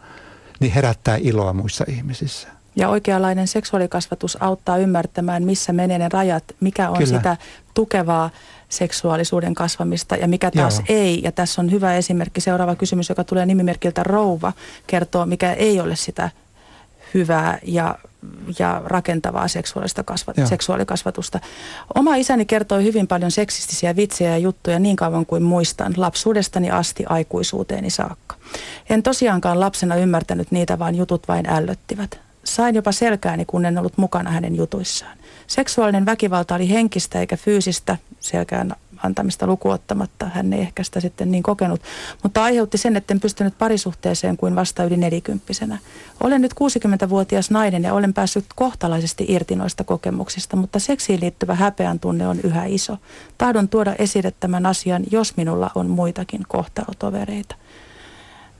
niin 0.59 0.71
herättää 0.71 1.17
iloa 1.21 1.53
muissa 1.53 1.85
ihmisissä. 1.87 2.47
Ja 2.75 2.89
oikeanlainen 2.89 3.47
seksuaalikasvatus 3.47 4.37
auttaa 4.39 4.77
ymmärtämään, 4.77 5.43
missä 5.43 5.73
menee 5.73 5.97
ne 5.97 6.09
rajat, 6.09 6.43
mikä 6.59 6.89
on 6.89 6.97
Kyllä. 6.97 7.17
sitä 7.17 7.37
tukevaa 7.73 8.29
seksuaalisuuden 8.69 9.55
kasvamista 9.55 10.15
ja 10.15 10.27
mikä 10.27 10.51
taas 10.51 10.75
Joo. 10.75 10.85
ei. 10.89 11.21
Ja 11.23 11.31
tässä 11.31 11.61
on 11.61 11.71
hyvä 11.71 11.95
esimerkki. 11.95 12.41
Seuraava 12.41 12.75
kysymys, 12.75 13.09
joka 13.09 13.23
tulee 13.23 13.45
nimimerkiltä 13.45 14.03
Rouva, 14.03 14.53
kertoo, 14.87 15.25
mikä 15.25 15.53
ei 15.53 15.79
ole 15.79 15.95
sitä 15.95 16.29
hyvää 17.13 17.59
ja, 17.63 17.95
ja 18.59 18.81
rakentavaa 18.85 19.47
seksuaalista 19.47 20.03
kasvat, 20.03 20.35
seksuaalikasvatusta. 20.43 21.39
Oma 21.95 22.15
isäni 22.15 22.45
kertoi 22.45 22.83
hyvin 22.83 23.07
paljon 23.07 23.31
seksistisiä 23.31 23.95
vitsejä 23.95 24.31
ja 24.31 24.37
juttuja 24.37 24.79
niin 24.79 24.95
kauan 24.95 25.25
kuin 25.25 25.43
muistan, 25.43 25.93
lapsuudestani 25.97 26.71
asti 26.71 27.05
aikuisuuteeni 27.09 27.89
saakka. 27.89 28.35
En 28.89 29.03
tosiaankaan 29.03 29.59
lapsena 29.59 29.95
ymmärtänyt 29.95 30.51
niitä, 30.51 30.79
vaan 30.79 30.95
jutut 30.95 31.27
vain 31.27 31.49
ällöttivät. 31.49 32.19
Sain 32.43 32.75
jopa 32.75 32.91
selkääni, 32.91 33.45
kun 33.45 33.65
en 33.65 33.77
ollut 33.77 33.97
mukana 33.97 34.31
hänen 34.31 34.55
jutuissaan. 34.55 35.17
Seksuaalinen 35.47 36.05
väkivalta 36.05 36.55
oli 36.55 36.69
henkistä 36.69 37.19
eikä 37.19 37.37
fyysistä 37.37 37.97
selkään 38.19 38.75
antamista 39.03 39.47
lukuottamatta. 39.47 40.25
Hän 40.25 40.53
ei 40.53 40.61
ehkä 40.61 40.83
sitä 40.83 40.99
sitten 40.99 41.31
niin 41.31 41.43
kokenut, 41.43 41.81
mutta 42.23 42.43
aiheutti 42.43 42.77
sen, 42.77 42.95
että 42.95 43.13
en 43.13 43.19
pystynyt 43.19 43.57
parisuhteeseen 43.57 44.37
kuin 44.37 44.55
vasta 44.55 44.83
yli 44.83 44.97
nelikymppisenä. 44.97 45.77
Olen 46.23 46.41
nyt 46.41 46.53
60-vuotias 46.53 47.51
nainen 47.51 47.83
ja 47.83 47.93
olen 47.93 48.13
päässyt 48.13 48.45
kohtalaisesti 48.55 49.25
irti 49.27 49.55
noista 49.55 49.83
kokemuksista, 49.83 50.55
mutta 50.55 50.79
seksiin 50.79 51.19
liittyvä 51.19 51.55
häpeän 51.55 51.99
tunne 51.99 52.27
on 52.27 52.39
yhä 52.43 52.65
iso. 52.65 52.97
Tahdon 53.37 53.69
tuoda 53.69 53.95
esille 53.99 54.33
tämän 54.39 54.65
asian, 54.65 55.03
jos 55.11 55.37
minulla 55.37 55.71
on 55.75 55.89
muitakin 55.89 56.41
kohtalotovereita. 56.47 57.55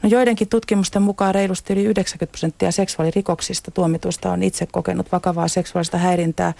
No 0.03 0.09
joidenkin 0.09 0.49
tutkimusten 0.49 1.01
mukaan 1.01 1.35
reilusti 1.35 1.73
yli 1.73 1.83
90 1.83 2.31
prosenttia 2.31 2.71
seksuaalirikoksista 2.71 3.71
tuomituista 3.71 4.31
on 4.31 4.43
itse 4.43 4.65
kokenut 4.65 5.11
vakavaa 5.11 5.47
seksuaalista 5.47 5.97
häirintää. 5.97 6.53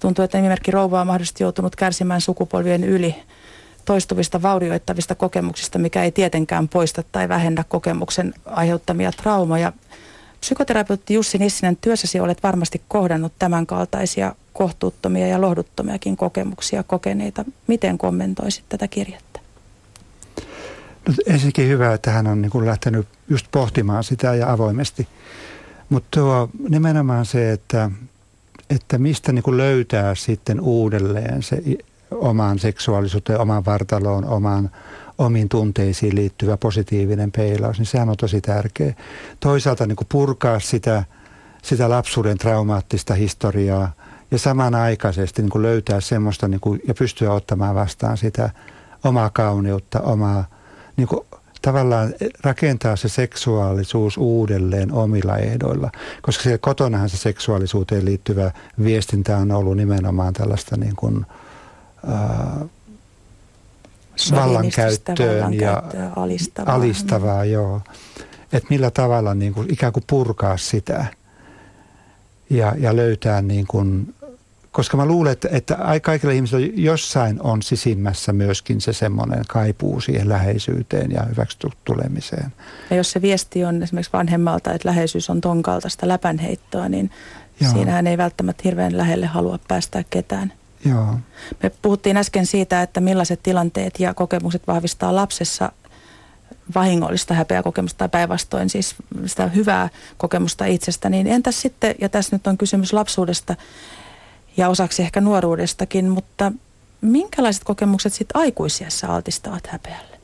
Tuntuu, 0.00 0.24
että 0.24 0.38
nimimerkki 0.38 0.70
rouva 0.70 1.00
on 1.00 1.06
mahdollisesti 1.06 1.44
joutunut 1.44 1.76
kärsimään 1.76 2.20
sukupolvien 2.20 2.84
yli 2.84 3.14
toistuvista 3.84 4.42
vaurioittavista 4.42 5.14
kokemuksista, 5.14 5.78
mikä 5.78 6.02
ei 6.02 6.12
tietenkään 6.12 6.68
poista 6.68 7.02
tai 7.12 7.28
vähennä 7.28 7.64
kokemuksen 7.68 8.34
aiheuttamia 8.46 9.12
traumoja. 9.12 9.72
Psykoterapeutti 10.40 11.14
Jussi 11.14 11.38
Nissinen, 11.38 11.76
työssäsi 11.76 12.20
olet 12.20 12.42
varmasti 12.42 12.82
kohdannut 12.88 13.32
tämänkaltaisia 13.38 14.34
kohtuuttomia 14.52 15.26
ja 15.26 15.40
lohduttomiakin 15.40 16.16
kokemuksia 16.16 16.82
kokeneita. 16.82 17.44
Miten 17.66 17.98
kommentoisit 17.98 18.64
tätä 18.68 18.88
kirjettä? 18.88 19.40
No, 21.08 21.14
ensinnäkin 21.26 21.68
hyvä, 21.68 21.94
että 21.94 22.10
hän 22.10 22.26
on 22.26 22.42
niin 22.42 22.50
kuin 22.50 22.66
lähtenyt 22.66 23.06
just 23.28 23.46
pohtimaan 23.50 24.04
sitä 24.04 24.34
ja 24.34 24.52
avoimesti. 24.52 25.08
Mutta 25.88 26.20
nimenomaan 26.68 27.26
se, 27.26 27.52
että, 27.52 27.90
että 28.70 28.98
mistä 28.98 29.32
niin 29.32 29.42
kuin 29.42 29.56
löytää 29.56 30.14
sitten 30.14 30.60
uudelleen 30.60 31.42
se 31.42 31.62
omaan 32.10 32.58
seksuaalisuuteen, 32.58 33.40
omaan 33.40 33.64
vartaloon, 33.64 34.24
omaan, 34.24 34.70
omiin 35.18 35.48
tunteisiin 35.48 36.14
liittyvä 36.14 36.56
positiivinen 36.56 37.32
peilaus, 37.32 37.78
niin 37.78 37.86
sehän 37.86 38.08
on 38.08 38.16
tosi 38.16 38.40
tärkeä. 38.40 38.94
Toisaalta 39.40 39.86
niin 39.86 39.96
kuin 39.96 40.08
purkaa 40.10 40.60
sitä, 40.60 41.04
sitä 41.62 41.88
lapsuuden 41.88 42.38
traumaattista 42.38 43.14
historiaa 43.14 43.92
ja 44.30 44.38
samanaikaisesti 44.38 45.42
niin 45.42 45.50
kuin 45.50 45.62
löytää 45.62 46.00
semmoista 46.00 46.48
niin 46.48 46.60
kuin, 46.60 46.80
ja 46.88 46.94
pystyä 46.94 47.32
ottamaan 47.32 47.74
vastaan 47.74 48.16
sitä 48.16 48.50
omaa 49.04 49.30
kauneutta, 49.30 50.00
omaa 50.00 50.44
niin 50.96 51.08
kuin 51.08 51.26
tavallaan 51.62 52.14
rakentaa 52.44 52.96
se 52.96 53.08
seksuaalisuus 53.08 54.16
uudelleen 54.16 54.92
omilla 54.92 55.36
ehdoilla. 55.36 55.90
Koska 56.22 56.42
siellä 56.42 56.58
kotonahan 56.58 57.08
se 57.08 57.16
seksuaalisuuteen 57.16 58.04
liittyvä 58.04 58.50
viestintä 58.84 59.36
on 59.36 59.50
ollut 59.50 59.76
nimenomaan 59.76 60.32
tällaista 60.32 60.76
niin 60.76 60.96
kuin, 60.96 61.26
äh, 62.08 62.68
vallankäyttöön 64.34 65.54
ja 65.54 65.82
alistavaa, 66.16 66.74
alistavaa 66.74 67.44
joo. 67.44 67.80
Että 68.52 68.66
millä 68.70 68.90
tavalla 68.90 69.34
niin 69.34 69.54
kuin, 69.54 69.72
ikään 69.72 69.92
kuin 69.92 70.04
purkaa 70.06 70.56
sitä 70.56 71.06
ja, 72.50 72.74
ja 72.78 72.96
löytää 72.96 73.42
niin 73.42 73.66
kuin 73.66 74.14
koska 74.78 74.96
mä 74.96 75.06
luulen, 75.06 75.32
että, 75.32 75.48
että 75.52 75.78
kaikilla 76.02 76.32
ihmisillä 76.32 76.68
jossain 76.74 77.42
on 77.42 77.62
sisimmässä 77.62 78.32
myöskin 78.32 78.80
se 78.80 78.92
semmoinen 78.92 79.44
kaipuu 79.48 80.00
siihen 80.00 80.28
läheisyyteen 80.28 81.12
ja 81.12 81.22
hyväksytty 81.22 81.68
tulemiseen. 81.84 82.52
Ja 82.90 82.96
jos 82.96 83.10
se 83.10 83.22
viesti 83.22 83.64
on 83.64 83.82
esimerkiksi 83.82 84.12
vanhemmalta, 84.12 84.72
että 84.72 84.88
läheisyys 84.88 85.30
on 85.30 85.40
ton 85.40 85.62
kaltaista 85.62 86.08
läpänheittoa, 86.08 86.88
niin 86.88 87.10
Joo. 87.60 87.72
siinähän 87.72 88.06
ei 88.06 88.18
välttämättä 88.18 88.62
hirveän 88.64 88.96
lähelle 88.96 89.26
halua 89.26 89.58
päästää 89.68 90.04
ketään. 90.10 90.52
Joo. 90.84 91.18
Me 91.62 91.70
puhuttiin 91.82 92.16
äsken 92.16 92.46
siitä, 92.46 92.82
että 92.82 93.00
millaiset 93.00 93.42
tilanteet 93.42 94.00
ja 94.00 94.14
kokemukset 94.14 94.62
vahvistaa 94.66 95.14
lapsessa 95.14 95.72
vahingollista 96.74 97.34
häpeäkokemusta 97.34 97.98
tai 97.98 98.08
päinvastoin 98.08 98.70
siis 98.70 98.94
sitä 99.26 99.46
hyvää 99.46 99.88
kokemusta 100.16 100.64
itsestä, 100.64 101.08
niin 101.10 101.26
entäs 101.26 101.60
sitten, 101.60 101.94
ja 102.00 102.08
tässä 102.08 102.36
nyt 102.36 102.46
on 102.46 102.58
kysymys 102.58 102.92
lapsuudesta, 102.92 103.54
ja 104.58 104.68
osaksi 104.68 105.02
ehkä 105.02 105.20
nuoruudestakin, 105.20 106.08
mutta 106.08 106.52
minkälaiset 107.00 107.64
kokemukset 107.64 108.12
sitten 108.12 108.40
aikuisiassa 108.40 109.06
altistavat 109.06 109.66
häpeälle? 109.66 110.18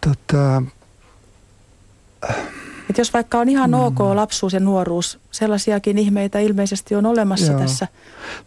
Tota, 0.00 0.62
Et 2.90 2.98
jos 2.98 3.12
vaikka 3.12 3.38
on 3.38 3.48
ihan 3.48 3.70
mm. 3.70 3.74
ok 3.80 3.98
lapsuus 4.00 4.52
ja 4.52 4.60
nuoruus, 4.60 5.18
sellaisiakin 5.30 5.98
ihmeitä 5.98 6.38
ilmeisesti 6.38 6.94
on 6.94 7.06
olemassa 7.06 7.52
Joo. 7.52 7.60
tässä 7.60 7.88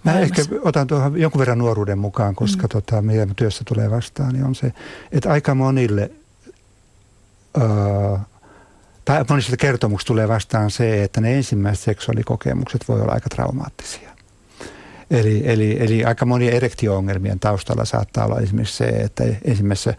Mä 0.03 0.11
maailmassa. 0.11 0.41
ehkä 0.41 0.55
otan 0.63 0.87
tuohon 0.87 1.21
jonkun 1.21 1.39
verran 1.39 1.57
nuoruuden 1.57 1.99
mukaan, 1.99 2.35
koska 2.35 2.63
mm. 2.63 2.69
tota, 2.69 3.01
meidän 3.01 3.35
työssä 3.35 3.63
tulee 3.67 3.91
vastaan, 3.91 4.33
niin 4.33 4.45
on 4.45 4.55
se, 4.55 4.73
että 5.11 5.31
aika 5.31 5.55
monille, 5.55 6.11
öö, 7.61 8.17
tai 9.05 9.25
monista 9.29 9.57
kertomuksista 9.57 10.07
tulee 10.07 10.27
vastaan 10.27 10.71
se, 10.71 11.03
että 11.03 11.21
ne 11.21 11.35
ensimmäiset 11.35 11.83
seksuaalikokemukset 11.85 12.87
voi 12.87 13.01
olla 13.01 13.13
aika 13.13 13.29
traumaattisia. 13.29 14.10
Eli, 15.11 15.41
eli, 15.45 15.77
eli 15.79 16.05
aika 16.05 16.25
monia 16.25 16.51
erektio-ongelmien 16.51 17.39
taustalla 17.39 17.85
saattaa 17.85 18.25
olla 18.25 18.39
esimerkiksi 18.39 18.77
se, 18.77 18.85
että 18.85 19.23
ensimmäisessä 19.45 19.93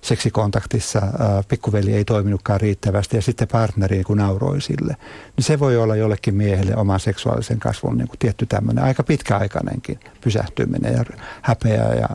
seksikontaktissa 0.00 0.98
ää, 0.98 1.42
pikkuveli 1.48 1.94
ei 1.94 2.04
toiminutkaan 2.04 2.60
riittävästi 2.60 3.16
ja 3.16 3.22
sitten 3.22 3.48
partneri 3.48 4.04
kun 4.04 4.18
nauroi 4.18 4.60
sille. 4.60 4.96
Niin 5.36 5.44
se 5.44 5.58
voi 5.58 5.76
olla 5.76 5.96
jollekin 5.96 6.34
miehelle 6.34 6.76
oman 6.76 7.00
seksuaalisen 7.00 7.58
kasvun 7.58 7.98
niin 7.98 8.08
kuin 8.08 8.18
tietty 8.18 8.46
tämmöinen 8.46 8.84
aika 8.84 9.02
pitkäaikainenkin 9.02 10.00
pysähtyminen 10.20 10.92
ja 10.92 11.04
häpeä 11.42 11.94
ja, 11.94 12.08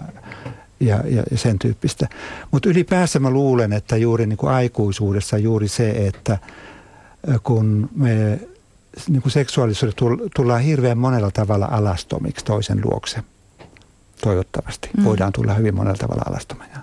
ja, 0.80 1.04
ja 1.32 1.38
sen 1.38 1.60
tyyppistä. 1.60 2.08
Mutta 2.52 2.70
ylipäänsä 2.70 3.20
mä 3.20 3.30
luulen, 3.30 3.74
että 3.74 3.98
juuri 3.98 4.26
niin 4.26 4.38
kuin 4.38 4.52
aikuisuudessa 4.52 5.38
juuri 5.38 5.68
se, 5.68 5.90
että 5.90 6.38
kun 7.44 7.90
me 7.96 8.40
niin 9.08 9.22
kuin 9.22 9.32
seksuaalisuudessa 9.32 10.06
tullaan 10.36 10.62
hirveän 10.62 10.98
monella 10.98 11.32
tavalla 11.32 11.68
alastomiksi 11.72 12.46
toisen 12.46 12.82
luokse. 12.86 13.24
Toivottavasti. 14.22 14.90
Mm. 14.98 15.04
Voidaan 15.04 15.34
tulla 15.34 15.54
hyvin 15.54 15.76
monella 15.76 15.98
tavalla 15.98 16.24
alastomia. 16.30 16.78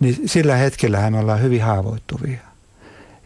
Niin 0.00 0.28
sillä 0.28 0.56
hetkellä 0.56 1.10
me 1.10 1.18
ollaan 1.18 1.42
hyvin 1.42 1.62
haavoittuvia. 1.62 2.38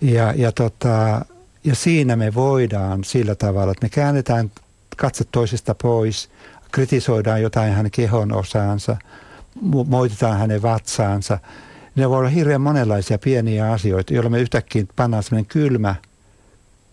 Ja, 0.00 0.32
ja, 0.36 0.52
tota, 0.52 1.24
ja 1.64 1.74
siinä 1.74 2.16
me 2.16 2.34
voidaan 2.34 3.04
sillä 3.04 3.34
tavalla, 3.34 3.72
että 3.72 3.84
me 3.84 3.88
käännetään 3.88 4.50
katse 4.96 5.24
toisesta 5.24 5.74
pois, 5.74 6.30
kritisoidaan 6.72 7.42
jotain 7.42 7.72
hänen 7.72 7.90
kehon 7.90 8.32
osaansa, 8.32 8.96
moititaan 9.86 10.38
hänen 10.38 10.62
vatsaansa. 10.62 11.38
Ne 11.96 12.08
voi 12.08 12.18
olla 12.18 12.28
hirveän 12.28 12.60
monenlaisia 12.60 13.18
pieniä 13.18 13.72
asioita, 13.72 14.14
joilla 14.14 14.30
me 14.30 14.40
yhtäkkiä 14.40 14.84
pannaan 14.96 15.22
sellainen 15.22 15.46
kylmä– 15.46 15.94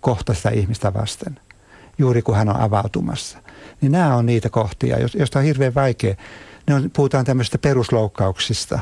kohta 0.05 0.33
sitä 0.33 0.49
ihmistä 0.49 0.93
vasten, 0.93 1.39
juuri 1.97 2.21
kun 2.21 2.35
hän 2.35 2.49
on 2.49 2.55
avautumassa. 2.55 3.37
Niin 3.81 3.91
nämä 3.91 4.15
on 4.15 4.25
niitä 4.25 4.49
kohtia, 4.49 4.97
joista 4.99 5.39
on 5.39 5.45
hirveän 5.45 5.75
vaikea. 5.75 6.15
Ne 6.67 6.75
on, 6.75 6.91
puhutaan 6.95 7.25
tämmöisistä 7.25 7.57
perusloukkauksista 7.57 8.79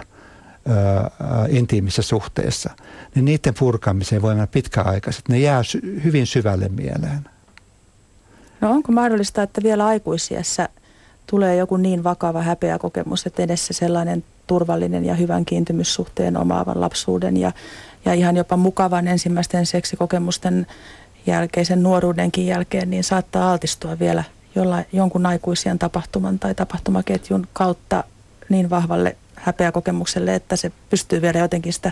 intiimissä 1.50 2.02
suhteessa. 2.02 2.70
Niin 3.16 3.26
niiden 3.26 3.54
purkamiseen 3.60 4.22
voi 4.22 4.34
mennä 4.34 4.48
pitkäaikaiset. 4.48 5.30
Ne 5.30 5.40
jää 5.40 5.64
sy- 5.64 6.02
hyvin 6.04 6.28
syvälle 6.28 6.70
mieleen. 6.70 7.30
No 8.62 8.72
onko 8.72 8.92
mahdollista, 8.92 9.44
että 9.44 9.64
vielä 9.64 9.86
aikuisiessä 9.86 10.70
tulee 11.28 11.56
joku 11.56 11.78
niin 11.78 12.04
vakava 12.04 12.42
häpeä 12.42 12.80
kokemus, 12.80 13.26
että 13.26 13.44
edessä 13.44 13.74
sellainen 13.74 14.24
turvallinen 14.48 15.06
ja 15.06 15.16
hyvän 15.16 15.46
kiintymyssuhteen 15.46 16.38
omaavan 16.38 16.82
lapsuuden 16.82 17.38
ja, 17.38 17.52
ja 18.06 18.14
ihan 18.14 18.38
jopa 18.38 18.58
mukavan 18.58 19.08
ensimmäisten 19.08 19.66
seksikokemusten 19.66 20.68
jälkeisen 21.26 21.84
nuoruudenkin 21.84 22.48
jälkeen, 22.48 22.90
niin 22.90 23.04
saattaa 23.04 23.52
altistua 23.52 24.00
vielä 24.00 24.24
jolla, 24.56 24.84
jonkun 24.94 25.26
aikuisien 25.26 25.80
tapahtuman 25.80 26.40
tai 26.40 26.56
tapahtumaketjun 26.56 27.48
kautta 27.54 28.04
niin 28.50 28.70
vahvalle 28.70 29.18
häpeäkokemukselle, 29.36 30.36
että 30.36 30.56
se 30.56 30.72
pystyy 30.90 31.22
vielä 31.22 31.40
jotenkin 31.40 31.74
sitä 31.74 31.92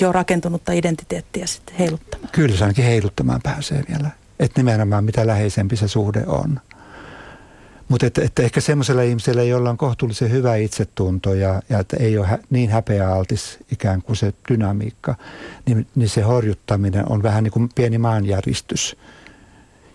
jo 0.00 0.12
rakentunutta 0.12 0.72
identiteettiä 0.72 1.46
sitten 1.46 1.76
heiluttamaan. 1.76 2.28
Kyllä 2.32 2.56
se 2.56 2.64
ainakin 2.64 2.84
heiluttamaan 2.84 3.40
pääsee 3.42 3.84
vielä. 3.88 4.10
Että 4.40 4.60
nimenomaan 4.60 5.04
mitä 5.04 5.26
läheisempi 5.26 5.76
se 5.76 5.88
suhde 5.88 6.22
on. 6.26 6.60
Mutta 7.88 8.06
että, 8.06 8.22
että 8.22 8.42
ehkä 8.42 8.60
semmoiselle 8.60 9.06
ihmiselle, 9.06 9.44
jolla 9.44 9.70
on 9.70 9.76
kohtuullisen 9.76 10.30
hyvä 10.30 10.56
itsetunto 10.56 11.34
ja, 11.34 11.62
ja 11.68 11.78
että 11.78 11.96
ei 12.00 12.18
ole 12.18 12.26
hä, 12.26 12.38
niin 12.50 12.70
häpeäaltis 12.70 13.58
ikään 13.72 14.02
kuin 14.02 14.16
se 14.16 14.32
dynamiikka, 14.48 15.14
niin, 15.66 15.86
niin 15.94 16.08
se 16.08 16.20
horjuttaminen 16.22 17.08
on 17.08 17.22
vähän 17.22 17.44
niin 17.44 17.52
kuin 17.52 17.68
pieni 17.74 17.98
maanjäristys. 17.98 18.96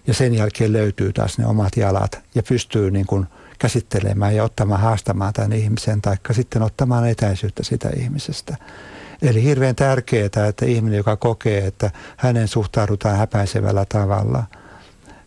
Ja 0.08 0.14
sen 0.14 0.34
jälkeen 0.34 0.74
löytyy 0.74 1.14
taas 1.14 1.38
ne 1.38 1.46
omat 1.46 1.78
jalat 1.78 2.20
ja 2.36 2.44
pystyy 2.44 2.92
niin 2.92 3.06
kuin 3.06 3.26
käsittelemään 3.60 4.36
ja 4.36 4.44
ottamaan 4.44 4.82
haastamaan 4.82 5.34
tämän 5.34 5.54
ihmisen, 5.54 6.02
taikka 6.02 6.34
sitten 6.34 6.62
ottamaan 6.62 7.10
etäisyyttä 7.10 7.64
sitä 7.64 7.90
ihmisestä. 7.90 8.58
Eli 9.22 9.44
hirveän 9.44 9.76
tärkeää, 9.76 10.48
että 10.50 10.66
ihminen, 10.66 10.98
joka 10.98 11.16
kokee, 11.16 11.68
että 11.68 11.92
hänen 12.18 12.48
suhtaudutaan 12.48 13.18
häpäisevällä 13.18 13.86
tavalla, 13.90 14.44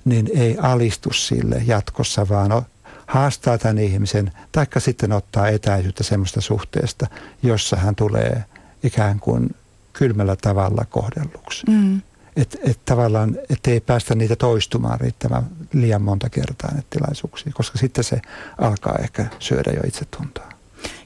niin 0.04 0.30
ei 0.34 0.58
alistu 0.58 1.12
sille 1.12 1.62
jatkossa, 1.66 2.28
vaan 2.28 2.64
haastaa 3.06 3.58
tämän 3.58 3.78
ihmisen, 3.78 4.32
taikka 4.52 4.80
sitten 4.80 5.12
ottaa 5.12 5.48
etäisyyttä 5.48 6.04
semmoista 6.04 6.40
suhteesta, 6.40 7.06
jossa 7.42 7.76
hän 7.76 7.94
tulee 7.94 8.44
ikään 8.82 9.20
kuin 9.20 9.54
kylmällä 9.92 10.36
tavalla 10.36 10.84
kohdelluksi. 10.90 11.66
Mm. 11.70 12.00
Että 12.36 12.58
et 12.62 12.80
tavallaan, 12.84 13.36
ei 13.66 13.80
päästä 13.80 14.14
niitä 14.14 14.36
toistumaan 14.36 15.00
riittävän 15.00 15.46
liian 15.72 16.02
monta 16.02 16.28
kertaa 16.30 16.70
näitä 16.72 16.86
tilaisuuksia, 16.90 17.52
koska 17.54 17.78
sitten 17.78 18.04
se 18.04 18.22
alkaa 18.58 18.96
ehkä 19.02 19.26
syödä 19.38 19.70
jo 19.70 19.80
itsetuntoa. 19.86 20.53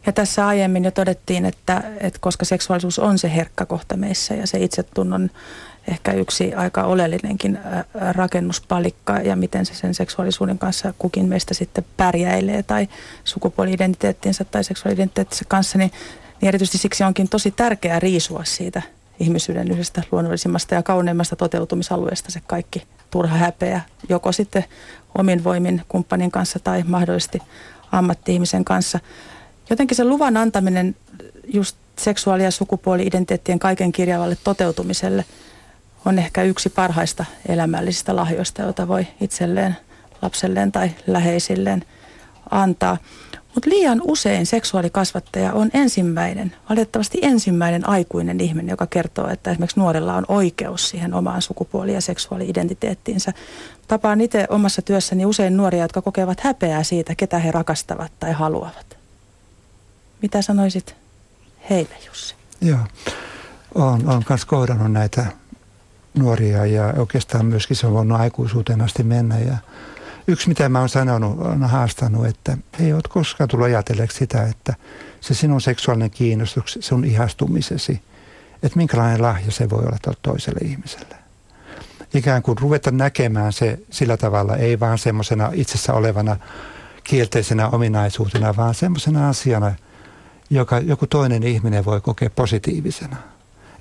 Ja 0.09 0.13
tässä 0.13 0.47
aiemmin 0.47 0.85
jo 0.85 0.91
todettiin, 0.91 1.45
että, 1.45 1.83
että 2.01 2.19
koska 2.23 2.45
seksuaalisuus 2.45 2.99
on 2.99 3.19
se 3.19 3.35
herkkä 3.35 3.67
kohta 3.67 3.97
meissä 3.97 4.35
ja 4.35 4.47
se 4.47 4.59
itsetunnon 4.59 5.31
ehkä 5.89 6.13
yksi 6.13 6.55
aika 6.55 6.85
oleellinenkin 6.85 7.59
rakennuspalikka 7.95 9.13
ja 9.13 9.37
miten 9.37 9.67
se 9.67 9.75
sen 9.75 9.95
seksuaalisuuden 9.95 10.59
kanssa 10.59 10.95
kukin 10.99 11.29
meistä 11.29 11.55
sitten 11.55 11.85
pärjäilee 11.97 12.63
tai 12.63 12.89
sukupuoli-identiteettinsä 13.25 14.45
tai 14.45 14.65
seksuaali-identiteettinsä 14.65 15.45
kanssa, 15.49 15.79
niin, 15.79 15.93
niin 16.41 16.49
erityisesti 16.49 16.79
siksi 16.79 17.05
onkin 17.05 17.29
tosi 17.29 17.51
tärkeää 17.51 18.01
riisua 18.01 18.45
siitä 18.45 18.83
ihmisyyden 19.21 19.71
yhdestä 19.71 20.03
luonnollisimmasta 20.13 20.75
ja 20.75 20.83
kauneimmasta 20.83 21.37
toteutumisalueesta 21.37 22.31
se 22.31 22.41
kaikki 22.47 22.83
turha 23.11 23.37
häpeä, 23.37 23.81
joko 24.09 24.33
sitten 24.33 24.65
omin 25.19 25.45
voimin 25.45 25.83
kumppanin 25.89 26.31
kanssa 26.31 26.59
tai 26.59 26.83
mahdollisesti 26.87 27.39
ammatti-ihmisen 27.93 28.65
kanssa. 28.65 29.01
Jotenkin 29.71 29.97
se 29.97 30.05
luvan 30.05 30.37
antaminen 30.37 30.97
just 31.45 31.77
seksuaali- 31.99 32.45
ja 32.45 32.51
sukupuoli-identiteettien 32.51 33.59
kaiken 33.59 33.93
kirjavalle 33.93 34.37
toteutumiselle 34.45 35.25
on 36.05 36.19
ehkä 36.19 36.43
yksi 36.43 36.71
parhaista 36.71 37.25
elämällisistä 37.49 38.16
lahjoista, 38.16 38.62
joita 38.62 38.89
voi 38.89 39.07
itselleen, 39.21 39.77
lapselleen 40.23 40.73
tai 40.73 40.91
läheisilleen 41.07 41.85
antaa. 42.51 42.97
Mutta 43.55 43.71
liian 43.71 44.03
usein 44.05 44.47
seksuaalikasvattaja 44.47 45.53
on 45.53 45.71
ensimmäinen, 45.75 46.55
valitettavasti 46.71 47.19
ensimmäinen 47.23 47.89
aikuinen 47.89 48.41
ihminen, 48.41 48.71
joka 48.71 48.87
kertoo, 48.87 49.29
että 49.29 49.51
esimerkiksi 49.51 49.81
nuorella 49.81 50.14
on 50.14 50.25
oikeus 50.29 50.89
siihen 50.89 51.14
omaan 51.14 51.43
sukupuoli- 51.43 51.95
ja 51.95 52.01
seksuaali-identiteettiinsä. 52.01 53.33
Tapaan 53.89 54.21
itse 54.21 54.47
omassa 54.49 54.83
työssäni 54.83 55.27
usein 55.27 55.57
nuoria, 55.57 55.83
jotka 55.83 56.03
kokevat 56.03 56.41
häpeää 56.41 56.83
siitä, 56.83 57.14
ketä 57.14 57.39
he 57.39 57.51
rakastavat 57.51 58.12
tai 58.21 58.33
haluavat. 58.33 58.97
Mitä 60.23 60.43
sanoisit 60.43 60.97
heille, 61.71 61.95
Jussi? 62.07 62.35
Joo, 62.61 62.79
olen, 63.75 64.25
myös 64.29 64.45
kohdannut 64.45 64.93
näitä 64.93 65.27
nuoria 66.19 66.66
ja 66.66 66.95
oikeastaan 66.97 67.47
myöskin 67.47 67.77
se 67.77 67.87
on 67.87 67.93
voinut 67.93 68.21
aikuisuuteen 68.21 68.81
asti 68.81 69.03
mennä 69.03 69.39
ja 69.39 69.57
yksi, 70.27 70.49
mitä 70.49 70.69
mä 70.69 70.79
oon 70.79 70.89
sanonut, 70.89 71.41
on 71.41 71.62
haastanut, 71.62 72.27
että 72.27 72.57
ei 72.81 72.93
ole 72.93 73.03
koskaan 73.09 73.49
tullut 73.49 73.66
ajatelleeksi 73.66 74.19
sitä, 74.19 74.43
että 74.43 74.75
se 75.21 75.35
sinun 75.35 75.61
seksuaalinen 75.61 76.11
kiinnostus, 76.11 76.79
sun 76.81 77.05
ihastumisesi, 77.05 78.03
että 78.62 78.77
minkälainen 78.77 79.23
lahja 79.23 79.51
se 79.51 79.71
voi 79.71 79.85
olla 79.85 80.14
toiselle 80.23 80.61
ihmiselle. 80.69 81.16
Ikään 82.14 82.43
kuin 82.43 82.59
ruveta 82.59 82.91
näkemään 82.91 83.53
se 83.53 83.79
sillä 83.91 84.16
tavalla, 84.16 84.57
ei 84.57 84.81
vaan 84.81 84.99
semmoisena 84.99 85.51
itsessä 85.53 85.93
olevana 85.95 86.37
kielteisenä 87.05 87.69
ominaisuutena, 87.69 88.57
vaan 88.57 88.75
semmoisena 88.75 89.29
asiana, 89.29 89.75
joka 90.51 90.78
joku 90.78 91.07
toinen 91.07 91.42
ihminen 91.42 91.84
voi 91.84 92.01
kokea 92.01 92.30
positiivisena. 92.30 93.16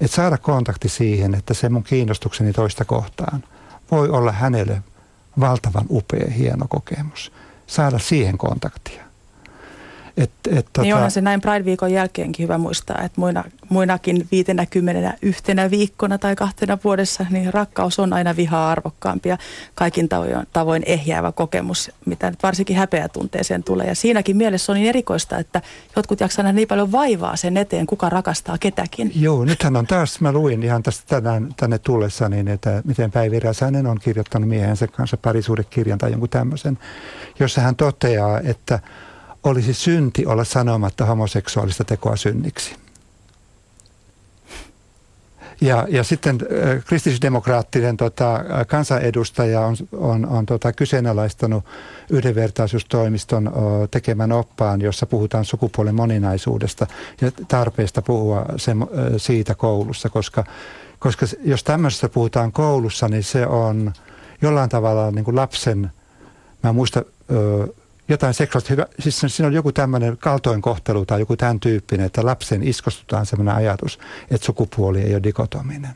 Että 0.01 0.15
saada 0.15 0.37
kontakti 0.37 0.89
siihen, 0.89 1.35
että 1.35 1.53
se 1.53 1.69
mun 1.69 1.83
kiinnostukseni 1.83 2.53
toista 2.53 2.85
kohtaan 2.85 3.43
voi 3.91 4.09
olla 4.09 4.31
hänelle 4.31 4.83
valtavan 5.39 5.85
upea, 5.89 6.31
hieno 6.31 6.65
kokemus. 6.69 7.31
Saada 7.67 7.99
siihen 7.99 8.37
kontaktia. 8.37 9.06
Et, 10.17 10.31
et, 10.51 10.65
tota... 10.65 10.81
Niin 10.81 10.95
onhan 10.95 11.11
se 11.11 11.21
näin 11.21 11.41
Pride-viikon 11.41 11.91
jälkeenkin 11.91 12.43
hyvä 12.43 12.57
muistaa, 12.57 13.01
että 13.01 13.21
muina, 13.21 13.43
muinakin 13.69 14.27
viitenä 14.31 14.65
kymmenenä 14.65 15.13
yhtenä 15.21 15.71
viikkona 15.71 16.17
tai 16.17 16.35
kahtena 16.35 16.77
vuodessa, 16.83 17.25
niin 17.29 17.53
rakkaus 17.53 17.99
on 17.99 18.13
aina 18.13 18.35
vihaa 18.35 18.71
arvokkaampi 18.71 19.29
ja 19.29 19.37
kaikin 19.75 20.09
tavoin, 20.09 20.47
tavoin 20.53 20.83
ehjäävä 20.85 21.31
kokemus, 21.31 21.91
mitä 22.05 22.29
nyt 22.29 22.43
varsinkin 22.43 22.75
häpeä 22.75 23.09
tunteeseen 23.09 23.63
tulee. 23.63 23.87
Ja 23.87 23.95
siinäkin 23.95 24.37
mielessä 24.37 24.71
on 24.71 24.75
niin 24.75 24.89
erikoista, 24.89 25.37
että 25.37 25.61
jotkut 25.95 26.19
jaksaa 26.19 26.51
niin 26.51 26.67
paljon 26.67 26.91
vaivaa 26.91 27.35
sen 27.35 27.57
eteen, 27.57 27.87
kuka 27.87 28.09
rakastaa 28.09 28.57
ketäkin. 28.57 29.11
Joo, 29.15 29.45
nythän 29.45 29.75
on 29.75 29.87
taas, 29.87 30.21
mä 30.21 30.31
luin 30.31 30.63
ihan 30.63 30.83
tästä 30.83 31.03
tänään 31.07 31.53
tänne 31.57 31.77
tullessa, 31.77 32.29
niin 32.29 32.47
että 32.47 32.81
miten 32.85 33.11
Päivi 33.11 33.39
Räsänen 33.39 33.87
on 33.87 33.99
kirjoittanut 33.99 34.49
miehensä 34.49 34.87
kanssa 34.87 35.17
parisuudekirjan 35.17 35.97
tai 35.97 36.11
jonkun 36.11 36.29
tämmöisen, 36.29 36.79
jossa 37.39 37.61
hän 37.61 37.75
toteaa, 37.75 38.39
että 38.39 38.79
olisi 39.43 39.73
synti 39.73 40.25
olla 40.25 40.43
sanomatta 40.43 41.05
homoseksuaalista 41.05 41.83
tekoa 41.83 42.15
synniksi. 42.15 42.75
Ja, 45.61 45.87
ja 45.89 46.03
sitten 46.03 46.39
äh, 46.41 46.83
kristillisdemokraattinen 46.85 47.97
tota, 47.97 48.43
kansanedustaja 48.67 49.61
on, 49.61 49.75
on, 49.91 50.25
on 50.25 50.45
tota, 50.45 50.73
kyseenalaistanut 50.73 51.65
yhdenvertaisuustoimiston 52.09 53.47
o, 53.47 53.87
tekemän 53.87 54.31
oppaan, 54.31 54.81
jossa 54.81 55.05
puhutaan 55.05 55.45
sukupuolen 55.45 55.95
moninaisuudesta 55.95 56.87
ja 57.21 57.31
tarpeesta 57.47 58.01
puhua 58.01 58.45
se, 58.57 58.71
siitä 59.17 59.55
koulussa, 59.55 60.09
koska, 60.09 60.43
koska 60.99 61.25
jos 61.45 61.63
tämmöisestä 61.63 62.09
puhutaan 62.09 62.51
koulussa, 62.51 63.07
niin 63.07 63.23
se 63.23 63.47
on 63.47 63.93
jollain 64.41 64.69
tavalla 64.69 65.11
niin 65.11 65.25
kuin 65.25 65.35
lapsen, 65.35 65.91
mä 66.63 66.73
muista, 66.73 67.03
jotain 68.09 68.33
seksuaalista 68.33 68.73
hyvä, 68.73 68.85
siis 68.99 69.21
siinä 69.27 69.47
on 69.47 69.53
joku 69.53 69.71
tämmöinen 69.71 70.17
kaltoinkohtelu 70.17 71.05
tai 71.05 71.19
joku 71.19 71.37
tämän 71.37 71.59
tyyppinen, 71.59 72.05
että 72.05 72.25
lapsen 72.25 72.63
iskostutaan 72.63 73.25
sellainen 73.25 73.55
ajatus, 73.55 73.99
että 74.31 74.45
sukupuoli 74.45 75.01
ei 75.01 75.13
ole 75.13 75.23
dikotominen. 75.23 75.91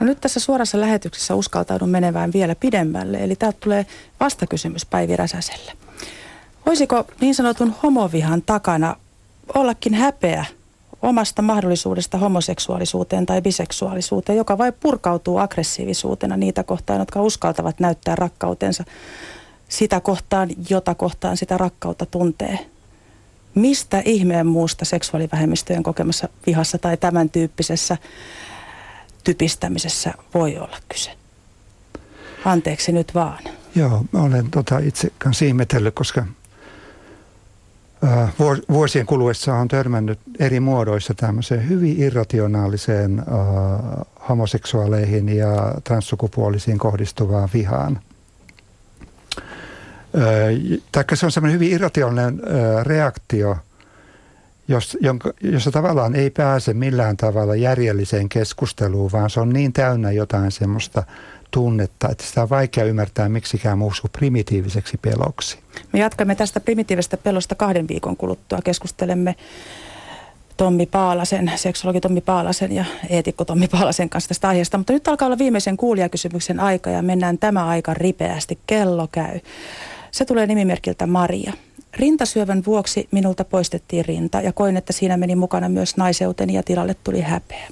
No 0.00 0.06
nyt 0.06 0.20
tässä 0.20 0.40
suorassa 0.40 0.80
lähetyksessä 0.80 1.34
uskaltaudun 1.34 1.88
menevään 1.88 2.32
vielä 2.32 2.54
pidemmälle, 2.54 3.24
eli 3.24 3.36
täältä 3.36 3.58
tulee 3.60 3.86
vastakysymys 4.20 4.86
Päivi 4.86 5.16
Räsäselle. 5.16 5.72
Voisiko 6.66 7.04
niin 7.20 7.34
sanotun 7.34 7.74
homovihan 7.82 8.42
takana 8.42 8.96
ollakin 9.54 9.94
häpeä 9.94 10.44
omasta 11.02 11.42
mahdollisuudesta 11.42 12.18
homoseksuaalisuuteen 12.18 13.26
tai 13.26 13.42
biseksuaalisuuteen, 13.42 14.38
joka 14.38 14.58
vai 14.58 14.72
purkautuu 14.72 15.38
aggressiivisuutena 15.38 16.36
niitä 16.36 16.62
kohtaan, 16.62 16.98
jotka 16.98 17.22
uskaltavat 17.22 17.80
näyttää 17.80 18.16
rakkautensa 18.16 18.84
sitä 19.68 20.00
kohtaan, 20.00 20.48
jota 20.70 20.94
kohtaan 20.94 21.36
sitä 21.36 21.58
rakkautta 21.58 22.06
tuntee. 22.06 22.58
Mistä 23.54 24.02
ihmeen 24.04 24.46
muusta 24.46 24.84
seksuaalivähemmistöjen 24.84 25.82
kokemassa 25.82 26.28
vihassa 26.46 26.78
tai 26.78 26.96
tämän 26.96 27.30
tyyppisessä 27.30 27.96
typistämisessä 29.24 30.14
voi 30.34 30.58
olla 30.58 30.76
kyse? 30.88 31.10
Anteeksi 32.44 32.92
nyt 32.92 33.14
vaan. 33.14 33.44
Joo, 33.74 34.04
olen 34.14 34.50
tota 34.50 34.78
itse 34.78 35.12
kanssa 35.18 35.44
ihmetellyt, 35.44 35.94
koska 35.94 36.26
vuosien 38.68 39.06
kuluessa 39.06 39.54
on 39.54 39.68
törmännyt 39.68 40.18
eri 40.38 40.60
muodoissa 40.60 41.14
tämmöiseen 41.14 41.68
hyvin 41.68 42.02
irrationaaliseen 42.02 43.20
uh, 43.20 44.06
homoseksuaaleihin 44.28 45.28
ja 45.28 45.74
transsukupuolisiin 45.84 46.78
kohdistuvaan 46.78 47.48
vihaan– 47.54 48.00
taikka 50.92 51.16
se 51.16 51.26
on 51.26 51.32
semmoinen 51.32 51.54
hyvin 51.54 51.72
irrationaalinen 51.72 52.40
reaktio, 52.82 53.56
jos, 54.68 54.98
jonka, 55.00 55.32
jossa 55.40 55.70
tavallaan 55.70 56.14
ei 56.14 56.30
pääse 56.30 56.74
millään 56.74 57.16
tavalla 57.16 57.56
järjelliseen 57.56 58.28
keskusteluun, 58.28 59.12
vaan 59.12 59.30
se 59.30 59.40
on 59.40 59.52
niin 59.52 59.72
täynnä 59.72 60.10
jotain 60.10 60.52
semmoista 60.52 61.02
tunnetta, 61.50 62.08
että 62.08 62.24
sitä 62.24 62.42
on 62.42 62.50
vaikea 62.50 62.84
ymmärtää 62.84 63.28
miksikään 63.28 63.78
muuksi 63.78 64.02
primitiiviseksi 64.12 64.98
peloksi. 65.02 65.58
Me 65.92 65.98
jatkamme 65.98 66.34
tästä 66.34 66.60
primitiivistä 66.60 67.16
pelosta 67.16 67.54
kahden 67.54 67.88
viikon 67.88 68.16
kuluttua. 68.16 68.58
Keskustelemme 68.64 69.34
Tommi 70.56 70.86
Paalasen, 70.86 71.52
seksologi 71.56 72.00
Tommi 72.00 72.20
Paalasen 72.20 72.72
ja 72.72 72.84
eetikko 73.10 73.44
Tommi 73.44 73.68
Paalasen 73.68 74.08
kanssa 74.08 74.28
tästä 74.28 74.48
aiheesta. 74.48 74.78
Mutta 74.78 74.92
nyt 74.92 75.08
alkaa 75.08 75.26
olla 75.26 75.38
viimeisen 75.38 75.76
kuulijakysymyksen 75.76 76.60
aika 76.60 76.90
ja 76.90 77.02
mennään 77.02 77.38
tämä 77.38 77.66
aika 77.66 77.94
ripeästi. 77.94 78.58
Kello 78.66 79.08
käy. 79.12 79.40
Se 80.14 80.24
tulee 80.24 80.46
nimimerkiltä 80.46 81.06
Maria. 81.06 81.52
Rintasyövän 81.96 82.62
vuoksi 82.66 83.08
minulta 83.10 83.44
poistettiin 83.44 84.04
rinta 84.04 84.40
ja 84.40 84.52
koin, 84.52 84.76
että 84.76 84.92
siinä 84.92 85.16
meni 85.16 85.36
mukana 85.36 85.68
myös 85.68 85.96
naiseuteni 85.96 86.54
ja 86.54 86.62
tilalle 86.62 86.96
tuli 87.04 87.20
häpeä. 87.20 87.68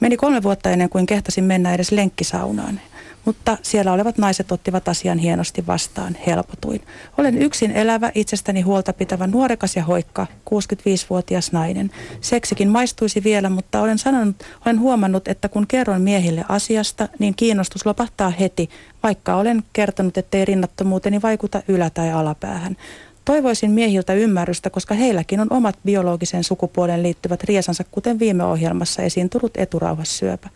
Meni 0.00 0.16
kolme 0.16 0.42
vuotta 0.42 0.70
ennen 0.70 0.88
kuin 0.88 1.06
kehtasin 1.06 1.44
mennä 1.44 1.74
edes 1.74 1.92
lenkkisaunaan. 1.92 2.80
Mutta 3.24 3.58
siellä 3.62 3.92
olevat 3.92 4.18
naiset 4.18 4.52
ottivat 4.52 4.88
asian 4.88 5.18
hienosti 5.18 5.66
vastaan, 5.66 6.16
helpotuin. 6.26 6.80
Olen 7.18 7.42
yksin 7.42 7.70
elävä, 7.70 8.12
itsestäni 8.14 8.60
huolta 8.60 8.92
pitävä 8.92 9.26
nuorekas 9.26 9.76
ja 9.76 9.84
hoikka, 9.84 10.26
65-vuotias 10.50 11.52
nainen. 11.52 11.90
Seksikin 12.20 12.68
maistuisi 12.68 13.24
vielä, 13.24 13.50
mutta 13.50 13.80
olen, 13.80 13.98
sanonut, 13.98 14.36
olen 14.66 14.80
huomannut, 14.80 15.28
että 15.28 15.48
kun 15.48 15.66
kerron 15.66 16.00
miehille 16.00 16.44
asiasta, 16.48 17.08
niin 17.18 17.34
kiinnostus 17.34 17.86
lopahtaa 17.86 18.30
heti, 18.30 18.70
vaikka 19.02 19.36
olen 19.36 19.62
kertonut, 19.72 20.18
ettei 20.18 20.44
rinnattomuuteni 20.44 21.22
vaikuta 21.22 21.62
ylä- 21.68 21.90
tai 21.90 22.12
alapäähän. 22.12 22.76
Toivoisin 23.24 23.70
miehiltä 23.70 24.14
ymmärrystä, 24.14 24.70
koska 24.70 24.94
heilläkin 24.94 25.40
on 25.40 25.46
omat 25.50 25.78
biologiseen 25.84 26.44
sukupuoleen 26.44 27.02
liittyvät 27.02 27.44
riesansa, 27.44 27.84
kuten 27.90 28.18
viime 28.18 28.44
ohjelmassa 28.44 29.02
esiin 29.02 29.30
tullut 29.30 29.56
eturauhassyöpä. 29.56 30.48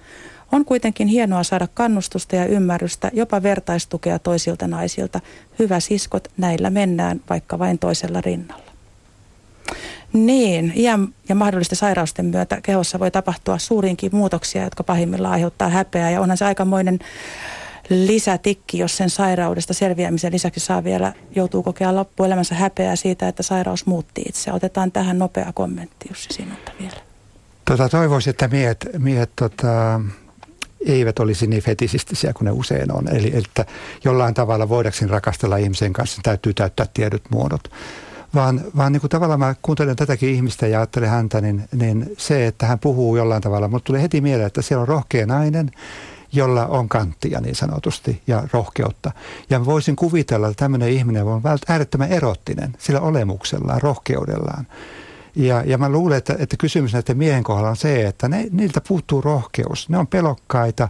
On 0.53 0.65
kuitenkin 0.65 1.09
hienoa 1.09 1.43
saada 1.43 1.69
kannustusta 1.75 2.37
ja 2.37 2.47
ymmärrystä, 2.47 3.11
jopa 3.13 3.43
vertaistukea 3.43 4.19
toisilta 4.19 4.67
naisilta. 4.67 5.21
Hyvä 5.59 5.81
siskot, 5.81 6.29
näillä 6.37 6.71
mennään, 6.71 7.21
vaikka 7.31 7.59
vain 7.59 7.79
toisella 7.79 8.21
rinnalla. 8.21 8.67
Niin, 10.13 10.73
iän 10.77 11.09
ja 11.29 11.35
mahdollisten 11.35 11.77
sairausten 11.77 12.27
myötä 12.27 12.61
kehossa 12.63 12.99
voi 12.99 13.11
tapahtua 13.11 13.59
suurinkin 13.59 14.17
muutoksia, 14.17 14.65
jotka 14.65 14.85
pahimmillaan 14.85 15.33
aiheuttaa 15.35 15.69
häpeää. 15.69 16.11
Ja 16.11 16.21
onhan 16.21 16.37
se 16.37 16.45
aikamoinen 16.45 16.99
lisätikki, 17.89 18.79
jos 18.79 18.97
sen 18.97 19.11
sairaudesta 19.11 19.75
selviämisen 19.75 20.33
lisäksi 20.33 20.61
saa 20.61 20.85
vielä, 20.85 21.13
joutuu 21.35 21.63
kokea 21.63 21.95
loppuelämänsä 21.95 22.55
häpeää 22.55 22.97
siitä, 22.97 23.29
että 23.29 23.43
sairaus 23.43 23.87
muutti 23.87 24.23
itse. 24.29 24.53
Otetaan 24.53 24.93
tähän 24.93 25.19
nopea 25.19 25.53
kommentti, 25.55 26.09
Jussi, 26.09 26.29
sinulta 26.31 26.73
vielä. 26.81 26.97
Tota, 27.65 27.89
toivoisin, 27.89 28.31
että 28.31 28.49
miehet, 28.49 28.89
miehet 28.99 29.31
tota, 29.37 30.01
eivät 30.87 31.19
olisi 31.19 31.47
niin 31.47 31.63
fetisistisiä 31.63 32.33
kuin 32.33 32.45
ne 32.47 32.51
usein 32.51 32.93
on. 32.93 33.17
Eli 33.17 33.33
että 33.37 33.67
jollain 34.05 34.35
tavalla 34.35 34.69
voidakseen 34.69 35.11
rakastella 35.11 35.57
ihmisen 35.57 35.93
kanssa 35.93 36.21
täytyy 36.23 36.55
täyttää 36.55 36.87
tiedyt 36.95 37.23
muodot. 37.31 37.71
Vaan, 38.35 38.61
vaan 38.77 38.93
niin 38.93 39.01
kuin 39.01 39.11
tavallaan 39.11 39.41
mä 39.41 39.55
kuuntelen 39.63 39.97
tätäkin 39.97 40.29
ihmistä 40.29 40.67
ja 40.67 40.79
ajattelen 40.79 41.09
häntä, 41.09 41.41
niin, 41.41 41.69
niin 41.73 42.15
se, 42.19 42.47
että 42.47 42.67
hän 42.67 42.79
puhuu 42.79 43.17
jollain 43.17 43.43
tavalla, 43.43 43.69
mutta 43.69 43.87
tulee 43.87 44.03
heti 44.03 44.21
mieleen, 44.21 44.47
että 44.47 44.63
siellä 44.63 44.83
on 44.83 44.89
rohkea 44.89 45.27
nainen, 45.27 45.71
jolla 46.33 46.67
on 46.67 46.89
kanttia 46.89 47.41
niin 47.41 47.55
sanotusti 47.55 48.23
ja 48.27 48.49
rohkeutta. 48.53 49.11
Ja 49.51 49.65
voisin 49.65 49.97
kuvitella, 49.97 50.49
että 50.49 50.65
tämmöinen 50.65 50.89
ihminen 50.89 51.25
on 51.25 51.43
äärettömän 51.69 52.13
erottinen 52.13 52.75
sillä 52.79 53.01
olemuksellaan, 53.01 53.83
rohkeudellaan. 53.83 54.67
Ja, 55.37 55.63
ja 55.67 55.79
mä 55.79 55.89
luulen, 55.89 56.19
että, 56.19 56.37
että 56.39 56.57
kysymys 56.57 56.93
näiden 56.93 57.19
miehen 57.19 57.45
kohdalla 57.45 57.71
on 57.71 57.77
se, 57.77 58.07
että 58.07 58.29
ne, 58.29 58.49
niiltä 58.51 58.81
puuttuu 58.89 59.21
rohkeus. 59.21 59.89
Ne 59.89 59.99
on 59.99 60.07
pelokkaita, 60.07 60.89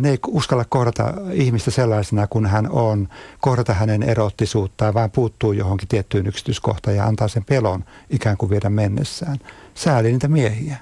ne 0.00 0.10
ei 0.10 0.18
uskalla 0.28 0.64
kohdata 0.64 1.14
ihmistä 1.32 1.70
sellaisena 1.70 2.26
kuin 2.26 2.46
hän 2.46 2.70
on, 2.70 3.08
kohdata 3.40 3.74
hänen 3.74 4.02
erottisuuttaan, 4.02 4.94
vaan 4.94 5.10
puuttuu 5.10 5.52
johonkin 5.52 5.88
tiettyyn 5.88 6.26
yksityiskohtaan 6.26 6.96
ja 6.96 7.04
antaa 7.06 7.28
sen 7.28 7.44
pelon 7.44 7.84
ikään 8.10 8.36
kuin 8.36 8.50
viedä 8.50 8.70
mennessään. 8.70 9.38
Sääli 9.74 10.12
niitä 10.12 10.28
miehiä. 10.28 10.76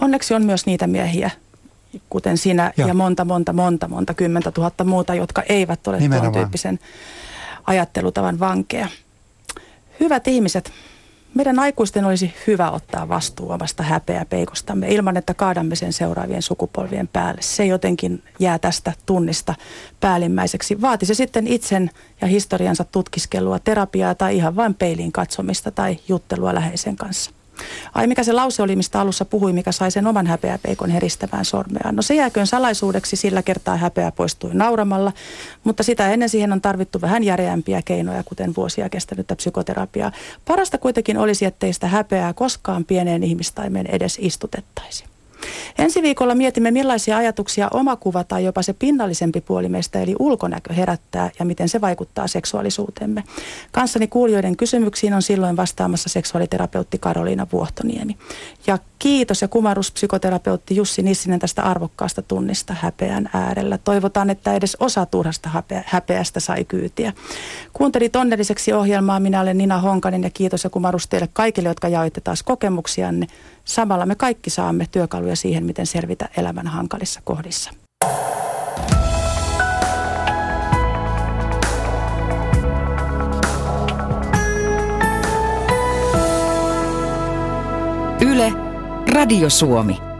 Onneksi 0.00 0.34
on 0.34 0.44
myös 0.44 0.66
niitä 0.66 0.86
miehiä, 0.86 1.30
kuten 2.10 2.38
sinä 2.38 2.72
ja, 2.76 2.86
ja 2.86 2.94
monta, 2.94 3.24
monta, 3.24 3.52
monta, 3.52 3.88
monta, 3.88 4.14
kymmentä 4.14 4.50
tuhatta 4.50 4.84
muuta, 4.84 5.14
jotka 5.14 5.42
eivät 5.48 5.86
ole 5.86 5.98
Nimenomaan. 5.98 6.32
tuon 6.32 6.44
tyyppisen 6.44 6.78
ajattelutavan 7.66 8.40
vankeja. 8.40 8.88
Hyvät 10.00 10.28
ihmiset, 10.28 10.72
meidän 11.34 11.58
aikuisten 11.58 12.04
olisi 12.04 12.34
hyvä 12.46 12.70
ottaa 12.70 13.08
vastuu 13.08 13.50
omasta 13.50 13.82
häpeä 13.82 14.24
peikostamme 14.24 14.88
ilman, 14.88 15.16
että 15.16 15.34
kaadamme 15.34 15.76
sen 15.76 15.92
seuraavien 15.92 16.42
sukupolvien 16.42 17.08
päälle. 17.08 17.42
Se 17.42 17.66
jotenkin 17.66 18.22
jää 18.38 18.58
tästä 18.58 18.92
tunnista 19.06 19.54
päällimmäiseksi. 20.00 20.80
Vaati 20.80 21.06
se 21.06 21.14
sitten 21.14 21.46
itsen 21.46 21.90
ja 22.20 22.26
historiansa 22.26 22.84
tutkiskelua, 22.84 23.58
terapiaa 23.58 24.14
tai 24.14 24.36
ihan 24.36 24.56
vain 24.56 24.74
peiliin 24.74 25.12
katsomista 25.12 25.70
tai 25.70 25.98
juttelua 26.08 26.54
läheisen 26.54 26.96
kanssa. 26.96 27.30
Ai 27.94 28.06
mikä 28.06 28.22
se 28.22 28.32
lause 28.32 28.62
oli, 28.62 28.76
mistä 28.76 29.00
alussa 29.00 29.24
puhui, 29.24 29.52
mikä 29.52 29.72
sai 29.72 29.90
sen 29.90 30.06
oman 30.06 30.26
häpeäpeikon 30.26 30.90
heristämään 30.90 31.44
sormeaan. 31.44 31.96
No 31.96 32.02
se 32.02 32.14
jääköön 32.14 32.46
salaisuudeksi, 32.46 33.16
sillä 33.16 33.42
kertaa 33.42 33.76
häpeä 33.76 34.12
poistui 34.12 34.50
nauramalla, 34.54 35.12
mutta 35.64 35.82
sitä 35.82 36.12
ennen 36.12 36.28
siihen 36.28 36.52
on 36.52 36.60
tarvittu 36.60 37.00
vähän 37.00 37.24
järeämpiä 37.24 37.82
keinoja, 37.84 38.22
kuten 38.22 38.54
vuosia 38.56 38.88
kestänyttä 38.88 39.36
psykoterapiaa. 39.36 40.12
Parasta 40.44 40.78
kuitenkin 40.78 41.18
olisi, 41.18 41.44
ettei 41.44 41.72
sitä 41.72 41.86
häpeää 41.86 42.32
koskaan 42.32 42.84
pieneen 42.84 43.22
ihmistaimeen 43.22 43.86
edes 43.86 44.18
istutettaisi. 44.20 45.11
Ensi 45.78 46.02
viikolla 46.02 46.34
mietimme, 46.34 46.70
millaisia 46.70 47.16
ajatuksia 47.16 47.68
omakuva 47.72 48.24
tai 48.24 48.44
jopa 48.44 48.62
se 48.62 48.72
pinnallisempi 48.72 49.40
puoli 49.40 49.68
meistä, 49.68 50.00
eli 50.00 50.14
ulkonäkö 50.18 50.74
herättää 50.74 51.30
ja 51.38 51.44
miten 51.44 51.68
se 51.68 51.80
vaikuttaa 51.80 52.26
seksuaalisuuteemme. 52.26 53.24
Kanssani 53.72 54.06
kuulijoiden 54.06 54.56
kysymyksiin 54.56 55.14
on 55.14 55.22
silloin 55.22 55.56
vastaamassa 55.56 56.08
seksuaaliterapeutti 56.08 56.98
Karoliina 56.98 57.46
Vuohtoniemi. 57.52 58.16
Ja 58.66 58.78
kiitos 59.02 59.42
ja 59.42 59.48
kumaruspsykoterapeutti 59.48 60.76
Jussi 60.76 61.02
Nissinen 61.02 61.38
tästä 61.38 61.62
arvokkaasta 61.62 62.22
tunnista 62.22 62.74
häpeän 62.80 63.30
äärellä. 63.32 63.78
Toivotaan, 63.78 64.30
että 64.30 64.54
edes 64.54 64.76
osa 64.80 65.06
turhasta 65.06 65.50
häpeästä 65.86 66.40
sai 66.40 66.64
kyytiä. 66.64 67.12
Kuuntelit 67.72 68.16
onnelliseksi 68.16 68.72
ohjelmaa. 68.72 69.20
Minä 69.20 69.40
olen 69.40 69.58
Nina 69.58 69.78
Honkanen 69.78 70.22
ja 70.22 70.30
kiitos 70.30 70.64
ja 70.64 70.70
kumarus 70.70 71.06
teille 71.08 71.28
kaikille, 71.32 71.68
jotka 71.68 71.88
jaoitte 71.88 72.20
taas 72.20 72.42
kokemuksianne. 72.42 73.26
Samalla 73.64 74.06
me 74.06 74.14
kaikki 74.14 74.50
saamme 74.50 74.86
työkaluja 74.90 75.36
siihen, 75.36 75.64
miten 75.64 75.86
selvitä 75.86 76.28
elämän 76.36 76.66
hankalissa 76.66 77.20
kohdissa. 77.24 77.70
Yle, 88.20 88.71
Radio 89.12 89.50
Suomi. 89.50 90.11